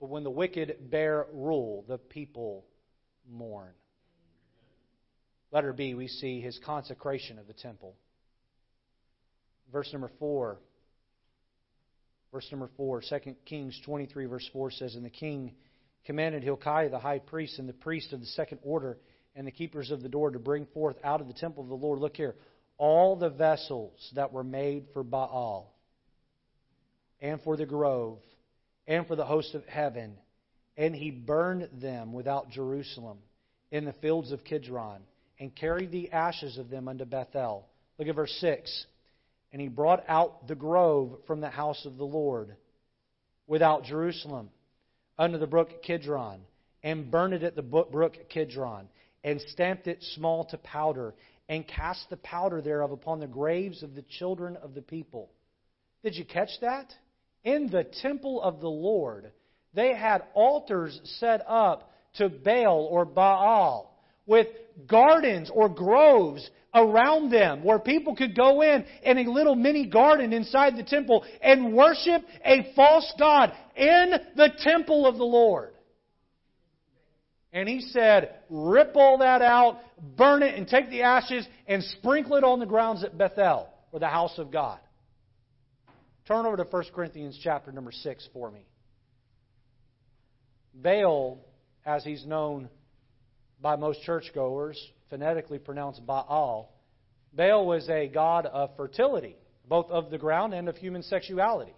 But 0.00 0.10
when 0.10 0.24
the 0.24 0.30
wicked 0.30 0.90
bear 0.90 1.26
rule, 1.32 1.84
the 1.88 1.98
people 1.98 2.64
mourn. 3.30 3.72
Letter 5.52 5.72
B, 5.72 5.94
we 5.94 6.08
see 6.08 6.40
his 6.40 6.58
consecration 6.64 7.38
of 7.38 7.46
the 7.46 7.54
temple. 7.54 7.96
Verse 9.72 9.88
number 9.92 10.10
4. 10.18 10.58
Verse 12.32 12.46
number 12.50 12.68
4, 12.76 13.02
2 13.08 13.36
Kings 13.46 13.80
23, 13.84 14.26
verse 14.26 14.48
4 14.52 14.70
says, 14.72 14.94
And 14.94 15.04
the 15.04 15.10
king 15.10 15.54
commanded 16.04 16.42
Hilkiah 16.42 16.90
the 16.90 16.98
high 16.98 17.20
priest 17.20 17.58
and 17.58 17.68
the 17.68 17.72
priest 17.72 18.12
of 18.12 18.20
the 18.20 18.26
second 18.26 18.58
order 18.62 18.98
and 19.34 19.46
the 19.46 19.52
keepers 19.52 19.90
of 19.90 20.02
the 20.02 20.08
door 20.08 20.30
to 20.30 20.38
bring 20.38 20.66
forth 20.66 20.96
out 21.04 21.20
of 21.20 21.28
the 21.28 21.32
temple 21.34 21.62
of 21.62 21.68
the 21.68 21.74
Lord, 21.74 21.98
look 21.98 22.16
here, 22.16 22.34
all 22.78 23.16
the 23.16 23.30
vessels 23.30 24.12
that 24.14 24.32
were 24.32 24.44
made 24.44 24.86
for 24.92 25.02
Baal 25.02 25.74
and 27.20 27.40
for 27.42 27.56
the 27.56 27.66
grove 27.66 28.18
and 28.86 29.06
for 29.06 29.16
the 29.16 29.24
host 29.24 29.54
of 29.54 29.64
heaven. 29.66 30.16
And 30.76 30.94
he 30.94 31.10
burned 31.10 31.68
them 31.80 32.12
without 32.12 32.50
Jerusalem 32.50 33.18
in 33.70 33.84
the 33.84 33.94
fields 33.94 34.32
of 34.32 34.44
Kidron 34.44 35.00
and 35.38 35.54
carried 35.54 35.90
the 35.90 36.12
ashes 36.12 36.58
of 36.58 36.70
them 36.70 36.88
unto 36.88 37.04
Bethel. 37.04 37.66
Look 37.98 38.08
at 38.08 38.14
verse 38.14 38.36
6. 38.40 38.86
And 39.52 39.60
he 39.60 39.68
brought 39.68 40.04
out 40.08 40.48
the 40.48 40.54
grove 40.54 41.18
from 41.26 41.40
the 41.40 41.48
house 41.48 41.86
of 41.86 41.96
the 41.96 42.04
Lord 42.04 42.56
without 43.46 43.84
Jerusalem 43.84 44.50
under 45.18 45.38
the 45.38 45.46
brook 45.46 45.82
Kidron 45.82 46.40
and 46.82 47.10
burned 47.10 47.34
it 47.34 47.42
at 47.42 47.56
the 47.56 47.62
brook 47.62 48.16
Kidron 48.28 48.88
and 49.24 49.40
stamped 49.48 49.86
it 49.86 50.02
small 50.14 50.44
to 50.46 50.58
powder 50.58 51.14
and 51.48 51.66
cast 51.66 52.10
the 52.10 52.16
powder 52.18 52.60
thereof 52.60 52.90
upon 52.92 53.20
the 53.20 53.26
graves 53.26 53.82
of 53.82 53.94
the 53.94 54.02
children 54.02 54.56
of 54.56 54.74
the 54.74 54.82
people. 54.82 55.30
Did 56.02 56.16
you 56.16 56.24
catch 56.24 56.50
that? 56.60 56.92
In 57.46 57.70
the 57.70 57.84
temple 58.02 58.42
of 58.42 58.60
the 58.60 58.68
Lord, 58.68 59.30
they 59.72 59.94
had 59.94 60.24
altars 60.34 61.00
set 61.20 61.42
up 61.46 61.92
to 62.16 62.28
Baal 62.28 62.88
or 62.90 63.04
Baal 63.04 63.96
with 64.26 64.48
gardens 64.88 65.48
or 65.54 65.68
groves 65.68 66.50
around 66.74 67.30
them 67.30 67.62
where 67.62 67.78
people 67.78 68.16
could 68.16 68.36
go 68.36 68.62
in 68.62 68.84
in 69.02 69.18
a 69.18 69.30
little 69.30 69.54
mini 69.54 69.86
garden 69.86 70.32
inside 70.32 70.76
the 70.76 70.82
temple 70.82 71.24
and 71.40 71.72
worship 71.72 72.22
a 72.44 72.72
false 72.74 73.14
god 73.16 73.52
in 73.76 74.12
the 74.34 74.50
temple 74.58 75.06
of 75.06 75.16
the 75.16 75.24
Lord. 75.24 75.72
And 77.52 77.68
he 77.68 77.80
said, 77.80 78.34
rip 78.50 78.96
all 78.96 79.18
that 79.18 79.40
out, 79.40 79.78
burn 80.16 80.42
it, 80.42 80.56
and 80.56 80.66
take 80.66 80.90
the 80.90 81.02
ashes 81.02 81.46
and 81.68 81.82
sprinkle 81.82 82.36
it 82.36 82.44
on 82.44 82.58
the 82.58 82.66
grounds 82.66 83.04
at 83.04 83.16
Bethel, 83.16 83.68
or 83.92 84.00
the 84.00 84.08
house 84.08 84.36
of 84.36 84.50
God. 84.50 84.78
Turn 86.26 86.44
over 86.44 86.56
to 86.56 86.64
1 86.64 86.84
Corinthians 86.92 87.38
chapter 87.42 87.70
number 87.70 87.92
6 87.92 88.28
for 88.32 88.50
me. 88.50 88.66
Baal, 90.74 91.38
as 91.84 92.02
he's 92.02 92.26
known 92.26 92.68
by 93.60 93.76
most 93.76 94.02
churchgoers, 94.02 94.80
phonetically 95.08 95.58
pronounced 95.58 96.04
Baal, 96.04 96.72
Baal 97.32 97.66
was 97.66 97.88
a 97.88 98.08
god 98.08 98.46
of 98.46 98.70
fertility, 98.76 99.36
both 99.68 99.88
of 99.90 100.10
the 100.10 100.18
ground 100.18 100.52
and 100.52 100.68
of 100.68 100.76
human 100.76 101.02
sexuality. 101.02 101.74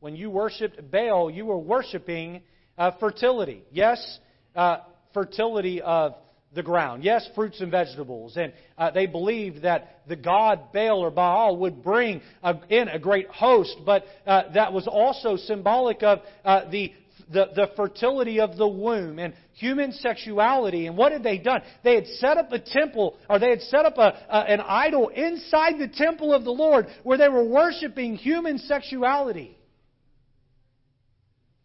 When 0.00 0.14
you 0.14 0.28
worshiped 0.28 0.90
Baal, 0.90 1.30
you 1.30 1.46
were 1.46 1.58
worshiping 1.58 2.42
uh, 2.76 2.90
fertility. 3.00 3.62
Yes, 3.72 4.18
uh, 4.54 4.78
fertility 5.14 5.80
of 5.80 6.16
the 6.54 6.62
ground. 6.62 7.04
Yes, 7.04 7.28
fruits 7.34 7.60
and 7.60 7.70
vegetables. 7.70 8.36
And 8.36 8.52
uh, 8.78 8.90
they 8.90 9.06
believed 9.06 9.62
that 9.62 10.02
the 10.08 10.16
god 10.16 10.72
Baal 10.72 11.00
or 11.00 11.10
Baal 11.10 11.56
would 11.58 11.82
bring 11.82 12.20
a, 12.42 12.54
in 12.68 12.88
a 12.88 12.98
great 12.98 13.28
host, 13.28 13.76
but 13.84 14.04
uh, 14.26 14.52
that 14.54 14.72
was 14.72 14.86
also 14.86 15.36
symbolic 15.36 16.02
of 16.02 16.20
uh, 16.44 16.70
the, 16.70 16.92
the, 17.32 17.46
the 17.54 17.70
fertility 17.76 18.40
of 18.40 18.56
the 18.56 18.68
womb 18.68 19.18
and 19.18 19.34
human 19.54 19.92
sexuality. 19.92 20.86
And 20.86 20.96
what 20.96 21.12
had 21.12 21.22
they 21.22 21.38
done? 21.38 21.62
They 21.82 21.94
had 21.94 22.06
set 22.06 22.36
up 22.36 22.52
a 22.52 22.58
temple, 22.58 23.16
or 23.28 23.38
they 23.38 23.50
had 23.50 23.62
set 23.62 23.84
up 23.84 23.98
a, 23.98 24.14
a, 24.28 24.38
an 24.50 24.60
idol 24.60 25.08
inside 25.08 25.78
the 25.78 25.88
temple 25.88 26.32
of 26.32 26.44
the 26.44 26.52
Lord 26.52 26.86
where 27.02 27.18
they 27.18 27.28
were 27.28 27.44
worshiping 27.44 28.16
human 28.16 28.58
sexuality. 28.58 29.58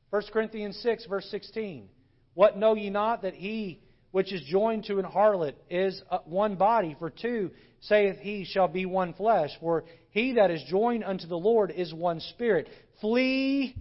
1 0.09 0.23
Corinthians 0.33 0.79
6, 0.81 1.05
verse 1.05 1.27
16. 1.29 1.87
What 2.33 2.57
know 2.57 2.75
ye 2.75 2.89
not 2.89 3.23
that 3.23 3.33
he 3.35 3.81
which 4.11 4.33
is 4.33 4.41
joined 4.47 4.85
to 4.85 4.99
an 4.99 5.05
harlot 5.05 5.53
is 5.69 6.01
one 6.25 6.55
body, 6.55 6.95
for 6.97 7.09
two, 7.09 7.51
saith 7.81 8.17
he, 8.17 8.45
shall 8.45 8.67
be 8.67 8.85
one 8.85 9.13
flesh. 9.13 9.51
For 9.59 9.83
he 10.11 10.33
that 10.33 10.51
is 10.51 10.63
joined 10.67 11.03
unto 11.03 11.27
the 11.27 11.37
Lord 11.37 11.71
is 11.71 11.93
one 11.93 12.19
spirit. 12.19 12.67
Flee 13.01 13.75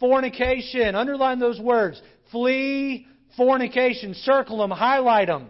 fornication. 0.00 0.94
Underline 0.94 1.38
those 1.38 1.60
words. 1.60 2.00
Flee 2.32 3.06
fornication. 3.36 4.14
Circle 4.14 4.58
them, 4.58 4.70
highlight 4.70 5.28
them. 5.28 5.48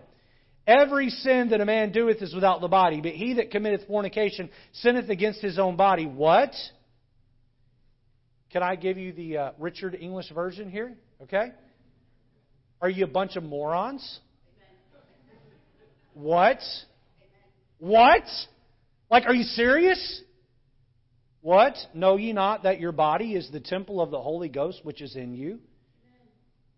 Every 0.67 1.11
sin 1.11 1.51
that 1.51 1.61
a 1.61 1.67
man 1.67 1.93
doeth 1.93 2.23
is 2.23 2.35
without 2.35 2.63
the 2.63 2.69
body, 2.69 3.03
but 3.03 3.13
he 3.13 3.35
that 3.35 3.51
committeth 3.51 3.87
fornication 3.87 4.49
sinneth 4.73 5.11
against 5.11 5.41
his 5.43 5.59
own 5.59 5.77
body. 5.77 6.07
What? 6.07 6.53
Can 8.51 8.63
I 8.63 8.75
give 8.77 8.97
you 8.97 9.13
the 9.13 9.37
uh, 9.37 9.51
Richard 9.59 9.95
English 9.95 10.31
version 10.33 10.71
here? 10.71 10.97
Okay? 11.23 11.53
Are 12.81 12.89
you 12.89 13.05
a 13.05 13.09
bunch 13.09 13.37
of 13.37 13.43
morons? 13.43 14.21
What? 16.15 16.61
What? 17.79 18.25
Like, 19.11 19.27
are 19.27 19.35
you 19.35 19.45
serious? 19.45 20.23
What? 21.41 21.75
Know 21.93 22.17
ye 22.17 22.33
not 22.33 22.63
that 22.63 22.81
your 22.81 22.93
body 22.93 23.35
is 23.35 23.51
the 23.51 23.61
temple 23.61 24.01
of 24.01 24.11
the 24.11 24.21
Holy 24.21 24.49
Ghost 24.49 24.81
which 24.83 25.03
is 25.03 25.15
in 25.15 25.35
you? 25.35 25.59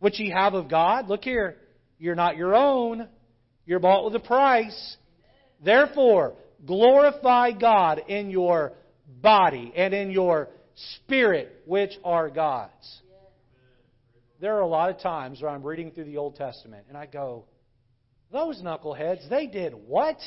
Which 0.01 0.19
ye 0.19 0.31
have 0.31 0.55
of 0.55 0.69
God? 0.69 1.09
Look 1.09 1.23
here. 1.23 1.57
You're 1.99 2.15
not 2.15 2.37
your 2.37 2.55
own. 2.55 3.09
You're 3.65 3.79
bought 3.79 4.05
with 4.05 4.15
a 4.15 4.21
price. 4.21 4.97
Therefore, 5.65 6.35
glorify 6.65 7.53
God 7.53 8.03
in 8.09 8.31
your 8.31 8.73
body 9.23 9.73
and 9.75 9.95
in 9.95 10.11
your 10.11 10.49
spirit, 11.05 11.63
which 11.65 11.93
are 12.05 12.29
God's. 12.29 13.03
There 14.41 14.55
are 14.57 14.61
a 14.61 14.67
lot 14.67 14.91
of 14.91 14.99
times 14.99 15.41
where 15.41 15.51
I'm 15.51 15.63
reading 15.63 15.91
through 15.91 16.05
the 16.05 16.19
Old 16.19 16.37
Testament 16.37 16.87
and 16.89 16.97
I 16.97 17.07
go, 17.07 17.45
those 18.37 18.63
knuckleheads, 18.63 19.29
they 19.31 19.47
did 19.47 19.73
what? 19.73 20.19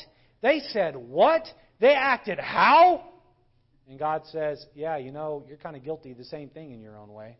They 0.42 0.60
said 0.70 0.96
what? 0.96 1.46
They 1.80 1.94
acted 1.94 2.38
how? 2.38 3.04
And 3.88 3.98
God 3.98 4.22
says, 4.32 4.64
Yeah, 4.74 4.96
you 4.96 5.12
know, 5.12 5.44
you're 5.48 5.58
kind 5.58 5.76
of 5.76 5.84
guilty 5.84 6.10
of 6.10 6.18
the 6.18 6.24
same 6.24 6.48
thing 6.48 6.72
in 6.72 6.80
your 6.80 6.96
own 6.96 7.12
way. 7.12 7.36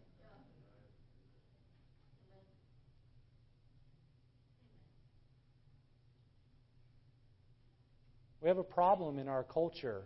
We 8.40 8.48
have 8.48 8.58
a 8.58 8.62
problem 8.62 9.18
in 9.18 9.28
our 9.28 9.42
culture 9.42 10.02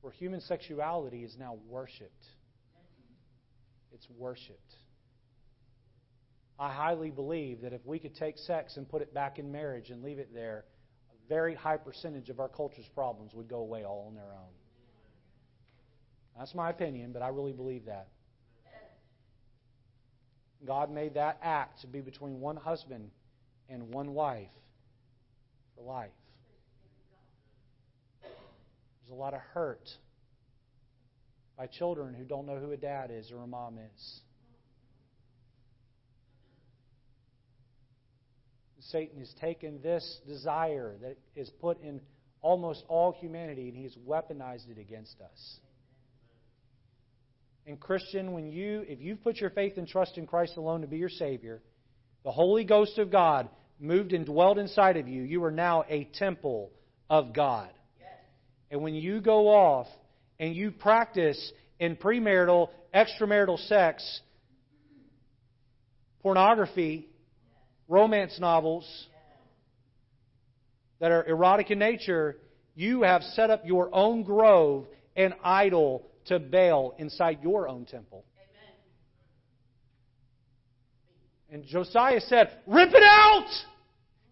where 0.00 0.12
human 0.12 0.40
sexuality 0.40 1.24
is 1.24 1.36
now 1.38 1.58
worshiped. 1.68 2.24
It's 3.92 4.06
worshiped. 4.16 4.74
I 6.62 6.70
highly 6.70 7.10
believe 7.10 7.62
that 7.62 7.72
if 7.72 7.84
we 7.84 7.98
could 7.98 8.14
take 8.14 8.38
sex 8.38 8.76
and 8.76 8.88
put 8.88 9.02
it 9.02 9.12
back 9.12 9.40
in 9.40 9.50
marriage 9.50 9.90
and 9.90 10.00
leave 10.00 10.20
it 10.20 10.32
there, 10.32 10.64
a 11.10 11.28
very 11.28 11.56
high 11.56 11.76
percentage 11.76 12.30
of 12.30 12.38
our 12.38 12.48
culture's 12.48 12.86
problems 12.94 13.34
would 13.34 13.48
go 13.48 13.58
away 13.58 13.84
all 13.84 14.04
on 14.06 14.14
their 14.14 14.30
own. 14.32 14.52
That's 16.38 16.54
my 16.54 16.70
opinion, 16.70 17.10
but 17.10 17.20
I 17.20 17.28
really 17.30 17.52
believe 17.52 17.86
that. 17.86 18.06
God 20.64 20.88
made 20.88 21.14
that 21.14 21.40
act 21.42 21.80
to 21.80 21.88
be 21.88 22.00
between 22.00 22.38
one 22.38 22.54
husband 22.54 23.10
and 23.68 23.92
one 23.92 24.14
wife 24.14 24.46
for 25.74 25.82
life. 25.82 26.10
There's 28.22 29.10
a 29.10 29.14
lot 29.14 29.34
of 29.34 29.40
hurt 29.52 29.90
by 31.58 31.66
children 31.66 32.14
who 32.14 32.22
don't 32.22 32.46
know 32.46 32.60
who 32.60 32.70
a 32.70 32.76
dad 32.76 33.10
is 33.12 33.32
or 33.32 33.38
a 33.38 33.48
mom 33.48 33.78
is. 33.78 34.20
Satan 38.90 39.18
has 39.20 39.32
taken 39.40 39.80
this 39.82 40.20
desire 40.26 40.94
that 41.02 41.16
is 41.36 41.50
put 41.60 41.80
in 41.82 42.00
almost 42.40 42.84
all 42.88 43.12
humanity 43.12 43.68
and 43.68 43.76
he 43.76 43.84
has 43.84 43.96
weaponized 44.06 44.68
it 44.70 44.78
against 44.78 45.20
us. 45.20 45.58
And 47.66 47.78
Christian, 47.78 48.32
when 48.32 48.50
you 48.50 48.84
if 48.88 49.00
you've 49.00 49.22
put 49.22 49.36
your 49.36 49.50
faith 49.50 49.74
and 49.76 49.86
trust 49.86 50.18
in 50.18 50.26
Christ 50.26 50.56
alone 50.56 50.80
to 50.80 50.88
be 50.88 50.96
your 50.96 51.08
Savior, 51.08 51.62
the 52.24 52.32
Holy 52.32 52.64
Ghost 52.64 52.98
of 52.98 53.10
God 53.10 53.48
moved 53.78 54.12
and 54.12 54.26
dwelled 54.26 54.58
inside 54.58 54.96
of 54.96 55.06
you, 55.06 55.22
you 55.22 55.44
are 55.44 55.52
now 55.52 55.84
a 55.88 56.04
temple 56.14 56.70
of 57.08 57.32
God. 57.32 57.70
And 58.70 58.80
when 58.82 58.94
you 58.94 59.20
go 59.20 59.48
off 59.48 59.86
and 60.40 60.56
you 60.56 60.70
practice 60.70 61.52
in 61.78 61.94
premarital, 61.94 62.70
extramarital 62.94 63.58
sex, 63.68 64.20
pornography, 66.22 67.11
romance 67.92 68.40
novels 68.40 69.06
that 70.98 71.12
are 71.12 71.24
erotic 71.26 71.70
in 71.70 71.78
nature, 71.78 72.38
you 72.74 73.02
have 73.02 73.22
set 73.22 73.50
up 73.50 73.62
your 73.66 73.94
own 73.94 74.22
grove 74.22 74.86
and 75.14 75.34
idol 75.44 76.08
to 76.24 76.38
Baal 76.38 76.94
inside 76.98 77.40
your 77.42 77.68
own 77.68 77.84
temple. 77.84 78.24
Amen. 81.50 81.60
And 81.60 81.64
Josiah 81.66 82.20
said, 82.20 82.50
Rip 82.66 82.90
it 82.94 83.02
out! 83.02 83.48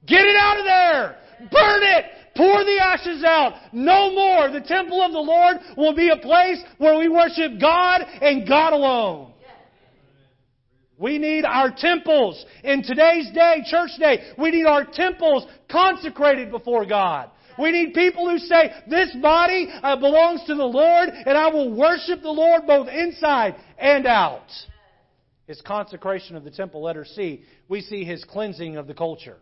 Get 0.07 0.23
it 0.25 0.37
out 0.37 0.59
of 0.59 0.65
there! 0.65 1.17
Burn 1.51 1.83
it! 1.83 2.05
Pour 2.37 2.65
the 2.65 2.79
ashes 2.83 3.23
out! 3.25 3.53
No 3.75 4.11
more! 4.15 4.51
The 4.51 4.67
temple 4.67 5.03
of 5.03 5.13
the 5.13 5.19
Lord 5.19 5.59
will 5.77 5.95
be 5.95 6.09
a 6.09 6.17
place 6.17 6.63
where 6.79 6.99
we 6.99 7.09
worship 7.09 7.61
God 7.61 8.01
and 8.23 8.49
God 8.49 8.73
alone. 8.73 9.35
We 11.01 11.17
need 11.17 11.47
our 11.47 11.73
temples. 11.75 12.45
In 12.63 12.83
today's 12.83 13.31
day, 13.33 13.65
church 13.65 13.93
day, 13.99 14.33
we 14.39 14.51
need 14.51 14.67
our 14.67 14.85
temples 14.85 15.47
consecrated 15.73 16.51
before 16.51 16.85
God. 16.85 17.31
We 17.59 17.73
need 17.73 17.95
people 17.95 18.29
who 18.29 18.39
say, 18.39 18.71
this 18.87 19.11
body 19.21 19.69
uh, 19.83 19.97
belongs 19.97 20.45
to 20.47 20.55
the 20.55 20.65
Lord 20.65 21.09
and 21.09 21.37
I 21.37 21.49
will 21.49 21.73
worship 21.75 22.21
the 22.21 22.31
Lord 22.31 22.67
both 22.67 22.89
inside 22.89 23.57
and 23.79 24.07
out. 24.07 24.47
His 25.47 25.63
consecration 25.63 26.37
of 26.37 26.45
the 26.45 26.51
temple, 26.51 26.83
letter 26.83 27.07
C, 27.07 27.45
we 27.67 27.81
see 27.81 28.05
his 28.05 28.23
cleansing 28.25 28.77
of 28.77 28.87
the 28.87 28.95
culture. 28.95 29.39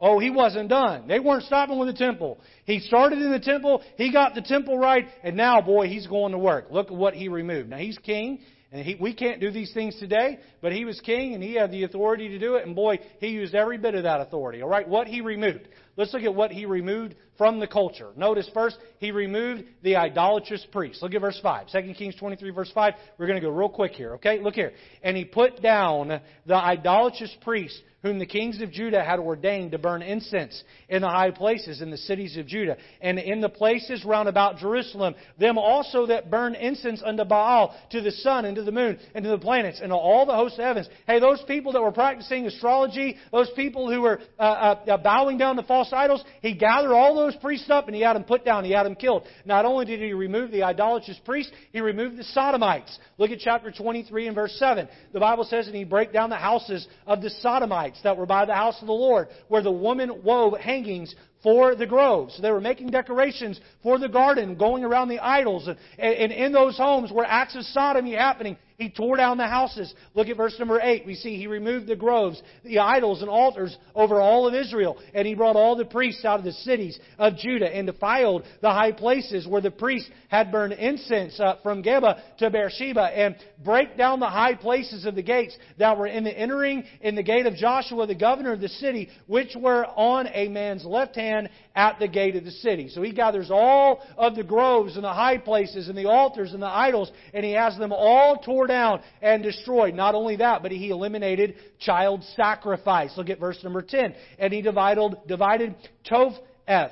Oh, 0.00 0.18
he 0.18 0.30
wasn't 0.30 0.70
done. 0.70 1.06
They 1.06 1.20
weren't 1.20 1.44
stopping 1.44 1.78
with 1.78 1.88
the 1.88 1.94
temple. 1.94 2.40
He 2.64 2.80
started 2.80 3.18
in 3.18 3.30
the 3.30 3.38
temple, 3.38 3.82
he 3.96 4.10
got 4.10 4.34
the 4.34 4.40
temple 4.40 4.78
right, 4.78 5.06
and 5.22 5.36
now, 5.36 5.60
boy, 5.60 5.88
he's 5.88 6.06
going 6.06 6.32
to 6.32 6.38
work. 6.38 6.68
Look 6.70 6.86
at 6.90 6.96
what 6.96 7.12
he 7.12 7.28
removed. 7.28 7.68
Now, 7.68 7.76
he's 7.76 7.98
king, 7.98 8.40
and 8.72 8.84
he, 8.84 8.96
we 9.00 9.14
can't 9.14 9.40
do 9.40 9.50
these 9.50 9.72
things 9.74 9.98
today, 9.98 10.38
but 10.60 10.72
he 10.72 10.84
was 10.84 11.00
king, 11.00 11.34
and 11.34 11.42
he 11.42 11.54
had 11.54 11.72
the 11.72 11.82
authority 11.84 12.28
to 12.28 12.38
do 12.38 12.54
it, 12.54 12.66
and 12.66 12.76
boy, 12.76 13.00
he 13.18 13.28
used 13.28 13.54
every 13.54 13.78
bit 13.78 13.94
of 13.94 14.04
that 14.04 14.20
authority. 14.20 14.62
All 14.62 14.68
right, 14.68 14.88
what 14.88 15.08
he 15.08 15.20
removed. 15.20 15.66
Let's 16.00 16.14
look 16.14 16.22
at 16.22 16.34
what 16.34 16.50
he 16.50 16.64
removed 16.64 17.14
from 17.36 17.60
the 17.60 17.66
culture. 17.66 18.08
Notice 18.16 18.48
first, 18.54 18.78
he 19.00 19.10
removed 19.10 19.64
the 19.82 19.96
idolatrous 19.96 20.66
priests. 20.72 21.02
Look 21.02 21.12
at 21.12 21.20
verse 21.20 21.38
5. 21.42 21.66
2 21.70 21.92
Kings 21.92 22.16
23, 22.16 22.50
verse 22.52 22.72
5. 22.74 22.94
We're 23.18 23.26
going 23.26 23.38
to 23.38 23.46
go 23.46 23.52
real 23.52 23.68
quick 23.68 23.92
here, 23.92 24.14
okay? 24.14 24.40
Look 24.40 24.54
here. 24.54 24.72
And 25.02 25.14
he 25.14 25.26
put 25.26 25.60
down 25.60 26.22
the 26.46 26.54
idolatrous 26.54 27.36
priests 27.42 27.82
whom 28.02 28.18
the 28.18 28.26
kings 28.26 28.60
of 28.62 28.70
Judah 28.70 29.04
had 29.04 29.18
ordained 29.18 29.72
to 29.72 29.78
burn 29.78 30.02
incense 30.02 30.62
in 30.88 31.02
the 31.02 31.08
high 31.08 31.30
places 31.30 31.82
in 31.82 31.90
the 31.90 31.98
cities 31.98 32.36
of 32.36 32.46
Judah, 32.46 32.76
and 33.00 33.18
in 33.18 33.40
the 33.40 33.48
places 33.48 34.04
round 34.04 34.28
about 34.28 34.56
Jerusalem, 34.56 35.14
them 35.38 35.58
also 35.58 36.06
that 36.06 36.30
burn 36.30 36.54
incense 36.54 37.02
unto 37.04 37.24
Baal, 37.24 37.76
to 37.90 38.00
the 38.00 38.10
sun, 38.10 38.46
and 38.46 38.56
to 38.56 38.62
the 38.62 38.72
moon, 38.72 38.98
and 39.14 39.22
to 39.24 39.30
the 39.30 39.38
planets, 39.38 39.80
and 39.82 39.90
to 39.90 39.96
all 39.96 40.24
the 40.24 40.34
hosts 40.34 40.58
of 40.58 40.64
heavens. 40.64 40.88
Hey, 41.06 41.20
those 41.20 41.42
people 41.46 41.72
that 41.72 41.82
were 41.82 41.92
practicing 41.92 42.46
astrology, 42.46 43.16
those 43.32 43.50
people 43.54 43.90
who 43.90 44.00
were 44.00 44.20
uh, 44.38 44.42
uh, 44.42 44.96
bowing 44.98 45.36
down 45.36 45.56
to 45.56 45.62
false 45.62 45.89
idols, 45.92 46.24
he 46.42 46.54
gathered 46.54 46.94
all 46.94 47.14
those 47.14 47.36
priests 47.36 47.70
up 47.70 47.86
and 47.86 47.94
he 47.94 48.02
had 48.02 48.14
them 48.14 48.24
put 48.24 48.44
down, 48.44 48.64
he 48.64 48.72
had 48.72 48.84
them 48.84 48.94
killed. 48.94 49.24
Not 49.44 49.64
only 49.64 49.84
did 49.84 50.00
he 50.00 50.12
remove 50.12 50.50
the 50.50 50.62
idolatrous 50.62 51.18
priests, 51.24 51.52
he 51.72 51.80
removed 51.80 52.16
the 52.16 52.24
sodomites. 52.24 52.98
Look 53.18 53.30
at 53.30 53.38
chapter 53.38 53.70
23 53.70 54.26
and 54.26 54.34
verse 54.34 54.54
7. 54.58 54.88
The 55.12 55.20
Bible 55.20 55.44
says, 55.44 55.66
and 55.66 55.76
he 55.76 55.84
break 55.84 56.12
down 56.12 56.30
the 56.30 56.36
houses 56.36 56.86
of 57.06 57.22
the 57.22 57.30
sodomites 57.30 58.00
that 58.02 58.16
were 58.16 58.26
by 58.26 58.44
the 58.44 58.54
house 58.54 58.80
of 58.80 58.86
the 58.86 58.92
Lord, 58.92 59.28
where 59.48 59.62
the 59.62 59.70
woman 59.70 60.22
wove 60.22 60.58
hangings 60.58 61.14
for 61.42 61.74
the 61.74 61.86
groves. 61.86 62.40
They 62.40 62.50
were 62.50 62.60
making 62.60 62.90
decorations 62.90 63.60
for 63.82 63.98
the 63.98 64.08
garden, 64.08 64.56
going 64.56 64.84
around 64.84 65.08
the 65.08 65.20
idols. 65.20 65.68
And, 65.68 65.78
and 65.98 66.32
in 66.32 66.52
those 66.52 66.76
homes 66.76 67.10
where 67.10 67.26
acts 67.26 67.56
of 67.56 67.64
sodomy 67.64 68.14
happening, 68.14 68.56
he 68.80 68.88
tore 68.88 69.18
down 69.18 69.36
the 69.36 69.46
houses. 69.46 69.94
Look 70.14 70.28
at 70.28 70.38
verse 70.38 70.58
number 70.58 70.80
8. 70.82 71.04
We 71.04 71.14
see 71.14 71.36
he 71.36 71.46
removed 71.46 71.86
the 71.86 71.96
groves, 71.96 72.42
the 72.64 72.78
idols 72.78 73.20
and 73.20 73.28
altars 73.28 73.76
over 73.94 74.22
all 74.22 74.48
of 74.48 74.54
Israel. 74.54 74.96
And 75.12 75.28
he 75.28 75.34
brought 75.34 75.54
all 75.54 75.76
the 75.76 75.84
priests 75.84 76.24
out 76.24 76.38
of 76.38 76.46
the 76.46 76.52
cities 76.52 76.98
of 77.18 77.36
Judah 77.36 77.68
and 77.68 77.86
defiled 77.86 78.44
the 78.62 78.70
high 78.70 78.92
places 78.92 79.46
where 79.46 79.60
the 79.60 79.70
priests 79.70 80.08
had 80.28 80.50
burned 80.50 80.72
incense 80.72 81.38
uh, 81.38 81.56
from 81.62 81.82
Geba 81.82 82.20
to 82.38 82.48
Beersheba 82.48 83.02
and 83.02 83.36
break 83.62 83.98
down 83.98 84.18
the 84.18 84.30
high 84.30 84.54
places 84.54 85.04
of 85.04 85.14
the 85.14 85.22
gates 85.22 85.56
that 85.78 85.98
were 85.98 86.06
in 86.06 86.24
the 86.24 86.36
entering 86.36 86.84
in 87.02 87.14
the 87.14 87.22
gate 87.22 87.44
of 87.44 87.54
Joshua, 87.56 88.06
the 88.06 88.14
governor 88.14 88.54
of 88.54 88.62
the 88.62 88.68
city, 88.68 89.10
which 89.26 89.54
were 89.54 89.84
on 89.84 90.26
a 90.28 90.48
man's 90.48 90.86
left 90.86 91.16
hand 91.16 91.50
at 91.76 91.98
the 91.98 92.08
gate 92.08 92.34
of 92.34 92.44
the 92.44 92.50
city. 92.50 92.88
So 92.88 93.02
he 93.02 93.12
gathers 93.12 93.50
all 93.50 94.02
of 94.16 94.36
the 94.36 94.42
groves 94.42 94.94
and 94.94 95.04
the 95.04 95.12
high 95.12 95.36
places 95.36 95.88
and 95.88 95.98
the 95.98 96.08
altars 96.08 96.54
and 96.54 96.62
the 96.62 96.66
idols 96.66 97.12
and 97.34 97.44
he 97.44 97.52
has 97.52 97.76
them 97.76 97.92
all 97.92 98.38
torn 98.38 98.69
down 98.70 99.02
and 99.20 99.42
destroyed. 99.42 99.94
Not 99.94 100.14
only 100.14 100.36
that, 100.36 100.62
but 100.62 100.70
he 100.70 100.90
eliminated 100.90 101.56
child 101.80 102.24
sacrifice. 102.36 103.10
Look 103.16 103.28
at 103.28 103.38
verse 103.38 103.62
number 103.62 103.82
10. 103.82 104.14
And 104.38 104.52
he 104.52 104.62
divided, 104.62 105.16
divided 105.26 105.74
Toph 106.08 106.36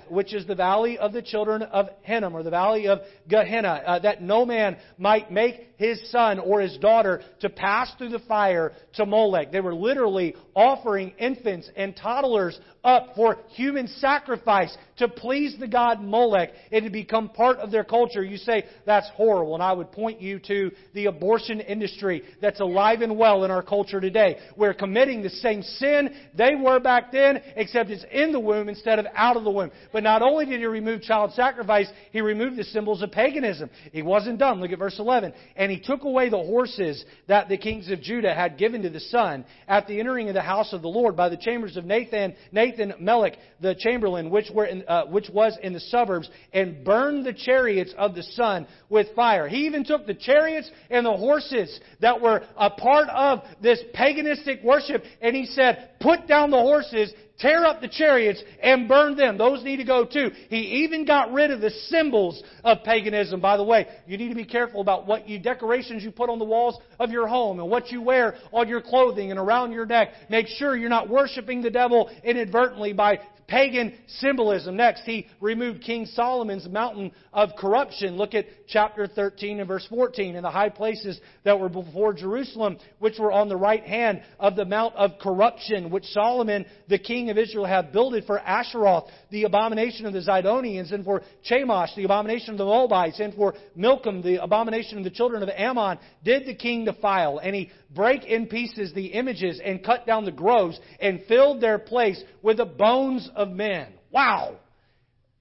which 0.08 0.34
is 0.34 0.46
the 0.46 0.54
valley 0.54 0.98
of 0.98 1.12
the 1.12 1.22
children 1.22 1.62
of 1.62 1.88
Hinnom, 2.02 2.34
or 2.34 2.42
the 2.42 2.50
valley 2.50 2.88
of 2.88 3.00
Gehenna, 3.28 3.82
uh, 3.86 3.98
that 4.00 4.22
no 4.22 4.44
man 4.44 4.76
might 4.98 5.30
make 5.30 5.68
his 5.76 6.10
son 6.10 6.40
or 6.40 6.60
his 6.60 6.76
daughter 6.78 7.22
to 7.40 7.48
pass 7.48 7.92
through 7.96 8.08
the 8.08 8.18
fire 8.20 8.72
to 8.94 9.06
Molech. 9.06 9.52
They 9.52 9.60
were 9.60 9.74
literally 9.74 10.34
offering 10.54 11.12
infants 11.18 11.70
and 11.76 11.96
toddlers 11.96 12.58
up 12.82 13.10
for 13.14 13.38
human 13.50 13.86
sacrifice 13.86 14.76
to 14.96 15.08
please 15.08 15.56
the 15.58 15.68
god 15.68 16.00
Molech 16.00 16.50
and 16.72 16.84
to 16.84 16.90
become 16.90 17.28
part 17.28 17.58
of 17.58 17.70
their 17.70 17.84
culture. 17.84 18.24
You 18.24 18.38
say, 18.38 18.64
that's 18.86 19.08
horrible. 19.10 19.54
And 19.54 19.62
I 19.62 19.72
would 19.72 19.92
point 19.92 20.20
you 20.20 20.40
to 20.40 20.72
the 20.94 21.06
abortion 21.06 21.60
industry 21.60 22.24
that's 22.40 22.60
alive 22.60 23.00
and 23.02 23.16
well 23.16 23.44
in 23.44 23.50
our 23.52 23.62
culture 23.62 24.00
today. 24.00 24.38
We're 24.56 24.74
committing 24.74 25.22
the 25.22 25.30
same 25.30 25.62
sin 25.62 26.14
they 26.36 26.56
were 26.56 26.80
back 26.80 27.12
then, 27.12 27.40
except 27.54 27.90
it's 27.90 28.04
in 28.10 28.32
the 28.32 28.40
womb 28.40 28.68
instead 28.68 28.98
of 28.98 29.06
out 29.14 29.36
of 29.36 29.44
the 29.44 29.50
womb. 29.50 29.67
But 29.92 30.02
not 30.02 30.22
only 30.22 30.46
did 30.46 30.60
he 30.60 30.66
remove 30.66 31.02
child 31.02 31.32
sacrifice, 31.32 31.88
he 32.12 32.20
removed 32.20 32.56
the 32.56 32.64
symbols 32.64 33.02
of 33.02 33.12
paganism. 33.12 33.70
He 33.92 34.02
wasn't 34.02 34.38
done. 34.38 34.60
Look 34.60 34.72
at 34.72 34.78
verse 34.78 34.98
11. 34.98 35.32
And 35.56 35.70
he 35.70 35.80
took 35.80 36.04
away 36.04 36.28
the 36.28 36.38
horses 36.38 37.04
that 37.26 37.48
the 37.48 37.56
kings 37.56 37.90
of 37.90 38.00
Judah 38.00 38.34
had 38.34 38.58
given 38.58 38.82
to 38.82 38.90
the 38.90 39.00
sun 39.00 39.44
at 39.66 39.86
the 39.86 39.98
entering 39.98 40.28
of 40.28 40.34
the 40.34 40.42
house 40.42 40.72
of 40.72 40.82
the 40.82 40.88
Lord 40.88 41.16
by 41.16 41.28
the 41.28 41.36
chambers 41.36 41.76
of 41.76 41.84
Nathan, 41.84 42.34
Nathan 42.52 42.94
Melech, 43.00 43.36
the 43.60 43.74
chamberlain, 43.74 44.30
which, 44.30 44.50
were 44.52 44.66
in, 44.66 44.84
uh, 44.88 45.06
which 45.06 45.28
was 45.30 45.56
in 45.62 45.72
the 45.72 45.80
suburbs, 45.80 46.28
and 46.52 46.84
burned 46.84 47.26
the 47.26 47.32
chariots 47.32 47.94
of 47.96 48.14
the 48.14 48.22
sun 48.22 48.66
with 48.88 49.08
fire. 49.14 49.48
He 49.48 49.66
even 49.66 49.84
took 49.84 50.06
the 50.06 50.14
chariots 50.14 50.70
and 50.90 51.04
the 51.04 51.16
horses 51.16 51.80
that 52.00 52.20
were 52.20 52.42
a 52.56 52.70
part 52.70 53.08
of 53.08 53.40
this 53.62 53.80
paganistic 53.94 54.62
worship, 54.64 55.02
and 55.20 55.34
he 55.34 55.46
said, 55.46 55.90
put 56.00 56.26
down 56.26 56.50
the 56.50 56.58
horses 56.58 57.12
tear 57.38 57.64
up 57.64 57.80
the 57.80 57.88
chariots 57.88 58.42
and 58.62 58.88
burn 58.88 59.16
them. 59.16 59.38
Those 59.38 59.62
need 59.64 59.76
to 59.76 59.84
go 59.84 60.04
too. 60.04 60.30
He 60.48 60.84
even 60.84 61.04
got 61.04 61.32
rid 61.32 61.50
of 61.50 61.60
the 61.60 61.70
symbols 61.70 62.42
of 62.64 62.82
paganism. 62.84 63.40
By 63.40 63.56
the 63.56 63.64
way, 63.64 63.86
you 64.06 64.18
need 64.18 64.28
to 64.28 64.34
be 64.34 64.44
careful 64.44 64.80
about 64.80 65.06
what 65.06 65.28
you 65.28 65.38
decorations 65.38 66.02
you 66.02 66.10
put 66.10 66.30
on 66.30 66.38
the 66.38 66.44
walls 66.44 66.78
of 66.98 67.10
your 67.10 67.26
home 67.26 67.60
and 67.60 67.70
what 67.70 67.90
you 67.90 68.02
wear 68.02 68.34
on 68.52 68.68
your 68.68 68.80
clothing 68.80 69.30
and 69.30 69.38
around 69.38 69.72
your 69.72 69.86
neck. 69.86 70.10
Make 70.28 70.46
sure 70.46 70.76
you're 70.76 70.88
not 70.88 71.08
worshiping 71.08 71.62
the 71.62 71.70
devil 71.70 72.10
inadvertently 72.24 72.92
by 72.92 73.20
pagan 73.48 73.94
symbolism. 74.06 74.76
Next, 74.76 75.02
he 75.02 75.26
removed 75.40 75.82
King 75.82 76.06
Solomon's 76.06 76.68
mountain 76.68 77.10
of 77.32 77.50
corruption. 77.58 78.16
Look 78.16 78.34
at 78.34 78.46
chapter 78.68 79.06
13 79.06 79.58
and 79.58 79.66
verse 79.66 79.86
14. 79.88 80.36
In 80.36 80.42
the 80.42 80.50
high 80.50 80.68
places 80.68 81.18
that 81.44 81.58
were 81.58 81.70
before 81.70 82.12
Jerusalem, 82.12 82.78
which 82.98 83.18
were 83.18 83.32
on 83.32 83.48
the 83.48 83.56
right 83.56 83.82
hand 83.82 84.22
of 84.38 84.54
the 84.54 84.66
mount 84.66 84.94
of 84.94 85.18
corruption, 85.18 85.90
which 85.90 86.04
Solomon, 86.04 86.66
the 86.88 86.98
king 86.98 87.30
of 87.30 87.38
Israel, 87.38 87.64
had 87.64 87.90
builded 87.90 88.24
for 88.26 88.38
Asheroth, 88.38 89.08
the 89.30 89.44
abomination 89.44 90.04
of 90.04 90.12
the 90.12 90.20
Zidonians, 90.20 90.92
and 90.92 91.04
for 91.04 91.22
Chemosh, 91.48 91.94
the 91.96 92.04
abomination 92.04 92.52
of 92.52 92.58
the 92.58 92.64
Moabites, 92.64 93.18
and 93.18 93.34
for 93.34 93.54
Milcom, 93.74 94.22
the 94.22 94.42
abomination 94.42 94.98
of 94.98 95.04
the 95.04 95.10
children 95.10 95.42
of 95.42 95.48
Ammon, 95.48 95.98
did 96.22 96.46
the 96.46 96.54
king 96.54 96.84
defile. 96.84 97.38
And 97.38 97.56
he 97.56 97.70
break 97.94 98.24
in 98.26 98.46
pieces 98.46 98.92
the 98.92 99.06
images 99.06 99.60
and 99.64 99.82
cut 99.82 100.06
down 100.06 100.26
the 100.26 100.32
groves 100.32 100.78
and 101.00 101.22
filled 101.26 101.62
their 101.62 101.78
place 101.78 102.22
with 102.42 102.58
the 102.58 102.66
bones 102.66 103.30
of 103.38 103.50
men. 103.50 103.86
Wow! 104.10 104.56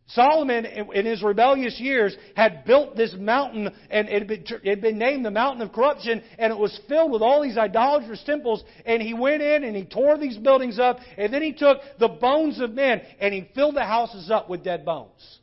Solomon, 0.10 0.66
in 0.66 1.06
his 1.06 1.22
rebellious 1.22 1.78
years, 1.82 2.16
had 2.34 2.64
built 2.64 2.96
this 2.96 3.14
mountain, 3.18 3.70
and 3.90 4.08
it 4.08 4.48
had, 4.66 4.80
been, 4.80 4.98
named 4.98 5.26
the 5.26 5.32
mountain 5.32 5.62
of 5.62 5.74
corruption, 5.74 6.24
and 6.40 6.54
it 6.54 6.58
was 6.58 6.80
filled 6.88 7.12
with 7.12 7.22
all 7.22 7.42
these 7.42 7.58
idolatrous 7.58 8.24
temples. 8.24 8.64
And 8.86 9.02
he 9.02 9.14
went 9.14 9.42
in 9.42 9.66
and 9.66 9.76
he 9.76 9.84
tore 9.84 10.18
these 10.18 10.38
buildings 10.38 10.80
up, 10.80 11.00
and 11.18 11.34
then 11.34 11.42
he 11.42 11.52
took 11.52 11.80
the 12.00 12.08
bones 12.08 12.62
of 12.62 12.72
men 12.72 13.02
and 13.20 13.34
he 13.34 13.50
filled 13.54 13.76
the 13.76 13.84
houses 13.84 14.32
up 14.32 14.50
with 14.50 14.64
dead 14.64 14.86
bones. 14.86 15.40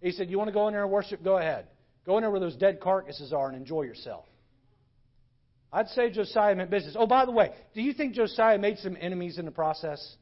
He 0.00 0.12
said, 0.12 0.30
"You 0.30 0.38
want 0.38 0.48
to 0.48 0.54
go 0.54 0.68
in 0.68 0.74
there 0.74 0.84
and 0.84 0.92
worship? 0.92 1.24
Go 1.24 1.38
ahead. 1.38 1.66
Go 2.06 2.16
in 2.16 2.22
there 2.22 2.30
where 2.30 2.38
those 2.38 2.56
dead 2.56 2.78
carcasses 2.80 3.32
are 3.32 3.48
and 3.48 3.56
enjoy 3.56 3.82
yourself." 3.82 4.26
I'd 5.72 5.88
say 5.88 6.10
Josiah 6.10 6.54
meant 6.54 6.70
business. 6.70 6.94
Oh, 6.96 7.08
by 7.08 7.24
the 7.24 7.32
way, 7.32 7.50
do 7.74 7.82
you 7.82 7.94
think 7.94 8.14
Josiah 8.14 8.58
made 8.58 8.78
some 8.78 8.96
enemies 9.00 9.38
in 9.38 9.44
the 9.44 9.50
process? 9.50 10.16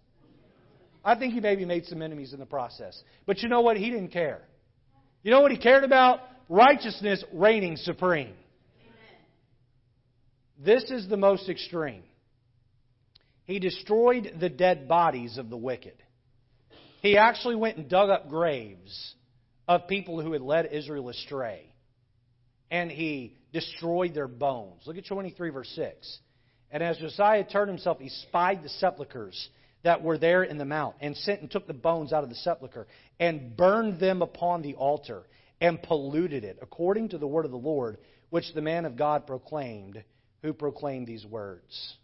I 1.04 1.14
think 1.16 1.34
he 1.34 1.40
maybe 1.40 1.64
made 1.64 1.86
some 1.86 2.02
enemies 2.02 2.32
in 2.32 2.38
the 2.38 2.46
process. 2.46 3.00
But 3.26 3.42
you 3.42 3.48
know 3.48 3.60
what? 3.60 3.76
He 3.76 3.90
didn't 3.90 4.10
care. 4.10 4.42
You 5.22 5.30
know 5.30 5.40
what 5.40 5.50
he 5.50 5.58
cared 5.58 5.84
about? 5.84 6.20
Righteousness 6.48 7.24
reigning 7.32 7.76
supreme. 7.76 8.34
This 10.58 10.84
is 10.90 11.08
the 11.08 11.16
most 11.16 11.48
extreme. 11.48 12.02
He 13.44 13.58
destroyed 13.58 14.36
the 14.38 14.48
dead 14.48 14.86
bodies 14.86 15.38
of 15.38 15.50
the 15.50 15.56
wicked. 15.56 15.94
He 17.00 17.16
actually 17.16 17.56
went 17.56 17.78
and 17.78 17.88
dug 17.88 18.10
up 18.10 18.28
graves 18.28 19.14
of 19.66 19.88
people 19.88 20.20
who 20.20 20.32
had 20.32 20.42
led 20.42 20.66
Israel 20.66 21.08
astray. 21.08 21.72
And 22.70 22.90
he 22.90 23.36
destroyed 23.52 24.14
their 24.14 24.28
bones. 24.28 24.82
Look 24.86 24.96
at 24.96 25.06
23, 25.06 25.50
verse 25.50 25.70
6. 25.74 26.18
And 26.70 26.82
as 26.82 26.96
Josiah 26.98 27.44
turned 27.44 27.68
himself, 27.68 27.98
he 27.98 28.08
spied 28.08 28.62
the 28.62 28.68
sepulchres 28.68 29.48
that 29.82 30.02
were 30.02 30.18
there 30.18 30.42
in 30.42 30.58
the 30.58 30.64
mount, 30.64 30.96
and 31.00 31.16
sent 31.16 31.40
and 31.40 31.50
took 31.50 31.66
the 31.66 31.74
bones 31.74 32.12
out 32.12 32.22
of 32.22 32.28
the 32.28 32.36
sepulchre, 32.36 32.86
and 33.18 33.56
burned 33.56 33.98
them 33.98 34.22
upon 34.22 34.62
the 34.62 34.74
altar, 34.74 35.22
and 35.60 35.82
polluted 35.82 36.44
it, 36.44 36.58
according 36.62 37.08
to 37.10 37.18
the 37.18 37.26
word 37.26 37.44
of 37.44 37.50
the 37.50 37.56
Lord, 37.56 37.98
which 38.30 38.52
the 38.54 38.62
man 38.62 38.84
of 38.84 38.96
God 38.96 39.26
proclaimed, 39.26 40.02
who 40.42 40.52
proclaimed 40.52 41.06
these 41.06 41.26
words. 41.26 41.96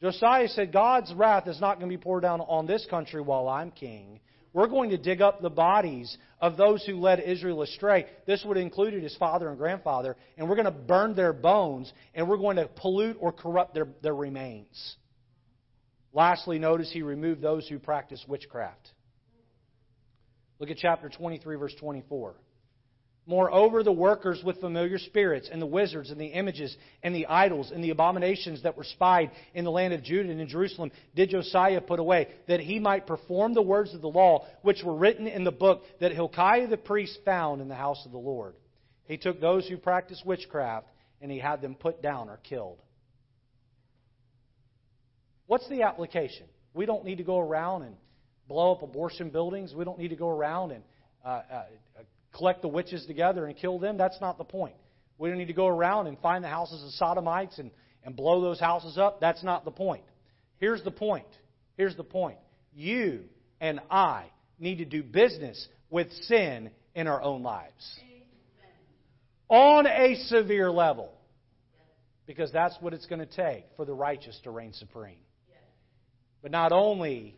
Josiah 0.00 0.48
said, 0.48 0.72
God's 0.72 1.12
wrath 1.14 1.46
is 1.46 1.60
not 1.60 1.78
going 1.78 1.90
to 1.90 1.96
be 1.96 2.02
poured 2.02 2.22
down 2.22 2.40
on 2.40 2.66
this 2.66 2.84
country 2.90 3.20
while 3.20 3.48
I'm 3.48 3.70
king. 3.70 4.20
We're 4.52 4.66
going 4.66 4.90
to 4.90 4.98
dig 4.98 5.22
up 5.22 5.40
the 5.40 5.48
bodies 5.48 6.16
of 6.40 6.56
those 6.56 6.84
who 6.84 6.96
led 6.96 7.20
Israel 7.20 7.62
astray. 7.62 8.06
This 8.26 8.44
would 8.44 8.56
have 8.56 8.66
included 8.66 9.02
his 9.02 9.16
father 9.16 9.48
and 9.48 9.56
grandfather, 9.56 10.16
and 10.36 10.48
we're 10.48 10.56
going 10.56 10.66
to 10.66 10.72
burn 10.72 11.14
their 11.14 11.32
bones, 11.32 11.90
and 12.14 12.28
we're 12.28 12.36
going 12.36 12.56
to 12.56 12.68
pollute 12.68 13.16
or 13.20 13.32
corrupt 13.32 13.74
their, 13.74 13.88
their 14.02 14.14
remains. 14.14 14.96
Lastly, 16.12 16.58
notice 16.58 16.90
he 16.92 17.02
removed 17.02 17.40
those 17.40 17.66
who 17.68 17.78
practice 17.78 18.22
witchcraft. 18.28 18.90
Look 20.58 20.70
at 20.70 20.76
chapter 20.76 21.08
23, 21.08 21.56
verse 21.56 21.74
24. 21.80 22.34
Moreover, 23.24 23.84
the 23.84 23.92
workers 23.92 24.42
with 24.44 24.60
familiar 24.60 24.98
spirits, 24.98 25.48
and 25.50 25.62
the 25.62 25.66
wizards, 25.66 26.10
and 26.10 26.20
the 26.20 26.26
images, 26.26 26.76
and 27.04 27.14
the 27.14 27.26
idols, 27.26 27.70
and 27.70 27.82
the 27.82 27.90
abominations 27.90 28.64
that 28.64 28.76
were 28.76 28.84
spied 28.84 29.30
in 29.54 29.64
the 29.64 29.70
land 29.70 29.94
of 29.94 30.02
Judah 30.02 30.30
and 30.30 30.40
in 30.40 30.48
Jerusalem 30.48 30.90
did 31.14 31.30
Josiah 31.30 31.80
put 31.80 32.00
away, 32.00 32.28
that 32.48 32.58
he 32.58 32.80
might 32.80 33.06
perform 33.06 33.54
the 33.54 33.62
words 33.62 33.94
of 33.94 34.00
the 34.00 34.08
law 34.08 34.44
which 34.62 34.82
were 34.82 34.96
written 34.96 35.28
in 35.28 35.44
the 35.44 35.52
book 35.52 35.84
that 36.00 36.10
Hilkiah 36.10 36.66
the 36.66 36.76
priest 36.76 37.20
found 37.24 37.60
in 37.60 37.68
the 37.68 37.76
house 37.76 38.04
of 38.04 38.10
the 38.10 38.18
Lord. 38.18 38.54
He 39.04 39.16
took 39.16 39.40
those 39.40 39.68
who 39.68 39.76
practiced 39.76 40.26
witchcraft, 40.26 40.88
and 41.20 41.30
he 41.30 41.38
had 41.38 41.62
them 41.62 41.76
put 41.76 42.02
down 42.02 42.28
or 42.28 42.38
killed. 42.38 42.82
What's 45.52 45.68
the 45.68 45.82
application? 45.82 46.46
We 46.72 46.86
don't 46.86 47.04
need 47.04 47.18
to 47.18 47.24
go 47.24 47.38
around 47.38 47.82
and 47.82 47.94
blow 48.48 48.72
up 48.72 48.82
abortion 48.82 49.28
buildings. 49.28 49.74
We 49.74 49.84
don't 49.84 49.98
need 49.98 50.08
to 50.08 50.16
go 50.16 50.30
around 50.30 50.70
and 50.70 50.82
uh, 51.22 51.28
uh, 51.28 51.64
collect 52.34 52.62
the 52.62 52.68
witches 52.68 53.04
together 53.04 53.44
and 53.44 53.54
kill 53.54 53.78
them. 53.78 53.98
That's 53.98 54.18
not 54.18 54.38
the 54.38 54.44
point. 54.44 54.76
We 55.18 55.28
don't 55.28 55.36
need 55.36 55.48
to 55.48 55.52
go 55.52 55.66
around 55.66 56.06
and 56.06 56.18
find 56.20 56.42
the 56.42 56.48
houses 56.48 56.82
of 56.82 56.92
sodomites 56.92 57.58
and, 57.58 57.70
and 58.02 58.16
blow 58.16 58.40
those 58.40 58.60
houses 58.60 58.96
up. 58.96 59.20
That's 59.20 59.44
not 59.44 59.66
the 59.66 59.70
point. 59.70 60.04
Here's 60.56 60.82
the 60.84 60.90
point. 60.90 61.26
Here's 61.76 61.96
the 61.96 62.02
point. 62.02 62.38
You 62.74 63.24
and 63.60 63.78
I 63.90 64.30
need 64.58 64.78
to 64.78 64.86
do 64.86 65.02
business 65.02 65.68
with 65.90 66.10
sin 66.22 66.70
in 66.94 67.06
our 67.08 67.20
own 67.20 67.42
lives. 67.42 68.00
On 69.50 69.86
a 69.86 70.14
severe 70.28 70.70
level. 70.70 71.12
Because 72.24 72.50
that's 72.52 72.74
what 72.80 72.94
it's 72.94 73.04
going 73.04 73.18
to 73.18 73.26
take 73.26 73.66
for 73.76 73.84
the 73.84 73.92
righteous 73.92 74.40
to 74.44 74.50
reign 74.50 74.72
supreme. 74.72 75.16
But 76.42 76.50
not 76.50 76.72
only 76.72 77.36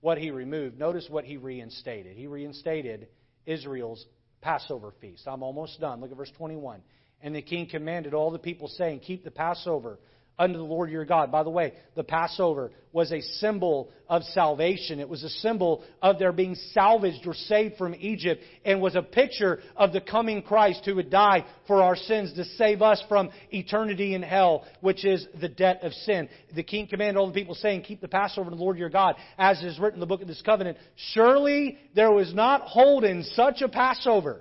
what 0.00 0.18
he 0.18 0.30
removed, 0.30 0.78
notice 0.78 1.06
what 1.08 1.24
he 1.24 1.36
reinstated. 1.36 2.16
He 2.16 2.26
reinstated 2.26 3.08
Israel's 3.46 4.04
Passover 4.40 4.92
feast. 5.00 5.26
I'm 5.26 5.42
almost 5.42 5.80
done. 5.80 6.00
Look 6.00 6.10
at 6.10 6.16
verse 6.16 6.32
21. 6.36 6.82
And 7.22 7.34
the 7.34 7.40
king 7.40 7.66
commanded 7.66 8.12
all 8.12 8.30
the 8.30 8.38
people, 8.38 8.68
saying, 8.68 9.00
Keep 9.00 9.24
the 9.24 9.30
Passover 9.30 9.98
unto 10.38 10.58
the 10.58 10.64
Lord 10.64 10.90
your 10.90 11.04
God. 11.04 11.30
By 11.30 11.42
the 11.42 11.50
way, 11.50 11.74
the 11.94 12.04
Passover 12.04 12.70
was 12.92 13.12
a 13.12 13.20
symbol 13.20 13.90
of 14.08 14.22
salvation. 14.22 15.00
It 15.00 15.08
was 15.08 15.24
a 15.24 15.28
symbol 15.28 15.82
of 16.00 16.18
their 16.18 16.32
being 16.32 16.54
salvaged 16.72 17.26
or 17.26 17.34
saved 17.34 17.76
from 17.76 17.94
Egypt 17.98 18.42
and 18.64 18.80
was 18.80 18.94
a 18.94 19.02
picture 19.02 19.60
of 19.76 19.92
the 19.92 20.00
coming 20.00 20.42
Christ 20.42 20.82
who 20.84 20.96
would 20.96 21.10
die 21.10 21.44
for 21.66 21.82
our 21.82 21.96
sins 21.96 22.32
to 22.34 22.44
save 22.44 22.82
us 22.82 23.02
from 23.08 23.30
eternity 23.50 24.14
in 24.14 24.22
hell, 24.22 24.64
which 24.80 25.04
is 25.04 25.26
the 25.40 25.48
debt 25.48 25.80
of 25.82 25.92
sin. 25.92 26.28
The 26.54 26.62
king 26.62 26.86
commanded 26.86 27.18
all 27.18 27.26
the 27.26 27.32
people 27.32 27.54
saying, 27.54 27.82
keep 27.82 28.00
the 28.00 28.08
Passover 28.08 28.50
to 28.50 28.56
the 28.56 28.62
Lord 28.62 28.78
your 28.78 28.90
God, 28.90 29.16
as 29.38 29.62
is 29.62 29.78
written 29.78 29.96
in 29.96 30.00
the 30.00 30.06
book 30.06 30.22
of 30.22 30.28
this 30.28 30.42
covenant. 30.42 30.78
Surely 31.12 31.78
there 31.94 32.12
was 32.12 32.32
not 32.34 32.62
holden 32.62 33.24
such 33.24 33.60
a 33.60 33.68
Passover 33.68 34.40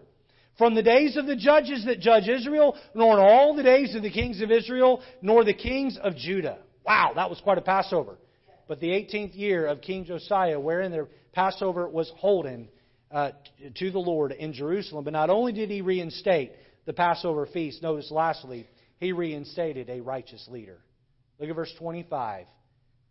from 0.58 0.76
the 0.76 0.84
days 0.84 1.18
of 1.18 1.26
the 1.26 1.36
judges 1.36 1.86
that 1.86 1.99
judge 1.99 2.28
Israel, 2.28 2.78
nor 2.93 3.14
in 3.14 3.20
all 3.20 3.56
the 3.56 3.64
days 3.64 3.95
of 3.95 4.04
the 4.04 4.12
kings 4.12 4.41
of 4.41 4.51
Israel, 4.51 5.01
nor 5.22 5.43
the 5.43 5.54
kings 5.54 5.97
of 6.01 6.16
Judah. 6.16 6.60
Wow, 6.86 7.14
that 7.16 7.30
was 7.30 7.39
quite 7.41 7.58
a 7.58 7.62
Passover. 7.62 8.18
But 8.68 8.80
the 8.80 8.89
18th 8.89 9.36
year 9.36 9.66
of 9.66 9.82
King 9.82 10.06
Josiah, 10.06 10.60
wherein 10.60 10.91
their 10.91 11.08
Passover 11.34 11.88
was 11.88 12.12
holden 12.18 12.70
uh, 13.12 13.32
to 13.76 13.91
the 13.91 13.99
Lord 13.99 14.32
in 14.32 14.54
Jerusalem. 14.54 15.04
But 15.04 15.14
not 15.14 15.30
only 15.30 15.54
did 15.54 15.70
he 15.70 15.82
reinstate 15.82 16.51
the 16.86 16.93
Passover 16.93 17.45
feast, 17.45 17.82
notice 17.82 18.12
lastly, 18.12 18.68
he 18.99 19.12
reinstated 19.12 19.89
a 19.89 20.01
righteous 20.01 20.47
leader. 20.49 20.80
Look 21.39 21.49
at 21.49 21.56
verse 21.56 21.74
25. 21.78 22.45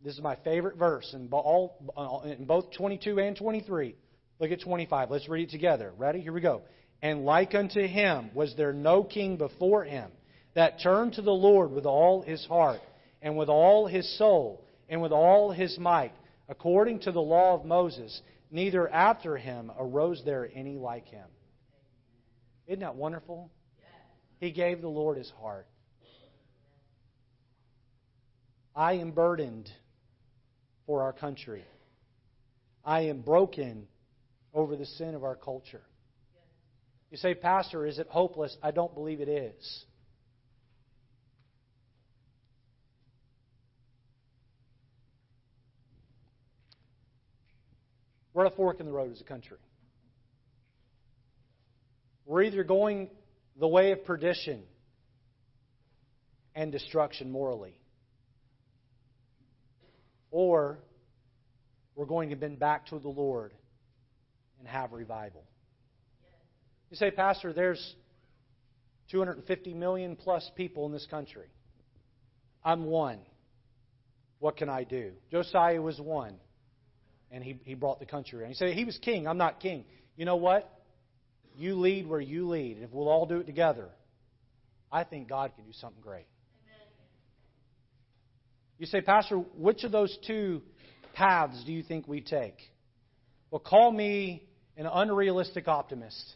This 0.05 0.15
is 0.15 0.21
my 0.21 0.37
favorite 0.37 0.77
verse 0.77 1.09
in, 1.15 1.29
all, 1.31 2.23
in 2.25 2.45
both 2.45 2.73
22 2.77 3.21
and 3.21 3.37
23. 3.37 3.95
Look 4.41 4.51
at 4.51 4.61
25. 4.61 5.11
Let's 5.11 5.29
read 5.29 5.49
it 5.49 5.51
together. 5.51 5.93
Ready? 5.97 6.21
Here 6.21 6.33
we 6.33 6.41
go. 6.41 6.63
And 7.03 7.25
like 7.25 7.55
unto 7.55 7.85
him 7.87 8.31
was 8.33 8.55
there 8.57 8.73
no 8.73 9.03
king 9.03 9.37
before 9.37 9.85
him 9.85 10.11
that 10.55 10.81
turned 10.81 11.15
to 11.15 11.23
the 11.23 11.33
Lord 11.33 11.73
with 11.73 11.85
all 11.85 12.23
his 12.23 12.45
heart, 12.47 12.81
and 13.21 13.37
with 13.37 13.49
all 13.49 13.87
his 13.87 14.19
soul, 14.19 14.65
and 14.89 15.03
with 15.03 15.13
all 15.13 15.51
his 15.51 15.79
might, 15.79 16.13
according 16.49 17.01
to 17.01 17.13
the 17.13 17.21
law 17.21 17.55
of 17.55 17.65
Moses, 17.65 18.21
neither 18.51 18.89
after 18.89 19.37
him 19.37 19.73
arose 19.79 20.23
there 20.25 20.49
any 20.55 20.77
like 20.77 21.07
him. 21.07 21.27
Isn't 22.67 22.81
that 22.81 22.97
wonderful? 22.97 23.51
He 24.39 24.51
gave 24.53 24.81
the 24.81 24.89
Lord 24.89 25.19
his 25.19 25.31
heart. 25.41 25.67
I 28.75 28.95
am 28.95 29.13
burdened 29.13 29.71
for 30.87 31.03
our 31.03 31.13
country. 31.13 31.65
I 32.85 33.03
am 33.03 33.21
broken 33.21 33.87
over 34.53 34.77
the 34.77 34.87
sin 34.87 35.15
of 35.15 35.25
our 35.25 35.37
culture. 35.37 35.83
You 37.13 37.19
say, 37.19 37.35
Pastor, 37.35 37.85
is 37.85 37.99
it 37.99 38.07
hopeless? 38.09 38.57
I 38.63 38.71
don't 38.71 38.95
believe 38.95 39.21
it 39.21 39.29
is. 39.29 39.85
We're 48.33 48.47
at 48.47 48.53
a 48.55 48.57
fork 48.57 48.81
in 48.81 48.87
the 48.87 48.93
road 48.93 49.13
as 49.13 49.21
a 49.21 49.25
country. 49.25 49.59
We're 52.25 52.45
either 52.45 52.65
going 52.65 53.11
the 53.61 53.69
way 53.69 53.93
of 53.93 54.07
perdition 54.07 54.63
and 56.55 56.73
destruction 56.73 57.31
morally, 57.31 57.75
or 60.31 60.79
we're 61.95 62.07
going 62.07 62.31
to 62.31 62.37
bend 62.37 62.59
back 62.59 62.87
to 62.87 62.99
the 62.99 63.11
Lord 63.11 63.53
and 64.59 64.67
have 64.67 64.93
revival. 64.93 65.45
You 66.93 66.97
say, 66.97 67.11
Pastor, 67.11 67.55
there's 67.55 67.95
250 69.11 69.73
million 69.73 70.15
plus 70.15 70.49
people 70.55 70.85
in 70.85 70.93
this 70.93 71.07
country. 71.11 71.47
I'm 72.63 72.85
one. 72.85 73.19
What 74.41 74.59
can 74.59 74.69
I 74.69 74.85
do? 74.85 75.13
Josiah 75.31 75.81
was 75.81 75.99
one, 75.99 76.35
and 77.31 77.43
he, 77.43 77.59
he 77.65 77.73
brought 77.73 77.99
the 77.99 78.05
country 78.05 78.39
around. 78.39 78.51
You 78.51 78.57
say, 78.57 78.75
he 78.75 78.85
was 78.85 78.99
king. 78.99 79.27
I'm 79.27 79.39
not 79.39 79.59
king. 79.59 79.87
You 80.19 80.27
know 80.27 80.37
what? 80.37 80.71
You 81.57 81.77
lead 81.77 82.07
where 82.07 82.21
you 82.21 82.47
lead. 82.51 82.77
If 82.83 82.91
we'll 82.93 83.09
all 83.09 83.25
do 83.25 83.39
it 83.39 83.47
together, 83.47 83.89
I 84.93 85.05
think 85.05 85.31
God 85.31 85.53
can 85.57 85.65
do 85.65 85.73
something 85.73 86.03
great. 86.03 86.27
You 88.77 88.85
say, 88.85 89.01
Pastor, 89.01 89.39
which 89.57 89.85
of 89.85 89.93
those 89.93 90.15
two 90.27 90.61
paths 91.15 91.65
do 91.65 91.73
you 91.73 91.83
think 91.83 92.07
we 92.07 92.21
take? 92.21 92.59
Well, 93.51 93.61
call 93.61 93.91
me 93.91 94.47
an 94.77 94.85
unrealistic 94.85 95.69
optimist. 95.69 96.35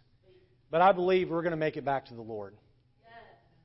But 0.71 0.81
I 0.81 0.93
believe 0.93 1.31
we're 1.31 1.43
going 1.43 1.53
to 1.53 1.57
make 1.57 1.77
it 1.77 1.85
back 1.85 2.07
to 2.07 2.15
the 2.15 2.23
Lord. 2.23 2.55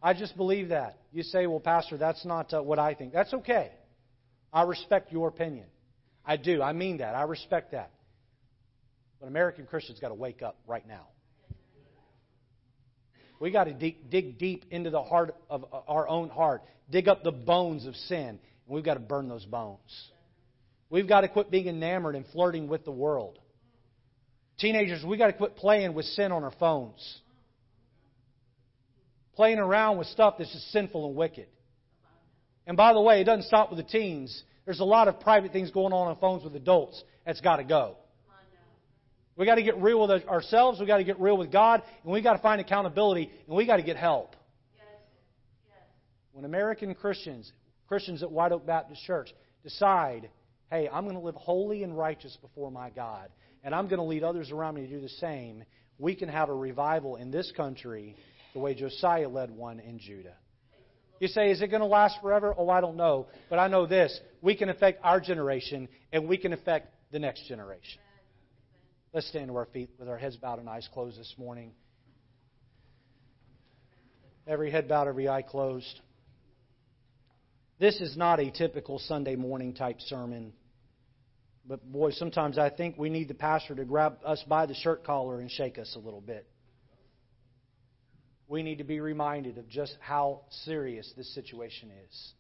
I 0.04 0.14
just 0.14 0.36
believe 0.36 0.70
that. 0.70 0.98
You 1.12 1.24
say, 1.24 1.46
well, 1.46 1.60
Pastor, 1.60 1.98
that's 1.98 2.26
not 2.26 2.54
uh, 2.54 2.64
what 2.64 2.80
I 2.80 2.96
think. 2.96 3.14
That's 3.14 3.34
okay. 3.34 3.72
I 4.52 4.64
respect 4.64 5.12
your 5.12 5.28
opinion. 5.28 5.68
I 6.26 6.38
do. 6.38 6.62
I 6.62 6.74
mean 6.74 6.98
that. 6.98 7.16
I 7.16 7.24
respect 7.24 7.72
that. 7.72 7.92
But 9.20 9.28
American 9.28 9.68
Christians 9.68 10.00
got 10.00 10.10
to 10.10 10.16
wake 10.16 10.42
up 10.42 10.58
right 10.68 10.88
now. 10.88 11.08
We 13.40 13.52
got 13.52 13.66
to 13.66 13.74
dig, 13.74 14.10
dig 14.10 14.38
deep 14.38 14.66
into 14.70 14.92
the 14.92 15.02
heart 15.02 15.36
of 15.50 15.66
uh, 15.72 15.80
our 15.88 16.08
own 16.08 16.30
heart, 16.30 16.62
dig 16.90 17.08
up 17.08 17.24
the 17.24 17.32
bones 17.32 17.86
of 17.88 17.96
sin, 17.96 18.28
and 18.28 18.40
we've 18.68 18.84
got 18.84 18.96
to 18.96 19.00
burn 19.00 19.28
those 19.28 19.46
bones. 19.46 19.80
We've 20.90 21.08
got 21.08 21.22
to 21.22 21.28
quit 21.28 21.50
being 21.50 21.68
enamored 21.68 22.16
and 22.16 22.26
flirting 22.28 22.68
with 22.68 22.86
the 22.86 22.92
world. 22.92 23.40
Teenagers, 24.58 25.04
we've 25.06 25.20
got 25.20 25.28
to 25.28 25.34
quit 25.34 25.56
playing 25.56 25.94
with 25.94 26.06
sin 26.06 26.32
on 26.32 26.44
our 26.44 26.54
phones. 26.60 27.20
Playing 29.36 29.60
around 29.60 29.98
with 29.98 30.08
stuff 30.08 30.36
that's 30.38 30.52
just 30.52 30.72
sinful 30.72 31.08
and 31.08 31.16
wicked. 31.16 31.48
And 32.68 32.78
by 32.78 32.94
the 32.94 33.02
way, 33.02 33.22
it 33.22 33.24
doesn't 33.24 33.46
stop 33.46 33.70
with 33.72 33.78
the 33.78 33.90
teens. 33.92 34.44
There's 34.66 34.80
a 34.80 34.86
lot 34.86 35.08
of 35.08 35.20
private 35.20 35.52
things 35.52 35.72
going 35.72 35.94
on 35.94 36.08
on 36.08 36.18
phones 36.18 36.44
with 36.44 36.56
adults. 36.56 37.04
That's 37.26 37.42
got 37.42 37.58
to 37.58 37.64
go. 37.64 37.98
We 39.36 39.46
got 39.46 39.56
to 39.56 39.64
get 39.64 39.78
real 39.82 40.08
with 40.08 40.28
ourselves. 40.28 40.80
We 40.80 40.86
got 40.86 40.98
to 40.98 41.04
get 41.04 41.20
real 41.20 41.38
with 41.38 41.52
God, 41.52 41.82
and 42.04 42.14
we 42.14 42.22
got 42.22 42.34
to 42.34 42.42
find 42.42 42.62
accountability, 42.62 43.32
and 43.48 43.56
we 43.56 43.66
got 43.66 43.78
to 43.78 43.84
get 43.84 43.98
help. 43.98 44.36
When 46.34 46.46
American 46.46 46.94
Christians, 46.94 47.52
Christians 47.88 48.24
at 48.24 48.32
White 48.32 48.52
Oak 48.52 48.66
Baptist 48.66 49.04
Church, 49.04 49.34
decide, 49.64 50.30
hey, 50.70 50.88
I'm 50.92 51.06
going 51.06 51.16
to 51.16 51.22
live 51.22 51.36
holy 51.36 51.84
and 51.84 51.98
righteous 51.98 52.38
before 52.42 52.72
my 52.72 52.90
God, 52.90 53.30
and 53.64 53.76
I'm 53.76 53.88
going 53.88 54.00
to 54.00 54.06
lead 54.06 54.24
others 54.24 54.52
around 54.52 54.76
me 54.76 54.82
to 54.82 54.88
do 54.88 55.02
the 55.02 55.10
same, 55.10 55.64
we 55.98 56.16
can 56.16 56.30
have 56.30 56.50
a 56.50 56.56
revival 56.56 57.16
in 57.16 57.32
this 57.32 57.52
country 57.56 58.16
the 58.54 58.60
way 58.60 58.74
Josiah 58.74 59.30
led 59.30 59.52
one 59.52 59.80
in 59.80 60.00
Judah. 60.00 60.36
You 61.20 61.28
say, 61.28 61.52
is 61.52 61.62
it 61.62 61.68
going 61.68 61.82
to 61.82 61.88
last 61.88 62.18
forever? 62.22 62.54
Oh, 62.58 62.70
I 62.70 62.82
don't 62.82 62.98
know. 62.98 63.28
But 63.50 63.60
I 63.60 63.68
know 63.68 63.86
this. 63.86 64.20
We 64.42 64.56
can 64.56 64.70
affect 64.70 65.02
our 65.04 65.20
generation, 65.20 65.88
and 66.12 66.28
we 66.28 66.38
can 66.38 66.52
affect 66.52 66.88
the 67.12 67.20
next 67.20 67.48
generation. 67.48 68.02
Let's 69.14 69.28
stand 69.28 69.50
to 69.50 69.56
our 69.56 69.68
feet 69.68 69.92
with 70.00 70.10
our 70.10 70.18
heads 70.18 70.38
bowed 70.38 70.58
and 70.58 70.68
eyes 70.68 70.90
closed 70.92 71.20
this 71.20 71.36
morning. 71.38 71.74
Every 74.48 74.72
head 74.72 74.88
bowed, 74.88 75.08
every 75.08 75.30
eye 75.30 75.44
closed. 75.44 76.00
This 77.80 78.02
is 78.02 78.18
not 78.18 78.40
a 78.40 78.50
typical 78.50 78.98
Sunday 78.98 79.36
morning 79.36 79.76
type 79.76 80.00
sermon. 80.00 80.54
But 81.66 81.92
boy, 81.92 82.12
sometimes 82.12 82.58
I 82.58 82.70
think 82.70 82.98
we 82.98 83.10
need 83.10 83.28
the 83.28 83.34
pastor 83.34 83.76
to 83.76 83.86
grab 83.86 84.20
us 84.26 84.44
by 84.48 84.66
the 84.66 84.74
shirt 84.74 85.04
collar 85.04 85.40
and 85.40 85.50
shake 85.50 85.78
us 85.78 85.96
a 85.96 86.00
little 86.00 86.22
bit 86.22 86.48
we 88.52 88.62
need 88.64 88.80
to 88.80 88.84
be 88.84 89.00
reminded 89.00 89.58
of 89.58 89.68
just 89.70 89.96
how 90.02 90.42
serious 90.66 91.12
this 91.16 91.34
situation 91.34 91.90
is. 92.06 92.34